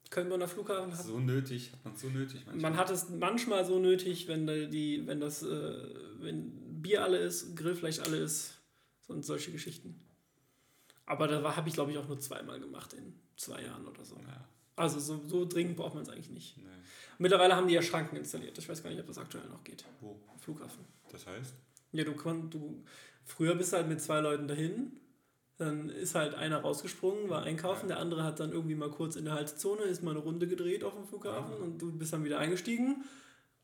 [0.10, 2.72] Köln-Bonner Flughafen hat So nötig, hat man so nötig manchmal.
[2.72, 5.76] man hat es manchmal so nötig, wenn, die, wenn das äh,
[6.20, 8.54] wenn Bier alle ist, Grillfleisch alle ist
[9.08, 10.00] und solche Geschichten.
[11.06, 14.16] Aber da habe ich, glaube ich, auch nur zweimal gemacht in zwei Jahren oder so.
[14.16, 16.58] Ja, Also so, so dringend braucht man es eigentlich nicht.
[16.58, 16.64] nee.
[17.20, 18.58] Mittlerweile haben die ja Schranken installiert.
[18.58, 19.86] Ich weiß gar nicht, ob das aktuell noch geht.
[20.02, 20.20] Wo?
[20.32, 20.86] Am Flughafen.
[21.12, 21.56] Das heißt?
[21.92, 22.84] Ja, du konnt, du
[23.24, 24.92] früher bist du halt mit zwei Leuten dahin.
[25.58, 29.26] Dann ist halt einer rausgesprungen, war einkaufen, der andere hat dann irgendwie mal kurz in
[29.26, 31.64] der Haltezone, ist mal eine Runde gedreht auf dem Flughafen Ah.
[31.64, 33.04] und du bist dann wieder eingestiegen,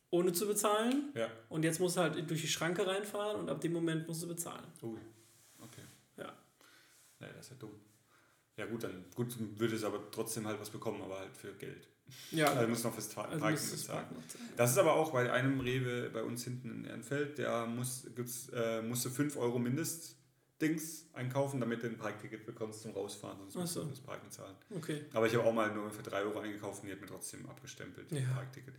[0.09, 1.11] ohne zu bezahlen.
[1.13, 1.27] Ja.
[1.49, 4.27] Und jetzt musst du halt durch die Schranke reinfahren und ab dem Moment musst du
[4.27, 4.65] bezahlen.
[4.81, 4.97] Ui.
[5.61, 5.83] Okay.
[6.17, 6.33] Ja.
[7.19, 7.75] Nee, das ist ja dumm.
[8.57, 11.87] Ja gut, dann gut, würde es aber trotzdem halt was bekommen, aber halt für Geld.
[12.31, 14.07] Ja, Also muss noch fürs Ta- also Parken du bezahlen.
[14.57, 18.49] Das ist aber auch bei einem Rewe bei uns hinten in Ehrenfeld, der muss, gibt's,
[18.49, 23.75] äh, musste 5 Euro Mindestdings einkaufen, damit du ein Parkticket bekommst zum Rausfahren, sonst musst
[23.75, 23.87] du so.
[23.87, 24.55] das Parken zahlen.
[24.75, 25.05] Okay.
[25.13, 27.47] Aber ich habe auch mal nur für 3 Euro eingekauft und die hat mir trotzdem
[27.47, 28.21] abgestempelt, Ja.
[28.33, 28.73] Parkticket.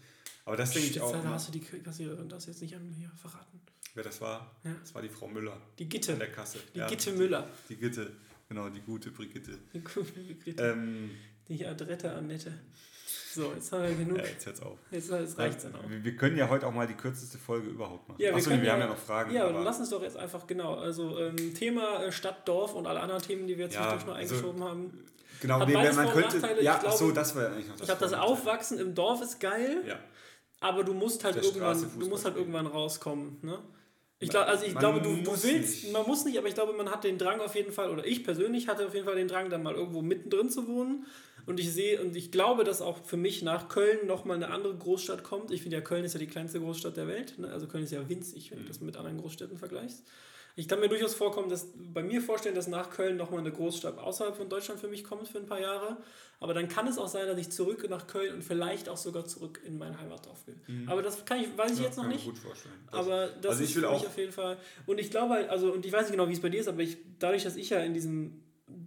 [0.45, 3.11] Aber das denke ich auch, da hast du die Kassiererin das jetzt nicht an hier
[3.17, 3.61] verraten.
[3.95, 4.75] wer das war, Ja.
[4.81, 6.15] das war die Frau Müller Die an Gitte.
[6.17, 6.59] der Kasse.
[6.75, 7.49] Die Ja, Gitte Müller.
[7.69, 8.13] Die Gitte,
[8.49, 9.59] genau, die gute Brigitte.
[9.73, 10.13] Die gute
[10.45, 10.63] Gitte.
[10.63, 11.11] Ähm,
[11.49, 12.53] Die Adrette Annette.
[13.35, 14.19] So, jetzt haben wir genug.
[14.19, 14.79] ja, jetzt hört's auf.
[14.91, 15.89] Jetzt, jetzt reicht es dann auch.
[15.89, 18.21] Wir, wir können ja heute auch mal die kürzeste Folge überhaupt machen.
[18.21, 19.33] Ja, wir Achso, wir haben ja- ja noch Fragen.
[19.35, 20.75] Ja, dann lass uns doch jetzt einfach genau.
[20.75, 24.07] Also ähm, Thema äh, Stadt, Dorf und alle anderen Themen, die wir jetzt Ja, zwischendurch
[24.07, 25.05] noch also, eingeschoben haben.
[25.41, 26.39] Genau, Hat nee, man Vor- könnte.
[26.39, 26.63] Nachteile.
[26.63, 27.81] Ja, Ich glaube, so, das war eigentlich noch das.
[27.81, 28.13] Ich glaube, das.
[28.15, 29.99] Aufwachsen im Dorf ist geil, Ja.
[30.61, 33.39] aber du musst halt Der irgendwann, Straße du musst halt irgendwann rauskommen.
[33.43, 33.59] Ne?
[34.21, 35.93] Ich glaube, also ich man glaube, du, du willst, nicht.
[35.93, 38.25] man muss nicht, aber ich glaube, man hat den Drang auf jeden Fall, oder ich
[38.25, 41.05] persönlich hatte auf jeden Fall den Drang, dann mal irgendwo mittendrin zu wohnen.
[41.47, 44.75] Und ich sehe, und ich glaube, dass auch für mich nach Köln nochmal eine andere
[44.75, 45.51] Großstadt kommt.
[45.51, 47.39] Ich finde ja, Köln ist ja die kleinste Großstadt der Welt.
[47.39, 47.49] Ne?
[47.53, 50.03] Also Köln ist ja winzig, wenn du das mit anderen Großstädten vergleichst.
[50.57, 53.99] Ich kann mir durchaus vorkommen, dass bei mir vorstellen, dass nach Köln nochmal eine Großstadt
[53.99, 55.97] außerhalb von Deutschland für mich kommt für ein paar Jahre.
[56.39, 59.25] Aber dann kann es auch sein, dass ich zurück nach Köln und vielleicht auch sogar
[59.25, 60.57] zurück in mein Heimatdorf will.
[60.87, 62.25] Aber das kann ich, weiß ich Ja, jetzt noch nicht.
[62.25, 62.75] mir gut vorstellen.
[62.91, 64.57] Das- Aber das also ich ist will für mich auf jeden Fall.
[64.87, 66.83] Und ich glaube also, und ich weiß nicht genau, wie es bei dir ist, aber
[66.83, 68.44] ich, dadurch, dass ich ja in diesem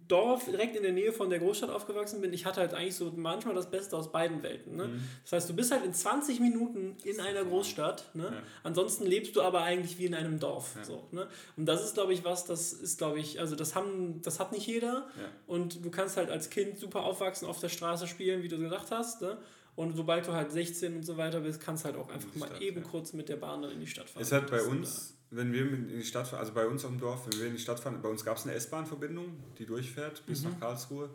[0.08, 3.12] Dorf direkt in der Nähe von der Großstadt aufgewachsen bin, ich hatte halt eigentlich so
[3.16, 4.76] manchmal das Beste aus beiden Welten.
[4.76, 4.88] Ne?
[4.88, 5.04] Mhm.
[5.24, 8.16] Das heißt, du bist halt in 20 Minuten in einer Großstadt.
[8.16, 8.24] Ne?
[8.26, 8.44] Ja.
[8.64, 10.76] Ansonsten lebst du aber eigentlich wie in einem Dorf.
[10.76, 10.84] Ja.
[10.84, 11.28] So, ne?
[11.56, 14.52] Und das ist, glaube ich, was, das ist, glaube ich, also das haben, das hat
[14.52, 15.08] nicht jeder.
[15.18, 15.30] Ja.
[15.46, 18.92] Und du kannst halt als Kind super aufwachsen, auf der Straße spielen, wie du gesagt
[18.92, 19.22] hast.
[19.22, 19.38] Ne?
[19.78, 22.48] Und sobald du halt 16 und so weiter bist, kannst halt auch einfach die mal
[22.48, 24.24] Stadt, eben kurz mit der Bahn dann in die Stadt fahren.
[24.24, 27.00] Es hat bei uns, wenn wir in die Stadt fahren, also bei uns auf dem
[27.00, 30.26] Dorf, wenn wir in die Stadt fahren, bei uns gab es eine S-Bahn-Verbindung, die durchfährt
[30.26, 30.52] bis Mhm.
[30.52, 31.10] nach Karlsruhe.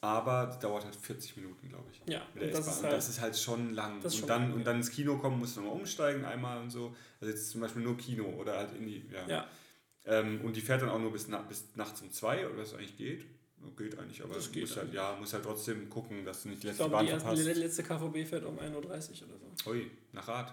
[0.00, 2.02] Aber die dauert halt 40 Minuten, glaube ich.
[2.12, 2.72] Ja, Mit der und das S-Bahn.
[2.74, 4.02] ist Und halt- das ist halt schon lang.
[4.02, 6.68] Und, schon dann, lang, und dann ins Kino kommen, musst du nochmal umsteigen einmal und
[6.70, 6.94] so.
[7.22, 9.02] Also jetzt zum Beispiel nur Kino oder halt in die.
[9.10, 9.26] Ja.
[9.26, 9.48] Ja,
[10.06, 12.74] Ähm, und die fährt dann auch nur bis, na, bis nachts um zwei oder was
[12.74, 13.24] eigentlich geht.
[13.78, 16.50] Geht eigentlich, aber Das du geht musst halt, ja, musst halt trotzdem gucken, dass du
[16.50, 17.46] nicht die ich letzte glaube, Bahn die verpasst.
[17.46, 19.70] die letzte KVB fährt um 1.30 Uhr oder so.
[19.70, 20.52] Ui, nach Rad.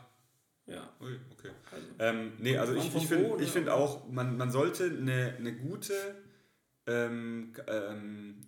[0.68, 1.49] Ja, Ui, okay.
[1.72, 1.88] also.
[1.99, 5.93] Ähm, nee, also ich, ich finde ich find auch, man, man sollte eine, eine gute
[6.88, 8.41] ähm, ähm,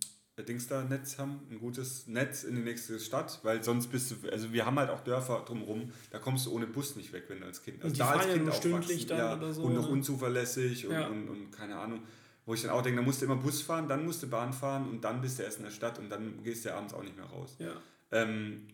[0.48, 4.30] Dings da Netz haben, ein gutes Netz in die nächste Stadt, weil sonst bist du,
[4.32, 7.42] also wir haben halt auch Dörfer drumherum, da kommst du ohne Bus nicht weg, wenn
[7.42, 9.76] du als Kind, also Und die da als Kind stündlich dann ja, oder so, und
[9.76, 9.94] noch ne?
[9.94, 11.08] unzuverlässig und, Ja.
[11.08, 12.02] und, und keine Ahnung,
[12.46, 14.54] wo ich dann auch denke, da musst du immer Bus fahren, dann musst du Bahn
[14.54, 16.94] fahren und dann bist du erst in der Stadt und dann gehst du ja abends
[16.94, 17.56] auch nicht mehr raus.
[17.60, 17.74] ja.
[18.12, 18.68] Ähm,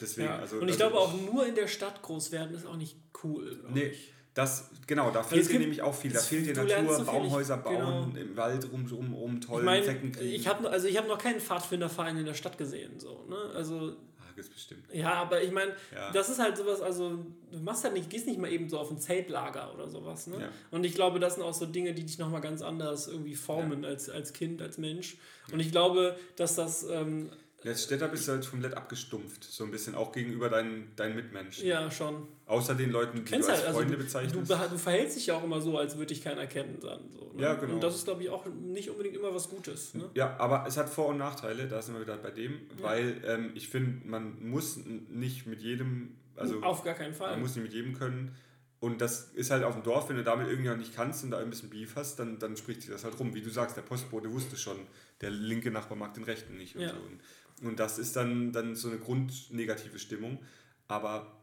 [0.00, 0.38] deswegen, ja.
[0.38, 2.96] also und ich also glaube auch nur in der Stadt groß werden ist auch nicht
[3.24, 3.58] cool.
[3.72, 4.12] Nee, ich.
[4.34, 6.12] das, genau, da fehlt es dir gibt- nämlich auch viel.
[6.12, 8.20] Da fehlt dir Natur, so viel, ich- Baumhäuser bauen, genau.
[8.26, 10.34] im Wald rum, rum, rum Ich tollen meine, Zecken kriegen.
[10.34, 12.98] ich habe also ich hab noch keinen Pfadfinderverein in der Stadt gesehen.
[13.00, 13.36] So, ne?
[13.54, 14.84] Also ah, es bestimmt.
[14.92, 16.12] Ja, aber ich meine, Ja.
[16.12, 18.90] das ist halt sowas, also du machst halt nicht, gehst nicht mal eben so auf
[18.90, 20.26] ein Zeltlager oder sowas.
[20.26, 20.38] Ne?
[20.40, 20.48] Ja.
[20.70, 23.84] Und ich glaube, das sind auch so Dinge, die dich nochmal ganz anders irgendwie formen
[23.86, 25.16] als, als Kind, als Mensch.
[25.52, 27.30] Und ich glaube, dass das, ähm,
[27.66, 31.66] Als Städter bist du halt komplett abgestumpft, so ein bisschen auch gegenüber deinen, deinen Mitmenschen.
[31.66, 32.28] ja, schon.
[32.46, 34.34] Außer den Leuten, die du als halt, also Freunde du, bezeichnest.
[34.50, 36.78] du, du verhältst dich ja auch immer so, als würde dich keiner kennen.
[36.80, 37.42] Dann, so, ne?
[37.42, 37.74] Ja, genau.
[37.74, 39.94] Und das ist, glaube ich, auch nicht unbedingt immer was Gutes.
[39.94, 40.08] Ne?
[40.14, 43.50] Ja, aber es hat Vor- und Nachteile, da sind wir wieder bei dem, weil ähm,
[43.54, 47.32] ich finde, man muss nicht mit jedem, also Auf gar keinen Fall.
[47.32, 48.34] man muss nicht mit jedem können.
[48.78, 51.38] Und das ist halt auf dem Dorf, wenn du damit irgendjemand nicht kannst und da
[51.38, 53.34] ein bisschen Beef hast, dann, dann spricht sich das halt rum.
[53.34, 54.76] Wie du sagst, der Postbote wusste schon,
[55.22, 56.90] der linke Nachbar mag den rechten nicht und Ja.
[56.90, 56.96] so.
[56.96, 57.18] Und,
[57.62, 60.42] und das ist dann, dann so eine grundnegative Stimmung.
[60.88, 61.40] Aber,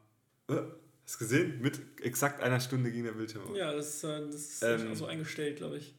[0.48, 0.54] äh,
[1.06, 1.62] hast du gesehen?
[1.62, 3.56] Mit exakt einer Stunde ging der Bildschirm auf.
[3.56, 5.96] Ja, das, äh, das ist Ähm, so eingestellt, glaube ich.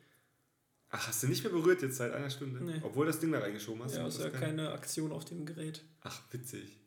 [0.90, 2.62] Ach, hast du nicht mehr berührt jetzt seit einer Stunde?
[2.62, 2.80] Nee.
[2.82, 3.96] Obwohl das Ding da reingeschoben hast?
[3.96, 5.82] Ja, ist ja keine- Aktion auf dem Gerät.
[6.02, 6.78] Ach, witzig.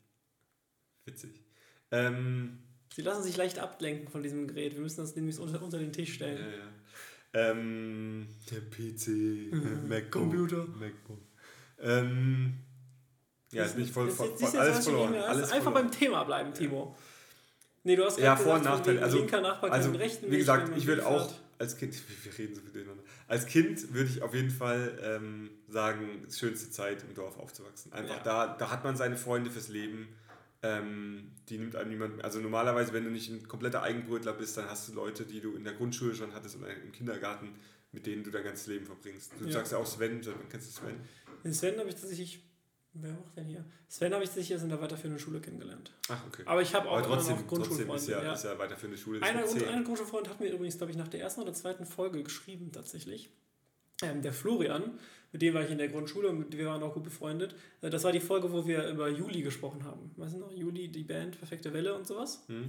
[1.05, 1.43] Witzig.
[1.91, 2.59] Ähm,
[2.93, 4.73] Sie lassen sich leicht ablenken von diesem Gerät.
[4.75, 6.53] Wir müssen das nämlich unter, unter den Tisch ja, stellen.
[6.53, 6.71] ja.
[7.51, 9.51] Ähm, der PC,
[9.89, 10.11] MacBook.
[10.11, 10.65] Computer.
[10.67, 11.19] MacBook.
[11.79, 12.53] Ähm,
[13.57, 15.13] ja, ist nicht voll, voll, voll alles verloren.
[15.15, 15.73] Alles Einfach verloren.
[15.87, 16.95] beim Thema bleiben, Timo.
[17.83, 19.01] Nee, du hast Ja, Vor- und Nachteile.
[19.01, 22.61] Also, linker Nachbar also rechten wie gesagt, ich würde auch als Kind, wir reden so
[22.61, 27.37] viel miteinander, als Kind würde ich auf jeden Fall ähm, sagen, schönste Zeit im Dorf
[27.39, 27.93] aufzuwachsen.
[27.93, 28.23] Einfach Ja.
[28.23, 30.07] da, da hat man seine Freunde fürs Leben.
[30.63, 34.67] Ähm, die nimmt einem niemand, also normalerweise, wenn du nicht ein kompletter Eigenbrötler bist, dann
[34.69, 37.53] hast du Leute, die du in der Grundschule schon hattest oder im Kindergarten,
[37.91, 39.31] mit denen du dein ganzes Leben verbringst.
[39.39, 39.51] Du Ja.
[39.51, 40.95] sagst ja auch Sven, Sven, kennst du Sven?
[41.43, 42.43] Den Sven habe ich tatsächlich.
[43.01, 43.63] Wer macht denn hier?
[43.87, 45.91] Sven habe ich tatsächlich erst in der weiterführenden Schule kennengelernt.
[46.09, 46.43] Ach, okay.
[46.45, 48.11] Aber ich habe auch Aber trotzdem, noch trotzdem ist Grundschulfreunde.
[48.11, 48.33] ja, ja.
[48.33, 49.21] ist ja weiterführende Schule.
[49.21, 52.23] Einer, ist ein Grundschulfreund hat mir übrigens, glaube ich, nach der ersten oder zweiten Folge
[52.23, 53.29] geschrieben, tatsächlich.
[54.03, 54.99] Ähm, der Florian,
[55.31, 57.55] mit dem war ich in der Grundschule und wir waren auch gut befreundet.
[57.81, 60.11] Äh, Das war die Folge, wo wir über Juli gesprochen haben.
[60.17, 60.51] Weißt du noch?
[60.51, 62.43] Juli, die Band, Perfekte Welle und sowas.
[62.47, 62.67] Hm?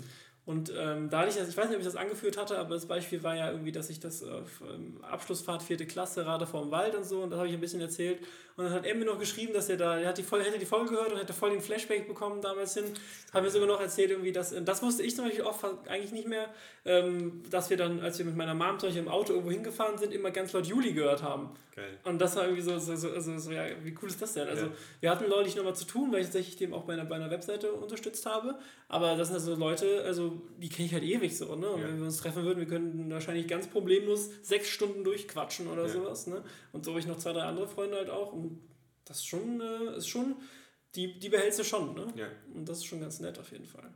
[0.48, 2.70] Und ähm, da hatte ich das, ich weiß nicht, ob ich das angeführt hatte, aber
[2.74, 6.46] das Beispiel war ja irgendwie, dass ich das äh, f- ähm, Abschlussfahrt vierte Klasse, Rade
[6.46, 8.20] vorm Wald und so, und das habe ich ein bisschen erzählt.
[8.56, 10.58] Und dann hat er mir noch geschrieben, dass er da, er hat die Folge, hätte
[10.58, 12.86] die Folge gehört und hätte voll den Flashback bekommen damals hin.
[13.32, 15.78] Hat mir sogar noch erzählt, irgendwie, dass, äh, das wusste ich zum Beispiel auch fa-
[15.86, 16.48] eigentlich nicht mehr,
[16.86, 19.98] ähm, dass wir dann, als wir mit meiner Mom zum Beispiel im Auto irgendwo hingefahren
[19.98, 21.50] sind, immer ganz laut Juli gehört haben.
[21.76, 21.98] Geil.
[22.04, 24.48] Und das war irgendwie so, so, so, so, so ja, wie cool ist das denn?
[24.48, 24.72] Also, Ja.
[25.02, 27.30] wir hatten neulich nochmal zu tun, weil ich tatsächlich dem auch bei einer, bei einer
[27.30, 28.58] Webseite unterstützt habe.
[28.88, 31.68] Aber das sind also Leute, also die kenne ich halt ewig so, ne?
[31.70, 31.88] Und Ja.
[31.88, 35.88] wenn wir uns treffen würden, wir könnten wahrscheinlich ganz problemlos sechs Stunden durchquatschen oder Ja.
[35.92, 36.42] sowas, ne?
[36.72, 38.32] Und so habe ich noch zwei, drei andere Freunde halt auch.
[38.32, 38.60] Und
[39.04, 40.36] das ist schon, äh, ist schon,
[40.94, 42.06] die, die behältst du schon, ne?
[42.16, 42.26] Ja.
[42.54, 43.90] Und das ist schon ganz nett auf jeden Fall.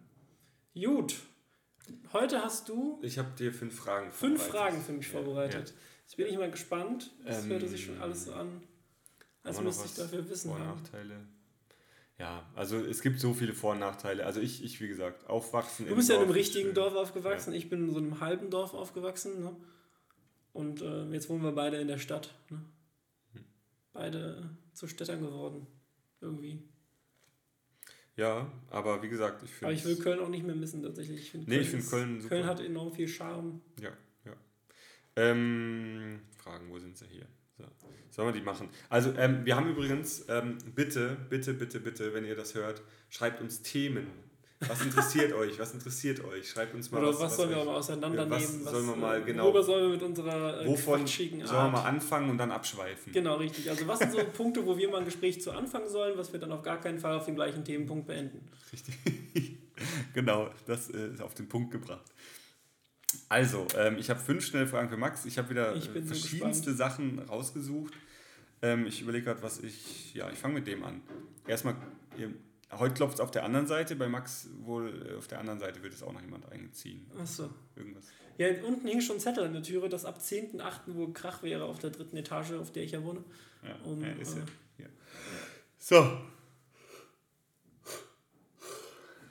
[0.75, 1.15] Gut.
[2.13, 4.51] Heute hast du Ich habe dir fünf Fragen fünf vorbereitet.
[4.73, 5.75] Fragen für mich vorbereitet.
[6.05, 7.11] Jetzt bin ich mal gespannt.
[7.25, 8.63] Das Ähm, hörte sich schon alles so an,
[9.43, 10.83] als müsste ich dafür Wissen Vor- und haben.
[12.23, 14.25] Ja, also es gibt so viele Vor- und Nachteile.
[14.25, 15.89] Also ich, ich wie gesagt, aufwachsen.
[15.89, 16.73] Du bist ja in einem Dorf richtigen.
[16.73, 19.41] Dorf aufgewachsen, ich bin in so einem halben Dorf aufgewachsen.
[19.43, 19.57] Ne?
[20.53, 22.33] Und äh, jetzt wohnen wir beide in der Stadt.
[22.49, 22.65] Ne?
[23.33, 23.45] Hm.
[23.93, 25.67] Beide zu Städtern geworden.
[26.21, 26.63] Irgendwie.
[28.15, 29.67] Ja, aber wie gesagt, ich finde.
[29.67, 31.35] Aber ich will Köln auch nicht mehr missen tatsächlich.
[31.35, 32.37] Ich Nee, ich find ist- Köln super.
[32.37, 33.61] Köln hat enorm viel Charme.
[33.81, 33.91] Ja,
[34.25, 34.37] ja.
[35.17, 37.27] Ähm, Fragen, wo sind sie hier?
[38.13, 38.17] So.
[38.23, 38.69] Sollen wir die machen?
[38.91, 43.41] Also, ähm, wir haben übrigens, ähm, bitte, bitte, bitte, bitte, wenn ihr das hört, schreibt
[43.41, 44.07] uns Themen.
[44.61, 45.59] Was interessiert euch?
[45.59, 46.49] Was interessiert euch?
[46.51, 47.21] Schreibt uns mal Oder was.
[47.21, 48.31] was, sollen wir euch- mal auseinandernehmen?
[48.65, 51.69] was sollen wir mal äh, genau- Worüber sollen wir mit unserer äh, Wovon sollen wir
[51.71, 53.13] mal anfangen und dann abschweifen?
[53.15, 53.69] Genau, richtig.
[53.71, 56.39] Also was sind so Punkte, wo wir mal ein Gespräch zu anfangen sollen, was wir
[56.39, 58.47] dann auf gar keinen Fall auf dem gleichen Themenpunkt beenden?
[58.73, 58.95] Richtig.
[60.15, 62.05] genau, das äh, ist auf den Punkt gebracht.
[63.29, 65.25] Also, ähm, ich habe fünf schnelle Fragen für Max.
[65.25, 67.95] Ich habe wieder Ich äh, bin so verschiedenste Sachen rausgesucht.
[68.63, 70.15] Ähm, ich überlege gerade, was ich.
[70.15, 71.03] Ja, ich fange mit dem an.
[71.47, 71.75] Erstmal,
[72.17, 72.33] ihr,
[72.73, 73.97] heute klopft es auf der anderen Seite.
[73.97, 77.11] Bei Max wohl äh, auf der anderen Seite wird es auch noch jemand einziehen.
[77.19, 77.51] Achso.
[77.77, 78.05] Irgendwas.
[78.39, 80.95] Ja, unten hing schon ein Zettel an der Türe, dass ab 10.8.
[80.95, 83.23] wohl Krach wäre auf der dritten Etage, auf der ich ja wohne.
[83.63, 84.89] Ja, Um, ja, ist ja, äh, ja.
[85.79, 86.19] So.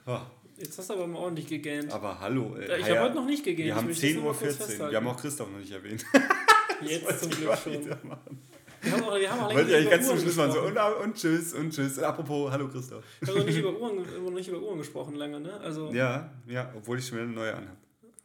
[0.06, 0.20] Oh,
[0.62, 1.92] Jetzt hast du aber mal ordentlich gegähnt.
[1.92, 2.54] aber hallo.
[2.56, 3.66] Äh, ich habe heute noch nicht gegähnt.
[3.66, 4.90] Wir haben möchte das 10.14 nur mal kurz Uhr.
[4.90, 6.04] Wir haben auch Christoph noch nicht erwähnt.
[6.82, 7.84] Jetzt zum Glück schon.
[7.84, 10.52] Wir haben auch, wir haben auch länger ich nicht ganz über zum Uhren Schluss mal
[10.52, 11.98] so und, und tschüss und tschüss.
[11.98, 13.02] Apropos, hallo Christoph.
[13.20, 15.52] Wir haben noch nicht über Uhren, nicht über Uhren gesprochen lange, ne?
[15.60, 17.76] Also, Ja, ja, obwohl ich schon wieder eine neue anhabe.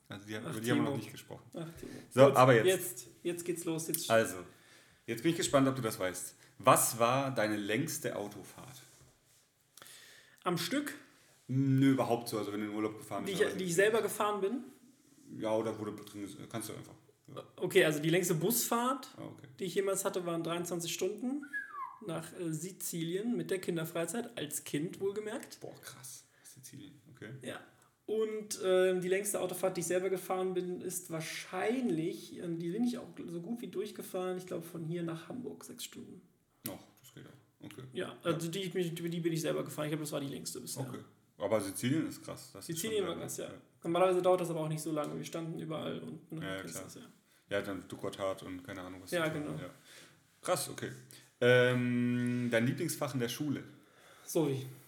[0.10, 1.44] Also die, Ach, über die haben wir noch nicht gesprochen.
[1.56, 1.66] ach.
[2.12, 2.68] So, Gut, aber jetzt.
[2.68, 3.08] jetzt.
[3.24, 3.88] Jetzt geht's los.
[3.88, 4.38] Jetzt Also,
[5.08, 6.36] jetzt bin ich gespannt, ob du das weißt.
[6.60, 8.84] Was war deine längste Autofahrt?
[10.44, 10.94] am Stück,
[11.48, 13.44] Nö, überhaupt so, also wenn du in den Urlaub gefahren die bist.
[13.44, 14.64] ich, die ich selber gefahren bin.
[15.40, 16.94] ja, oder wo du drin kannst du einfach.
[17.34, 19.48] Ja, Okay, also die längste Busfahrt, ah, okay.
[19.60, 21.46] die ich jemals hatte, waren 23 Stunden
[22.06, 25.60] nach äh, Sizilien mit der Kinderfreizeit, als Kind wohlgemerkt.
[25.60, 26.26] Boah, krass.
[26.44, 27.30] Sizilien, okay.
[27.42, 27.60] Ja.
[28.06, 32.86] Und äh, die längste Autofahrt, die ich selber gefahren bin, ist wahrscheinlich, äh, die bin
[32.86, 36.22] ich auch so gut wie durchgefahren, ich glaube von hier nach Hamburg, sechs Stunden.
[36.66, 37.66] Noch, das geht auch.
[37.66, 37.84] Okay.
[37.92, 39.86] Ja, also die, die bin ich selber gefahren.
[39.86, 40.88] Ich glaube, das war die längste bisher.
[40.88, 41.00] Okay.
[41.38, 42.52] Aber Sizilien ist krass.
[42.54, 43.50] Das Sizilien war krass, ja.
[43.84, 45.16] Normalerweise dauert das aber auch nicht so lange.
[45.16, 46.84] Wir standen überall und ne, ja, klar.
[46.84, 47.02] Das, ja.
[47.50, 49.12] ja, dann Duckertat und keine Ahnung was.
[49.12, 49.52] Ja, genau.
[49.52, 49.70] Ja.
[50.42, 50.92] Krass, okay.
[51.40, 53.64] Ähm, dein Lieblingsfach in der Schule?
[54.26, 54.87] So wie, tatsächlich.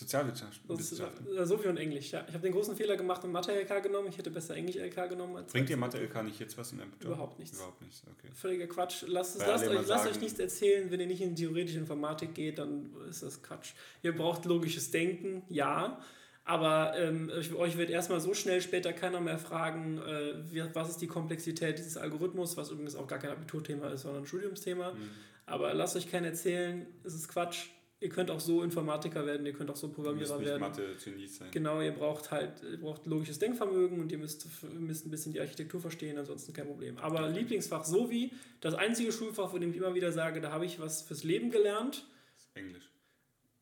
[0.00, 1.20] Sozialwissenschaft.
[1.36, 2.24] Äh, Sophie und Englisch, ja.
[2.26, 4.08] Ich habe den großen Fehler gemacht und Mathe-LK genommen.
[4.08, 5.36] Ich hätte besser Englisch-LK genommen.
[5.36, 7.12] Als Bringt dir Mathe-LK nicht jetzt was in deinem Job?
[7.12, 7.56] Überhaupt nichts.
[7.58, 8.32] Überhaupt nichts, okay.
[8.32, 9.04] Völliger Quatsch.
[9.06, 12.58] Lasst, es, lasst, euch, lasst euch nichts erzählen, wenn ihr nicht in theoretische Informatik geht,
[12.58, 13.72] dann ist das Quatsch.
[14.02, 16.00] Ihr braucht logisches Denken, ja.
[16.44, 21.06] Aber ähm, euch wird erstmal so schnell später keiner mehr fragen, äh, was ist die
[21.06, 24.92] Komplexität dieses Algorithmus, was übrigens auch gar kein Abiturthema ist, sondern ein Studiumsthema.
[24.92, 25.10] Mhm.
[25.44, 27.66] Aber lasst euch keinen erzählen, es ist Quatsch
[28.00, 30.60] ihr könnt auch so Informatiker werden, ihr könnt auch so Programmierer ihr werden.
[30.60, 31.50] Mathe sein.
[31.50, 34.46] Genau, ihr braucht halt ihr braucht logisches Denkvermögen und ihr müsst,
[34.78, 36.98] müsst ein bisschen die Architektur verstehen, ansonsten kein Problem.
[36.98, 40.64] Aber Lieblingsfach so wie das einzige Schulfach, von dem ich immer wieder sage, da habe
[40.64, 42.06] ich was fürs Leben gelernt.
[42.54, 42.90] Englisch.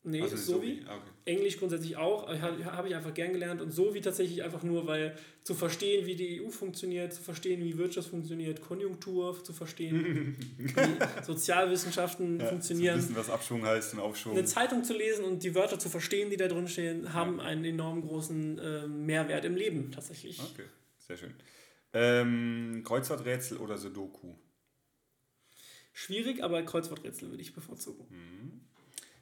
[0.03, 0.81] Nee, also so wie.
[0.87, 1.09] Ah, okay.
[1.25, 5.15] Englisch grundsätzlich auch, habe ich einfach gern gelernt und so wie tatsächlich einfach nur, weil
[5.43, 11.23] zu verstehen, wie die EU funktioniert, zu verstehen, wie Wirtschaft funktioniert, Konjunktur zu verstehen, wie
[11.23, 12.99] Sozialwissenschaften ja, funktionieren.
[12.99, 14.37] Zu wissen, was Abschwung heißt und Aufschwung.
[14.37, 17.43] Eine Zeitung zu lesen und die Wörter zu verstehen, die da drin stehen, haben ja.
[17.43, 20.39] einen enorm großen äh, Mehrwert im Leben tatsächlich.
[20.39, 20.65] Okay,
[20.97, 21.33] sehr schön.
[21.91, 24.33] Ähm, Kreuzworträtsel oder Sudoku?
[25.91, 28.05] Schwierig, aber Kreuzworträtsel würde ich bevorzugen.
[28.09, 28.68] Mhm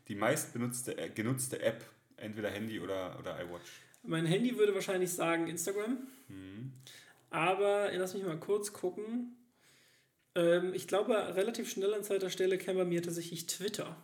[0.07, 1.83] die meist benutzte, äh, genutzte App,
[2.17, 3.69] entweder Handy oder, oder iWatch?
[4.03, 5.97] Mein Handy würde wahrscheinlich sagen Instagram.
[6.29, 6.71] Mhm.
[7.29, 9.35] Aber lass mich mal kurz gucken.
[10.35, 13.97] Ähm, ich glaube, relativ schnell an zweiter Stelle käme bei mir tatsächlich Twitter.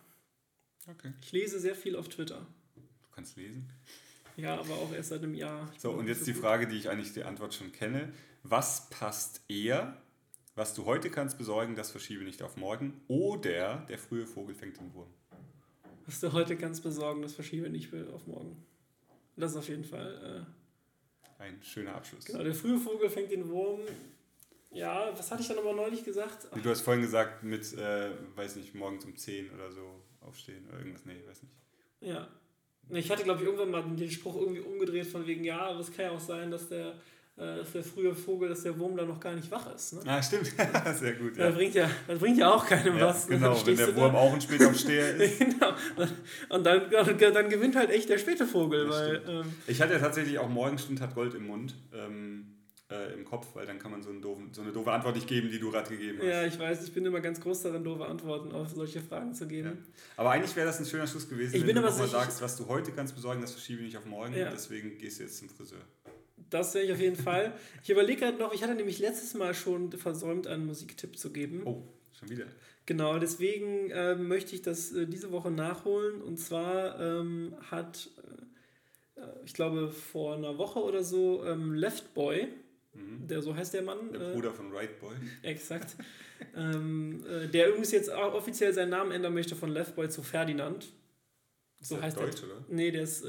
[0.89, 1.13] Okay.
[1.21, 2.45] Ich lese sehr viel auf Twitter.
[2.75, 3.69] Du kannst lesen?
[4.35, 5.71] Ja, aber auch erst seit einem Jahr.
[5.77, 8.11] so, und jetzt die Frage, die ich eigentlich die Antwort schon kenne.
[8.41, 10.01] Was passt eher?
[10.55, 13.01] Was du heute kannst besorgen, das verschiebe nicht auf morgen.
[13.07, 15.13] Oder der frühe Vogel fängt den Wurm.
[16.05, 18.65] Was du heute kannst besorgen, das verschiebe nicht auf morgen.
[19.35, 20.45] Das ist auf jeden Fall.
[21.39, 22.25] Äh, Ein schöner Abschluss.
[22.25, 23.81] Genau, der frühe Vogel fängt den Wurm.
[24.71, 26.47] Ja, was hatte ich dann aber neulich gesagt?
[26.51, 26.61] Ach.
[26.61, 30.79] Du hast vorhin gesagt, mit, äh, weiß nicht, morgens um 10 oder so aufstehen oder
[30.79, 31.05] irgendwas.
[31.05, 31.53] Nee, weiß nicht.
[32.01, 32.27] Ja.
[32.89, 35.91] Ich hatte, glaube ich, irgendwann mal den Spruch irgendwie umgedreht von wegen, ja, aber es
[35.91, 36.99] kann ja auch sein, dass der
[37.35, 39.93] dass der frühe Vogel, dass der Wurm da noch gar nicht wach ist.
[39.93, 40.01] Ne?
[40.05, 40.45] Ah, stimmt.
[40.95, 41.35] Sehr gut.
[41.35, 41.47] Ja.
[41.47, 43.27] Das, bringt ja, das bringt ja auch keinem ja, was.
[43.27, 45.39] Genau, wenn der Wurm auch ein später Steher ist.
[45.39, 45.73] genau.
[46.49, 48.87] Und dann, dann gewinnt halt echt der späte Vogel.
[48.89, 51.75] weil, ähm, ich hatte ja tatsächlich auch Morgenstund hat Gold im Mund.
[51.93, 52.53] Ähm,
[52.93, 55.27] äh, im Kopf, weil dann kann man so, einen doofen, so eine doofe Antwort nicht
[55.27, 56.27] geben, die du gerade gegeben hast.
[56.27, 59.47] Ja, ich weiß, ich bin immer ganz groß darin, doofe Antworten auf solche Fragen zu
[59.47, 59.69] geben.
[59.69, 59.93] Ja.
[60.17, 62.55] Aber eigentlich wäre das ein schöner Schluss gewesen, ich wenn du aber mal sagst, was
[62.55, 64.35] du heute kannst besorgen, das verschiebe ich nicht auf morgen.
[64.35, 64.51] Ja.
[64.51, 65.81] Deswegen gehst du jetzt zum Friseur.
[66.53, 67.53] Das wäre ich auf jeden Fall.
[67.83, 71.63] Ich überlege gerade noch, ich hatte nämlich letztes Mal schon versäumt, einen Musiktipp zu geben.
[71.65, 71.81] Oh,
[72.17, 72.45] schon wieder.
[72.85, 76.21] Genau, deswegen äh, möchte ich das äh, diese Woche nachholen.
[76.21, 78.09] Und zwar ähm, hat,
[79.15, 82.49] äh, ich glaube, vor einer Woche oder so ähm, Left Boy,
[82.93, 83.27] mhm.
[83.27, 84.11] der so heißt der Mann.
[84.11, 85.15] Der Bruder von Right Boy.
[85.41, 85.95] Exakt.
[86.55, 90.21] ähm, äh, der übrigens jetzt auch offiziell seinen Namen ändern möchte von Left Boy zu
[90.21, 90.91] Ferdinand.
[91.79, 92.49] So heißt Deutsch, der.
[92.49, 92.65] oder?
[92.69, 93.25] Nee, der ist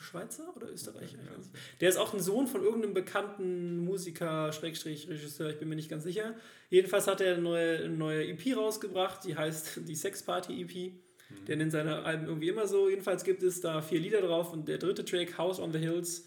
[0.00, 1.18] Schweizer oder Österreicher?
[1.18, 1.32] Ja,
[1.80, 5.90] der ist auch ein Sohn von irgendeinem bekannten Musiker, Schrägstrich, Regisseur, ich bin mir nicht
[5.90, 6.34] ganz sicher.
[6.70, 10.92] Jedenfalls hat er eine neue, eine neue EP rausgebracht, die heißt die Sex Party EP.
[11.30, 11.44] Mhm.
[11.46, 12.88] Der nennt seine Alben irgendwie immer so.
[12.88, 16.26] Jedenfalls gibt es da vier Lieder drauf und der dritte Track, House on the Hills,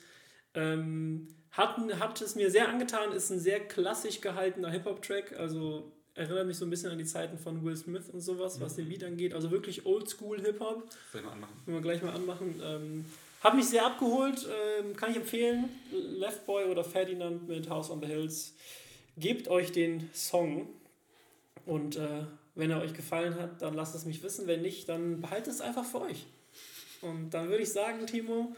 [0.53, 6.47] ähm, hat, hat es mir sehr angetan, ist ein sehr klassisch gehaltener Hip-Hop-Track, also erinnert
[6.47, 8.81] mich so ein bisschen an die Zeiten von Will Smith und sowas, was mhm.
[8.81, 9.33] den Beat angeht.
[9.33, 10.89] Also wirklich Oldschool Hip-Hop.
[11.11, 11.61] Gleich mal anmachen.
[11.65, 12.61] Wir gleich mal anmachen.
[12.63, 13.05] Ähm,
[13.41, 14.47] hat mich sehr abgeholt,
[14.79, 15.69] ähm, kann ich empfehlen.
[15.91, 18.55] Left Boy oder Ferdinand mit House on the Hills.
[19.17, 20.69] Gebt euch den Song
[21.65, 22.23] und äh,
[22.55, 24.47] wenn er euch gefallen hat, dann lasst es mich wissen.
[24.47, 26.25] Wenn nicht, dann behaltet es einfach für euch.
[27.01, 28.55] Und dann würde ich sagen, Timo,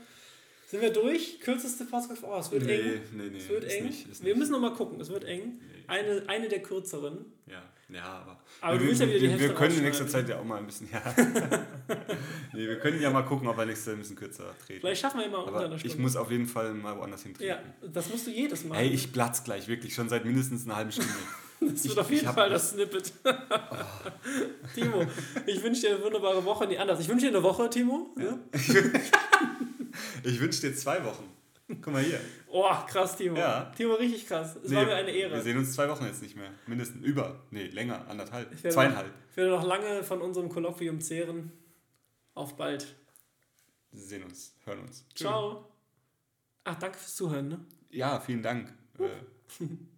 [0.68, 1.39] sind wir durch?
[1.39, 2.23] Kürzeste Podcast?
[2.23, 3.01] Oh, es wird nee, eng.
[3.14, 3.85] Nee, nee, es wird eng.
[3.85, 5.61] Nicht, wir müssen noch mal gucken, es wird eng.
[5.61, 5.84] Nee.
[5.88, 7.26] Eine, eine der kürzeren.
[7.47, 7.64] Ja,
[7.94, 8.40] ja, aber.
[8.61, 10.90] Aber du willst ja Hälfte Wir können in nächster Zeit ja auch mal ein bisschen,
[10.91, 11.02] ja.
[12.53, 14.82] nee, wir können ja mal gucken, ob wir nächstes Jahr ein bisschen kürzer treten.
[14.82, 15.88] Vielleicht schaffen wir immer unter einer Stunde.
[15.88, 17.49] Ich muss auf jeden Fall mal woanders hintreten.
[17.49, 18.78] Ja, das musst du jedes Mal.
[18.78, 21.11] Hey, ich platz gleich, wirklich, schon seit mindestens einer halben Stunde.
[21.60, 23.14] Das wird ich, auf jeden Fall das Snippet.
[23.24, 23.32] Oh.
[24.76, 25.06] Timo,
[25.45, 26.68] ich wünsche dir eine wunderbare Woche.
[26.68, 26.99] Nee, anders.
[26.99, 28.14] Ich wünsche dir eine Woche, Timo.
[28.20, 28.38] Ja.
[30.24, 31.24] ich wünsche dir zwei Wochen.
[31.68, 32.19] Guck mal hier.
[32.48, 33.38] Oh, krass, Timo.
[33.38, 33.72] Ja.
[33.76, 34.57] Timo, richtig krass.
[34.57, 35.35] Es Nee, war mir eine Ehre.
[35.35, 36.52] Wir sehen uns zwei Wochen jetzt nicht mehr.
[36.68, 37.03] Mindestens.
[37.06, 37.41] Über.
[37.52, 38.06] Nee, länger.
[38.10, 38.52] Anderthalb.
[38.53, 39.07] Ich Zweieinhalb.
[39.07, 41.52] Noch, ich werde noch lange von unserem Kolloquium zehren.
[42.34, 42.95] Auf bald.
[43.91, 44.56] Wir sehen uns.
[44.65, 45.06] Hören uns.
[45.15, 45.69] Ciao.
[46.65, 47.48] Ach, danke fürs Zuhören.
[47.48, 47.65] Ne?
[47.91, 48.73] Ja, vielen Dank.
[48.99, 49.64] Äh,